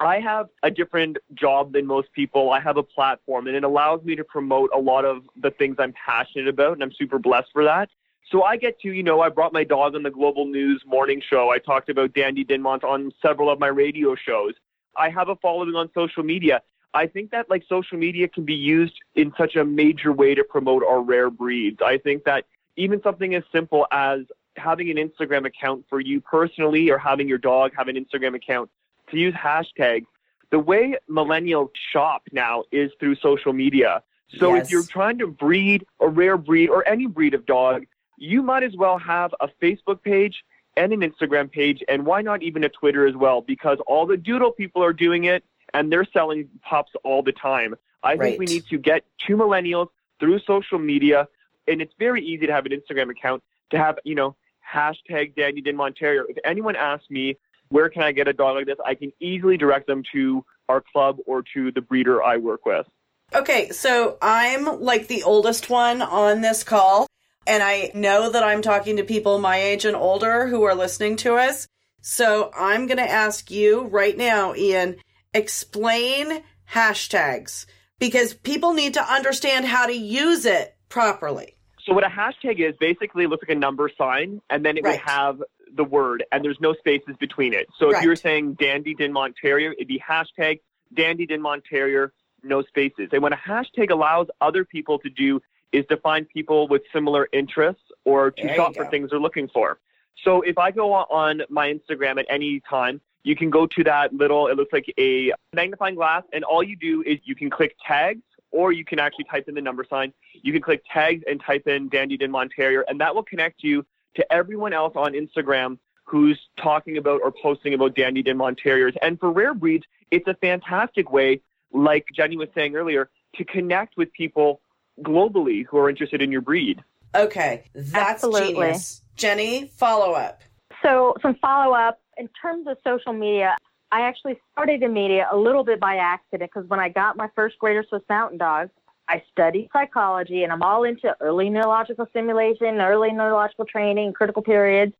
I 0.00 0.20
have 0.20 0.48
a 0.62 0.70
different 0.70 1.16
job 1.34 1.72
than 1.72 1.86
most 1.86 2.12
people. 2.12 2.50
I 2.50 2.60
have 2.60 2.76
a 2.76 2.82
platform 2.82 3.46
and 3.46 3.56
it 3.56 3.64
allows 3.64 4.04
me 4.04 4.16
to 4.16 4.24
promote 4.24 4.70
a 4.74 4.78
lot 4.78 5.04
of 5.04 5.22
the 5.40 5.50
things 5.50 5.76
I'm 5.78 5.94
passionate 5.94 6.48
about 6.48 6.72
and 6.74 6.82
I'm 6.82 6.92
super 6.92 7.18
blessed 7.18 7.48
for 7.52 7.64
that. 7.64 7.88
So 8.30 8.42
I 8.42 8.56
get 8.56 8.80
to, 8.80 8.90
you 8.90 9.02
know, 9.02 9.20
I 9.20 9.28
brought 9.28 9.52
my 9.52 9.64
dog 9.64 9.94
on 9.94 10.02
the 10.02 10.10
Global 10.10 10.46
News 10.46 10.82
morning 10.86 11.22
show. 11.26 11.50
I 11.50 11.58
talked 11.58 11.88
about 11.88 12.14
Dandy 12.14 12.44
Dinmont 12.44 12.82
on 12.82 13.12
several 13.22 13.50
of 13.50 13.58
my 13.60 13.68
radio 13.68 14.14
shows. 14.14 14.54
I 14.96 15.10
have 15.10 15.28
a 15.28 15.36
following 15.36 15.74
on 15.74 15.90
social 15.94 16.22
media. 16.22 16.60
I 16.94 17.06
think 17.06 17.30
that 17.32 17.50
like 17.50 17.64
social 17.68 17.98
media 17.98 18.28
can 18.28 18.44
be 18.44 18.54
used 18.54 18.94
in 19.14 19.32
such 19.36 19.56
a 19.56 19.64
major 19.64 20.12
way 20.12 20.34
to 20.34 20.44
promote 20.44 20.82
our 20.84 21.00
rare 21.00 21.30
breeds. 21.30 21.80
I 21.84 21.98
think 21.98 22.24
that 22.24 22.44
even 22.76 23.02
something 23.02 23.34
as 23.34 23.42
simple 23.52 23.86
as 23.90 24.20
having 24.56 24.90
an 24.90 24.96
Instagram 24.96 25.46
account 25.46 25.84
for 25.88 26.00
you 26.00 26.20
personally 26.20 26.90
or 26.90 26.98
having 26.98 27.28
your 27.28 27.38
dog 27.38 27.72
have 27.76 27.88
an 27.88 27.96
Instagram 27.96 28.34
account 28.34 28.70
to 29.10 29.18
use 29.18 29.34
hashtags. 29.34 30.06
The 30.50 30.58
way 30.58 30.96
millennials 31.10 31.70
shop 31.92 32.22
now 32.32 32.64
is 32.70 32.92
through 33.00 33.16
social 33.16 33.52
media. 33.52 34.02
So 34.38 34.54
Yes. 34.54 34.64
if 34.66 34.70
you're 34.70 34.84
trying 34.84 35.18
to 35.18 35.26
breed 35.26 35.84
a 36.00 36.08
rare 36.08 36.36
breed 36.36 36.68
or 36.68 36.86
any 36.86 37.06
breed 37.06 37.34
of 37.34 37.46
dog, 37.46 37.86
you 38.16 38.42
might 38.42 38.62
as 38.62 38.76
well 38.76 38.98
have 38.98 39.34
a 39.40 39.48
Facebook 39.60 40.02
page 40.02 40.44
and 40.76 40.92
an 40.92 41.00
Instagram 41.00 41.50
page, 41.50 41.82
and 41.88 42.04
why 42.04 42.20
not 42.20 42.42
even 42.42 42.64
a 42.64 42.68
Twitter 42.68 43.06
as 43.06 43.14
well? 43.14 43.40
Because 43.40 43.78
all 43.86 44.06
the 44.06 44.16
doodle 44.16 44.50
people 44.50 44.82
are 44.82 44.92
doing 44.92 45.24
it, 45.24 45.44
and 45.72 45.92
they're 45.92 46.06
selling 46.12 46.48
pups 46.62 46.92
all 47.04 47.22
the 47.22 47.32
time. 47.32 47.74
I 48.02 48.16
think 48.16 48.38
we 48.38 48.46
need 48.46 48.66
to 48.68 48.78
get 48.78 49.04
to 49.26 49.36
millennials 49.36 49.88
through 50.20 50.40
social 50.40 50.78
media, 50.78 51.28
and 51.68 51.80
it's 51.80 51.94
very 51.98 52.24
easy 52.24 52.46
to 52.46 52.52
have 52.52 52.66
an 52.66 52.72
Instagram 52.72 53.10
account 53.10 53.42
to 53.70 53.78
have, 53.78 53.98
you 54.04 54.14
know, 54.14 54.36
hashtag 54.74 55.34
Dandy 55.36 55.62
Dinmont 55.62 55.96
Terrier. 55.96 56.24
If 56.28 56.36
anyone 56.44 56.76
asks 56.76 57.10
me 57.10 57.36
where 57.68 57.88
can 57.88 58.02
I 58.02 58.12
get 58.12 58.28
a 58.28 58.32
dog 58.32 58.56
like 58.56 58.66
this, 58.66 58.78
I 58.84 58.94
can 58.94 59.12
easily 59.20 59.56
direct 59.56 59.86
them 59.86 60.02
to 60.12 60.44
our 60.68 60.80
club 60.80 61.18
or 61.26 61.42
to 61.54 61.72
the 61.72 61.80
breeder 61.80 62.22
I 62.22 62.36
work 62.36 62.66
with. 62.66 62.86
Okay, 63.34 63.70
so 63.70 64.16
I'm 64.22 64.80
like 64.80 65.08
the 65.08 65.22
oldest 65.24 65.70
one 65.70 66.02
on 66.02 66.40
this 66.40 66.62
call, 66.62 67.06
and 67.46 67.62
I 67.62 67.90
know 67.94 68.30
that 68.30 68.44
I'm 68.44 68.62
talking 68.62 68.96
to 68.96 69.04
people 69.04 69.38
my 69.38 69.56
age 69.56 69.84
and 69.84 69.96
older 69.96 70.46
who 70.46 70.62
are 70.62 70.74
listening 70.74 71.16
to 71.16 71.34
us. 71.34 71.66
So 72.00 72.50
I'm 72.56 72.86
going 72.86 72.98
to 72.98 73.10
ask 73.10 73.50
you 73.50 73.84
right 73.86 74.16
now, 74.16 74.54
Ian, 74.54 74.96
explain 75.32 76.42
hashtags 76.70 77.66
because 77.98 78.34
people 78.34 78.74
need 78.74 78.94
to 78.94 79.12
understand 79.12 79.64
how 79.64 79.86
to 79.86 79.94
use 79.94 80.44
it 80.44 80.73
properly. 80.94 81.56
So 81.84 81.92
what 81.92 82.04
a 82.04 82.08
hashtag 82.08 82.60
is 82.60 82.74
basically 82.78 83.24
it 83.24 83.28
looks 83.28 83.42
like 83.46 83.54
a 83.54 83.58
number 83.58 83.90
sign, 83.98 84.40
and 84.48 84.64
then 84.64 84.78
it 84.78 84.84
Right. 84.84 84.92
would 84.92 85.00
have 85.00 85.42
the 85.74 85.84
word, 85.84 86.24
and 86.30 86.44
there's 86.44 86.60
no 86.60 86.72
spaces 86.72 87.16
between 87.18 87.52
it. 87.52 87.66
So 87.78 87.90
if 87.90 87.94
Right. 87.94 88.04
you're 88.04 88.16
saying 88.16 88.54
Dandy 88.54 88.94
Dinmont 88.94 89.34
Terrier, 89.36 89.72
it'd 89.72 89.88
be 89.88 89.98
hashtag 89.98 90.60
Dandy 90.94 91.26
Dinmont 91.26 91.64
Terrier, 91.64 92.12
no 92.44 92.62
spaces. 92.62 93.08
And 93.12 93.22
what 93.22 93.32
a 93.32 93.36
hashtag 93.36 93.90
allows 93.90 94.28
other 94.40 94.64
people 94.64 94.98
to 95.00 95.10
do 95.10 95.42
is 95.72 95.84
to 95.86 95.96
find 95.96 96.28
people 96.28 96.68
with 96.68 96.82
similar 96.92 97.28
interests 97.32 97.82
or 98.04 98.30
to 98.30 98.46
There 98.46 98.54
shop 98.54 98.76
for 98.76 98.86
things 98.86 99.10
they're 99.10 99.18
looking 99.18 99.48
for. 99.48 99.80
So 100.22 100.42
if 100.42 100.56
I 100.58 100.70
go 100.70 100.92
on 100.92 101.42
my 101.48 101.72
Instagram 101.72 102.20
at 102.20 102.26
any 102.28 102.60
time, 102.60 103.00
you 103.24 103.34
can 103.34 103.50
go 103.50 103.66
to 103.66 103.82
that 103.84 104.14
little, 104.14 104.46
it 104.46 104.56
looks 104.56 104.72
like 104.72 104.92
a 104.98 105.32
magnifying 105.52 105.96
glass, 105.96 106.22
and 106.32 106.44
all 106.44 106.62
you 106.62 106.76
do 106.76 107.02
is 107.02 107.18
you 107.24 107.34
can 107.34 107.50
click 107.50 107.74
tags, 107.84 108.22
or 108.54 108.72
you 108.72 108.84
can 108.84 109.00
actually 109.00 109.24
type 109.24 109.48
in 109.48 109.54
the 109.54 109.60
number 109.60 109.84
sign. 109.88 110.12
You 110.32 110.52
can 110.52 110.62
click 110.62 110.82
tags 110.90 111.24
and 111.28 111.42
type 111.44 111.66
in 111.66 111.88
Dandy 111.88 112.16
Dinmont 112.16 112.50
Terrier, 112.54 112.84
and 112.88 113.00
that 113.00 113.14
will 113.14 113.24
connect 113.24 113.62
you 113.64 113.84
to 114.14 114.32
everyone 114.32 114.72
else 114.72 114.92
on 114.94 115.12
Instagram 115.12 115.78
who's 116.04 116.38
talking 116.62 116.96
about 116.96 117.20
or 117.24 117.32
posting 117.32 117.74
about 117.74 117.96
Dandy 117.96 118.22
Dinmont 118.22 118.58
Terriers. 118.62 118.94
And 119.02 119.18
for 119.18 119.32
rare 119.32 119.54
breeds, 119.54 119.84
it's 120.12 120.28
a 120.28 120.34
fantastic 120.34 121.10
way, 121.10 121.40
like 121.72 122.06
Jenny 122.14 122.36
was 122.36 122.48
saying 122.54 122.76
earlier, 122.76 123.10
to 123.34 123.44
connect 123.44 123.96
with 123.96 124.12
people 124.12 124.60
globally 125.02 125.66
who 125.66 125.76
are 125.78 125.90
interested 125.90 126.22
in 126.22 126.30
your 126.30 126.40
breed. 126.40 126.82
Okay, 127.16 127.64
that's 127.74 127.94
Absolutely. 127.94 128.66
genius. 128.66 129.02
Jenny, 129.16 129.72
follow 129.76 130.12
up. 130.12 130.42
So, 130.82 131.14
some 131.22 131.34
follow 131.36 131.74
up 131.74 132.00
in 132.16 132.28
terms 132.40 132.66
of 132.68 132.76
social 132.84 133.12
media. 133.12 133.56
I 133.92 134.02
actually 134.02 134.38
started 134.52 134.82
in 134.82 134.92
media 134.92 135.28
a 135.30 135.36
little 135.36 135.64
bit 135.64 135.78
by 135.78 135.96
accident 135.96 136.50
because 136.52 136.68
when 136.68 136.80
I 136.80 136.88
got 136.88 137.16
my 137.16 137.28
first 137.34 137.58
Greater 137.58 137.84
Swiss 137.88 138.02
Mountain 138.08 138.38
Dog, 138.38 138.70
I 139.08 139.22
studied 139.30 139.68
psychology 139.72 140.42
and 140.42 140.52
I'm 140.52 140.62
all 140.62 140.84
into 140.84 141.14
early 141.20 141.50
neurological 141.50 142.06
stimulation, 142.10 142.80
early 142.80 143.12
neurological 143.12 143.66
training, 143.66 144.12
critical 144.14 144.42
periods. 144.42 144.94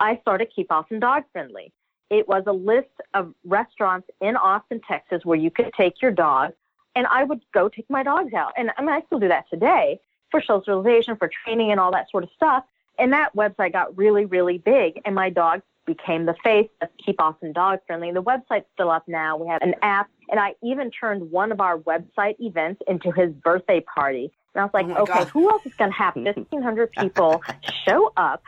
I 0.00 0.18
started 0.18 0.48
Keep 0.54 0.72
Austin 0.72 1.00
Dog 1.00 1.22
Friendly. 1.32 1.72
It 2.10 2.28
was 2.28 2.42
a 2.46 2.52
list 2.52 2.90
of 3.14 3.32
restaurants 3.44 4.08
in 4.20 4.36
Austin, 4.36 4.80
Texas, 4.86 5.24
where 5.24 5.38
you 5.38 5.50
could 5.50 5.72
take 5.72 6.02
your 6.02 6.10
dog 6.10 6.52
and 6.94 7.06
I 7.06 7.24
would 7.24 7.40
go 7.52 7.68
take 7.68 7.88
my 7.88 8.02
dogs 8.02 8.34
out. 8.34 8.52
And 8.56 8.70
I 8.76 8.82
mean, 8.82 8.90
I 8.90 9.02
still 9.06 9.18
do 9.18 9.28
that 9.28 9.48
today 9.50 10.00
for 10.30 10.40
socialization, 10.42 11.16
for 11.16 11.30
training, 11.44 11.70
and 11.70 11.80
all 11.80 11.92
that 11.92 12.10
sort 12.10 12.24
of 12.24 12.30
stuff. 12.34 12.64
And 12.98 13.12
that 13.12 13.34
website 13.34 13.72
got 13.72 13.96
really, 13.96 14.24
really 14.24 14.58
big, 14.58 15.00
and 15.04 15.14
my 15.14 15.30
dogs 15.30 15.62
became 15.86 16.26
the 16.26 16.34
face 16.42 16.68
of 16.82 16.88
Keep 17.04 17.20
Austin 17.20 17.52
Dog 17.52 17.80
Friendly. 17.86 18.12
The 18.12 18.22
website's 18.22 18.66
still 18.74 18.90
up 18.90 19.04
now. 19.06 19.36
We 19.36 19.46
have 19.48 19.62
an 19.62 19.74
app, 19.82 20.08
and 20.30 20.40
I 20.40 20.54
even 20.62 20.90
turned 20.90 21.30
one 21.30 21.52
of 21.52 21.60
our 21.60 21.78
website 21.78 22.36
events 22.38 22.82
into 22.86 23.10
his 23.10 23.32
birthday 23.32 23.80
party. 23.80 24.32
And 24.54 24.60
I 24.60 24.64
was 24.64 24.70
like, 24.74 24.86
Oh 24.86 25.02
okay, 25.02 25.12
God. 25.20 25.28
who 25.28 25.50
else 25.50 25.62
is 25.66 25.74
going 25.74 25.90
to 25.90 25.96
have 25.96 26.16
1,500 26.16 26.92
people 26.98 27.42
show 27.86 28.12
up? 28.16 28.42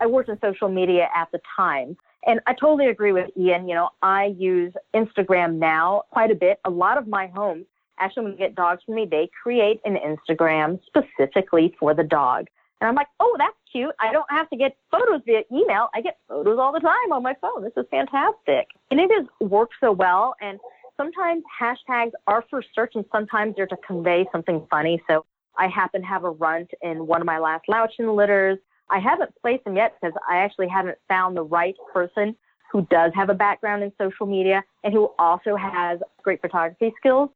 I 0.00 0.06
worked 0.06 0.28
in 0.28 0.38
social 0.40 0.68
media 0.68 1.08
at 1.14 1.30
the 1.32 1.40
time. 1.56 1.96
And 2.26 2.40
I 2.46 2.54
totally 2.54 2.86
agree 2.88 3.12
with 3.12 3.30
Ian. 3.36 3.68
You 3.68 3.74
know, 3.74 3.90
I 4.02 4.26
use 4.38 4.72
Instagram 4.94 5.58
now 5.58 6.04
quite 6.10 6.30
a 6.30 6.34
bit. 6.34 6.60
A 6.64 6.70
lot 6.70 6.96
of 6.96 7.08
my 7.08 7.26
homes, 7.28 7.66
actually, 7.98 8.24
when 8.24 8.32
we 8.32 8.38
get 8.38 8.54
dogs 8.54 8.82
from 8.84 8.94
me, 8.94 9.06
they 9.10 9.28
create 9.42 9.80
an 9.84 9.96
Instagram 9.96 10.78
specifically 10.86 11.74
for 11.80 11.94
the 11.94 12.04
dog. 12.04 12.46
And 12.82 12.88
I'm 12.88 12.96
like, 12.96 13.06
oh, 13.20 13.36
that's 13.38 13.54
cute. 13.70 13.94
I 14.00 14.10
don't 14.10 14.26
have 14.28 14.50
to 14.50 14.56
get 14.56 14.76
photos 14.90 15.20
via 15.24 15.42
email. 15.52 15.88
I 15.94 16.00
get 16.00 16.18
photos 16.28 16.58
all 16.58 16.72
the 16.72 16.80
time 16.80 17.12
on 17.12 17.22
my 17.22 17.36
phone. 17.40 17.62
This 17.62 17.72
is 17.76 17.84
fantastic. 17.92 18.66
And 18.90 18.98
it 18.98 19.08
has 19.12 19.24
worked 19.38 19.74
so 19.80 19.92
well. 19.92 20.34
And 20.40 20.58
sometimes 20.96 21.44
hashtags 21.60 22.10
are 22.26 22.44
for 22.50 22.60
search 22.74 22.96
and 22.96 23.04
sometimes 23.12 23.54
they're 23.54 23.68
to 23.68 23.76
convey 23.86 24.26
something 24.32 24.66
funny. 24.68 25.00
So 25.08 25.24
I 25.56 25.68
happen 25.68 26.00
to 26.00 26.06
have 26.08 26.24
a 26.24 26.30
runt 26.30 26.72
in 26.82 27.06
one 27.06 27.20
of 27.20 27.26
my 27.26 27.38
last 27.38 27.66
Löwchen 27.70 28.16
litters. 28.16 28.58
I 28.90 28.98
haven't 28.98 29.30
placed 29.40 29.62
them 29.62 29.76
yet 29.76 29.94
because 30.00 30.18
I 30.28 30.38
actually 30.38 30.66
haven't 30.66 30.98
found 31.06 31.36
the 31.36 31.44
right 31.44 31.76
person 31.94 32.34
who 32.72 32.84
does 32.90 33.12
have 33.14 33.30
a 33.30 33.34
background 33.34 33.84
in 33.84 33.92
social 33.96 34.26
media 34.26 34.60
and 34.82 34.92
who 34.92 35.12
also 35.20 35.54
has 35.54 36.00
great 36.24 36.40
photography 36.40 36.92
skills. 36.96 37.30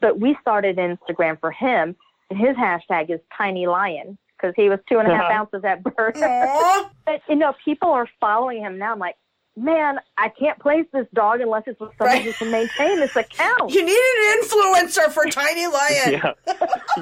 But 0.00 0.20
we 0.20 0.36
started 0.40 0.76
Instagram 0.76 1.40
for 1.40 1.50
him, 1.50 1.96
and 2.30 2.38
his 2.38 2.54
hashtag 2.56 3.10
is 3.10 3.18
Tiny 3.36 3.66
Lion 3.66 4.16
because 4.42 4.54
he 4.56 4.68
was 4.68 4.80
two 4.88 4.98
and 4.98 5.08
a 5.08 5.14
half 5.14 5.30
Uh-huh. 5.30 5.40
ounces 5.40 5.64
at 5.64 5.82
birth. 5.84 6.16
Aw. 6.20 6.90
but 7.06 7.22
you 7.28 7.36
know, 7.36 7.54
people 7.64 7.90
are 7.90 8.08
following 8.20 8.60
him 8.60 8.78
now. 8.78 8.92
I'm 8.92 8.98
like, 8.98 9.16
man, 9.56 9.98
I 10.16 10.30
can't 10.30 10.58
place 10.58 10.86
this 10.92 11.06
dog 11.14 11.40
unless 11.40 11.64
it's 11.66 11.78
with 11.78 11.90
somebody 11.98 12.20
Right. 12.20 12.24
who 12.24 12.32
can 12.32 12.50
maintain 12.50 12.98
this 12.98 13.14
account. 13.16 13.70
You 13.72 13.84
need 13.84 13.92
an 13.92 14.40
influencer 14.42 15.12
for 15.12 15.26
Tiny 15.26 15.66
Lion. 15.66 16.12
Yeah. 16.12 16.32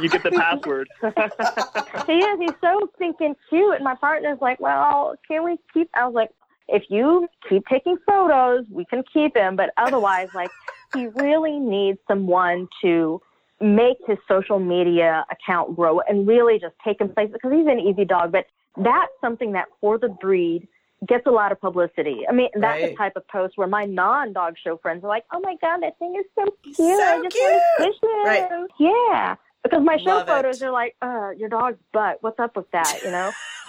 you 0.01 0.09
get 0.09 0.23
the 0.23 0.33
password. 0.33 0.89
he 2.07 2.19
is. 2.19 2.41
He's 2.41 2.51
so 2.61 2.89
stinking 2.97 3.37
cute. 3.49 3.77
And 3.77 3.85
my 3.85 3.95
partner's 3.95 4.39
like, 4.41 4.61
well, 4.61 5.15
can 5.29 5.45
we 5.45 5.59
keep? 5.73 5.89
I 5.95 6.05
was 6.07 6.15
like, 6.15 6.31
if 6.69 6.85
you 6.89 7.29
keep 7.49 7.67
taking 7.67 7.97
photos, 8.07 8.65
we 8.71 8.85
can 8.85 9.03
keep 9.13 9.37
him. 9.37 9.57
But 9.57 9.71
otherwise, 9.77 10.29
like, 10.35 10.51
he 10.95 11.07
really 11.07 11.59
needs 11.59 11.99
someone 12.09 12.69
to 12.83 13.21
make 13.61 13.99
his 14.07 14.19
social 14.29 14.59
media 14.59 15.25
account 15.31 15.77
grow 15.77 16.01
and 16.01 16.27
really 16.27 16.59
just 16.59 16.75
take 16.85 17.01
him 17.01 17.09
places 17.11 17.35
because 17.35 17.53
he's 17.53 17.67
an 17.67 17.79
easy 17.79 18.05
dog. 18.05 18.33
But 18.33 18.47
that's 18.77 19.13
something 19.21 19.53
that 19.53 19.67
for 19.81 19.99
the 19.99 20.09
breed 20.09 20.67
gets 21.07 21.27
a 21.27 21.31
lot 21.31 21.51
of 21.53 21.61
publicity. 21.61 22.25
I 22.29 22.33
mean, 22.33 22.49
that's 22.55 22.83
the 22.83 22.95
type 22.97 23.15
of 23.17 23.27
post 23.29 23.57
where 23.57 23.69
my 23.69 23.85
non-dog 23.85 24.55
show 24.63 24.77
friends 24.79 25.03
are 25.05 25.09
like, 25.09 25.25
"Oh 25.33 25.41
my 25.41 25.57
god, 25.61 25.83
that 25.83 25.99
thing 25.99 26.15
is 26.19 26.27
so 26.35 26.45
cute! 26.63 26.77
So 26.77 26.85
I 26.85 27.23
just 27.23 27.37
want 27.37 27.55
to 27.55 27.85
cute." 27.85 27.95
squish 27.95 27.97
it." 28.03 28.27
Right. 28.27 28.69
Yeah, 28.79 29.37
because 29.63 29.83
my 29.85 29.97
show 29.99 30.17
Love 30.17 30.29
it. 30.29 30.31
photos 30.31 30.63
are 30.63 30.71
like, 30.71 30.97
"Uh, 31.03 31.31
your 31.37 31.49
dog's 31.49 31.79
butt. 31.93 32.19
What's 32.23 32.39
up 32.39 32.57
with 32.57 32.71
that?" 32.73 33.01
You 33.05 33.11
know. 33.11 33.33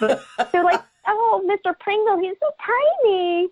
They're 0.52 0.64
like, 0.64 0.82
"Oh, 1.06 1.42
Mr. 1.48 1.78
Pringle, 1.78 2.18
he's 2.18 2.36
so 2.40 2.50
tiny," 3.04 3.48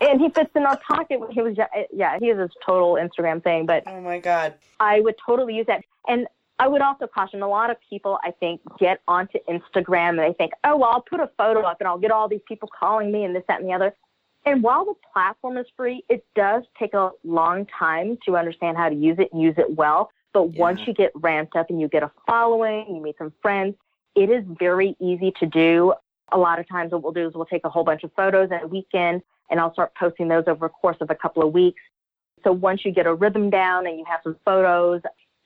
and 0.00 0.20
he 0.20 0.28
fits 0.30 0.50
in 0.54 0.64
our 0.64 0.78
pocket 0.78 1.20
when 1.20 1.30
he 1.30 1.40
was. 1.42 1.56
Yeah, 1.92 2.18
he 2.18 2.26
is 2.26 2.38
his 2.38 2.50
total 2.64 2.94
Instagram 2.94 3.42
thing, 3.42 3.66
but 3.66 3.82
Oh 3.86 4.00
my 4.00 4.18
God. 4.18 4.54
I 4.80 5.00
would 5.00 5.16
totally 5.24 5.54
use 5.54 5.66
that. 5.66 5.82
And 6.06 6.26
I 6.58 6.68
would 6.68 6.82
also 6.82 7.06
caution 7.06 7.42
a 7.42 7.48
lot 7.48 7.70
of 7.70 7.76
people, 7.88 8.18
I 8.22 8.30
think, 8.30 8.60
get 8.78 9.00
onto 9.08 9.38
Instagram 9.48 10.10
and 10.10 10.18
they 10.20 10.32
think, 10.34 10.52
oh, 10.62 10.76
well, 10.76 10.90
I'll 10.90 11.00
put 11.02 11.18
a 11.20 11.28
photo 11.36 11.62
up 11.62 11.78
and 11.80 11.88
I'll 11.88 11.98
get 11.98 12.12
all 12.12 12.28
these 12.28 12.42
people 12.46 12.68
calling 12.78 13.10
me 13.10 13.24
and 13.24 13.34
this, 13.34 13.42
that, 13.48 13.60
and 13.60 13.68
the 13.68 13.74
other. 13.74 13.94
And 14.46 14.62
while 14.62 14.84
the 14.84 14.94
platform 15.12 15.56
is 15.56 15.66
free, 15.76 16.04
it 16.08 16.24
does 16.36 16.62
take 16.78 16.94
a 16.94 17.10
long 17.24 17.66
time 17.66 18.18
to 18.26 18.36
understand 18.36 18.76
how 18.76 18.88
to 18.88 18.94
use 18.94 19.16
it, 19.18 19.30
and 19.32 19.42
use 19.42 19.54
it 19.58 19.74
well. 19.74 20.10
But 20.34 20.56
once 20.56 20.80
you 20.86 20.92
get 20.92 21.12
ramped 21.14 21.56
up 21.56 21.70
and 21.70 21.80
you 21.80 21.88
get 21.88 22.02
a 22.02 22.10
following, 22.26 22.84
you 22.94 23.00
meet 23.00 23.16
some 23.16 23.32
friends, 23.40 23.76
it 24.14 24.28
is 24.28 24.44
very 24.58 24.96
easy 25.00 25.32
to 25.38 25.46
do. 25.46 25.94
A 26.32 26.36
lot 26.36 26.58
of 26.58 26.68
times, 26.68 26.92
what 26.92 27.02
we'll 27.02 27.12
do 27.12 27.26
is 27.26 27.34
we'll 27.34 27.46
take 27.46 27.64
a 27.64 27.70
whole 27.70 27.84
bunch 27.84 28.02
of 28.02 28.10
photos 28.14 28.50
in 28.50 28.58
a 28.58 28.66
weekend 28.66 29.22
and 29.50 29.60
I'll 29.60 29.72
start 29.72 29.92
posting 29.94 30.28
those 30.28 30.44
over 30.46 30.66
a 30.66 30.68
course 30.68 30.96
of 31.00 31.10
a 31.10 31.14
couple 31.14 31.46
of 31.46 31.52
weeks. 31.52 31.80
So 32.42 32.52
once 32.52 32.84
you 32.84 32.92
get 32.92 33.06
a 33.06 33.14
rhythm 33.14 33.48
down 33.48 33.86
and 33.86 33.98
you 33.98 34.04
have 34.06 34.20
some 34.24 34.36
photos, 34.44 35.02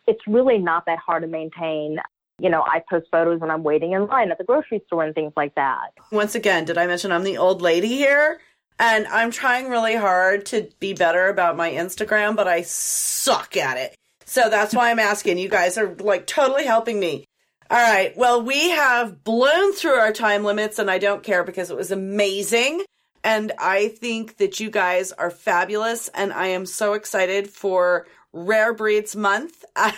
it's 0.07 0.27
really 0.27 0.59
not 0.59 0.87
that 0.87 0.99
hard 0.99 1.23
to 1.23 1.29
maintain. 1.29 1.99
You 2.41 2.49
know, 2.49 2.63
I 2.63 2.83
post 2.89 3.09
photos 3.11 3.41
when 3.41 3.51
I'm 3.51 3.63
waiting 3.63 3.93
in 3.93 4.07
line 4.07 4.31
at 4.31 4.39
the 4.39 4.45
grocery 4.45 4.83
store 4.87 5.05
and 5.05 5.15
things 5.15 5.33
like 5.37 5.55
that. 5.57 5.91
Once 6.11 6.35
again, 6.35 6.65
did 6.65 6.79
I 6.79 6.87
mention 6.87 7.13
I'm 7.13 7.25
the 7.25 7.37
old 7.37 7.61
lady 7.61 7.89
here? 7.89 8.41
And 8.79 9.07
I'm 9.09 9.33
trying 9.33 9.69
really 9.69 9.97
hard 9.97 10.47
to 10.47 10.69
be 10.79 10.95
better 10.95 11.29
about 11.29 11.57
my 11.57 11.71
Instagram, 11.73 12.37
but 12.37 12.47
I 12.47 12.63
suck 12.63 13.57
at 13.57 13.77
it. 13.77 13.98
So 14.29 14.51
that's 14.51 14.75
why 14.75 14.91
I'm 14.91 14.99
asking. 14.99 15.39
You 15.39 15.49
guys 15.49 15.79
are 15.79 15.95
like 15.95 16.27
totally 16.27 16.65
helping 16.65 17.01
me. 17.01 17.25
All 17.71 17.79
right. 17.79 18.15
Well, 18.15 18.43
we 18.43 18.71
have 18.71 19.25
blown 19.25 19.73
through 19.73 19.95
our 19.95 20.13
time 20.13 20.45
limits, 20.45 20.79
and 20.79 20.91
I 20.91 20.99
don't 20.99 21.23
care 21.23 21.45
because 21.45 21.71
it 21.71 21.77
was 21.77 21.91
amazing. 21.91 22.85
And 23.25 23.53
I 23.59 23.89
think 23.89 24.37
that 24.37 24.61
you 24.61 24.71
guys 24.71 25.13
are 25.13 25.31
fabulous. 25.31 26.09
And 26.09 26.33
I 26.33 26.49
am 26.49 26.67
so 26.67 26.93
excited 26.93 27.49
for 27.49 28.07
Rare 28.33 28.75
Breeds 28.75 29.17
Month 29.17 29.65
at 29.77 29.97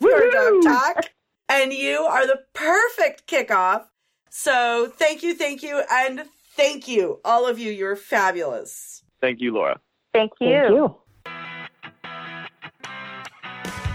Pure 0.00 0.30
Dog 0.30 0.62
Talk. 0.62 1.10
And 1.48 1.74
you 1.74 2.00
are 2.00 2.26
the 2.26 2.40
perfect 2.54 3.26
kickoff. 3.26 3.84
So 4.30 4.90
thank 4.96 5.22
you, 5.22 5.34
thank 5.34 5.62
you, 5.62 5.82
and 5.90 6.24
thank 6.56 6.88
you, 6.88 7.20
all 7.24 7.46
of 7.46 7.58
you. 7.58 7.70
You're 7.70 7.96
fabulous. 7.96 9.02
Thank 9.20 9.40
you, 9.40 9.52
Laura. 9.52 9.78
Thank 10.12 10.32
you. 10.40 10.48
Thank 10.48 10.70
you. 10.70 10.96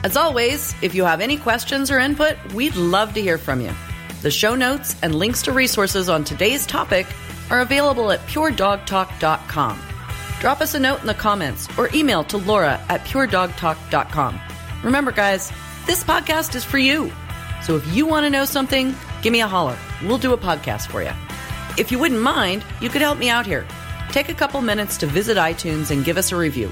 As 0.04 0.18
always, 0.18 0.74
if 0.82 0.96
you 0.96 1.06
have 1.06 1.22
any 1.22 1.38
questions 1.38 1.92
or 1.92 2.00
input, 2.00 2.36
we'd 2.54 2.76
love 2.76 3.14
to 3.14 3.22
hear 3.22 3.38
from 3.38 3.62
you. 3.62 3.72
The 4.22 4.32
show 4.32 4.56
notes 4.56 4.96
and 5.04 5.14
links 5.14 5.44
to 5.44 5.52
resources 5.52 6.10
on 6.10 6.24
today's 6.24 6.66
topic 6.66 7.08
are 7.50 7.62
available 7.62 8.12
at 8.12 8.20
puredogtalk.com. 8.22 9.80
Drop 10.40 10.62
us 10.62 10.74
a 10.74 10.80
note 10.80 11.02
in 11.02 11.08
the 11.08 11.14
comments 11.14 11.68
or 11.78 11.90
email 11.94 12.24
to 12.26 12.38
Laura 12.38 12.84
at 12.90 13.02
puredogtalk.com. 13.02 14.40
Remember, 14.84 15.12
guys, 15.12 15.52
this 15.86 16.04
podcast 16.04 16.56
is 16.56 16.64
for 16.64 16.80
you. 16.80 17.12
So 17.62 17.76
if 17.76 17.96
you 17.96 18.08
want 18.08 18.26
to 18.26 18.32
know 18.32 18.46
something, 18.46 18.96
give 19.22 19.32
me 19.32 19.42
a 19.42 19.48
holler. 19.48 19.78
We'll 20.04 20.18
do 20.18 20.34
a 20.34 20.38
podcast 20.38 20.88
for 20.88 21.04
you. 21.04 21.12
If 21.78 21.92
you 21.92 22.00
wouldn't 22.00 22.22
mind, 22.22 22.66
you 22.82 22.90
could 22.90 23.02
help 23.02 23.20
me 23.20 23.30
out 23.30 23.46
here. 23.46 23.68
Take 24.10 24.30
a 24.30 24.34
couple 24.34 24.62
minutes 24.62 24.98
to 24.98 25.06
visit 25.06 25.38
iTunes 25.38 25.92
and 25.92 26.04
give 26.04 26.18
us 26.18 26.32
a 26.32 26.36
review. 26.36 26.72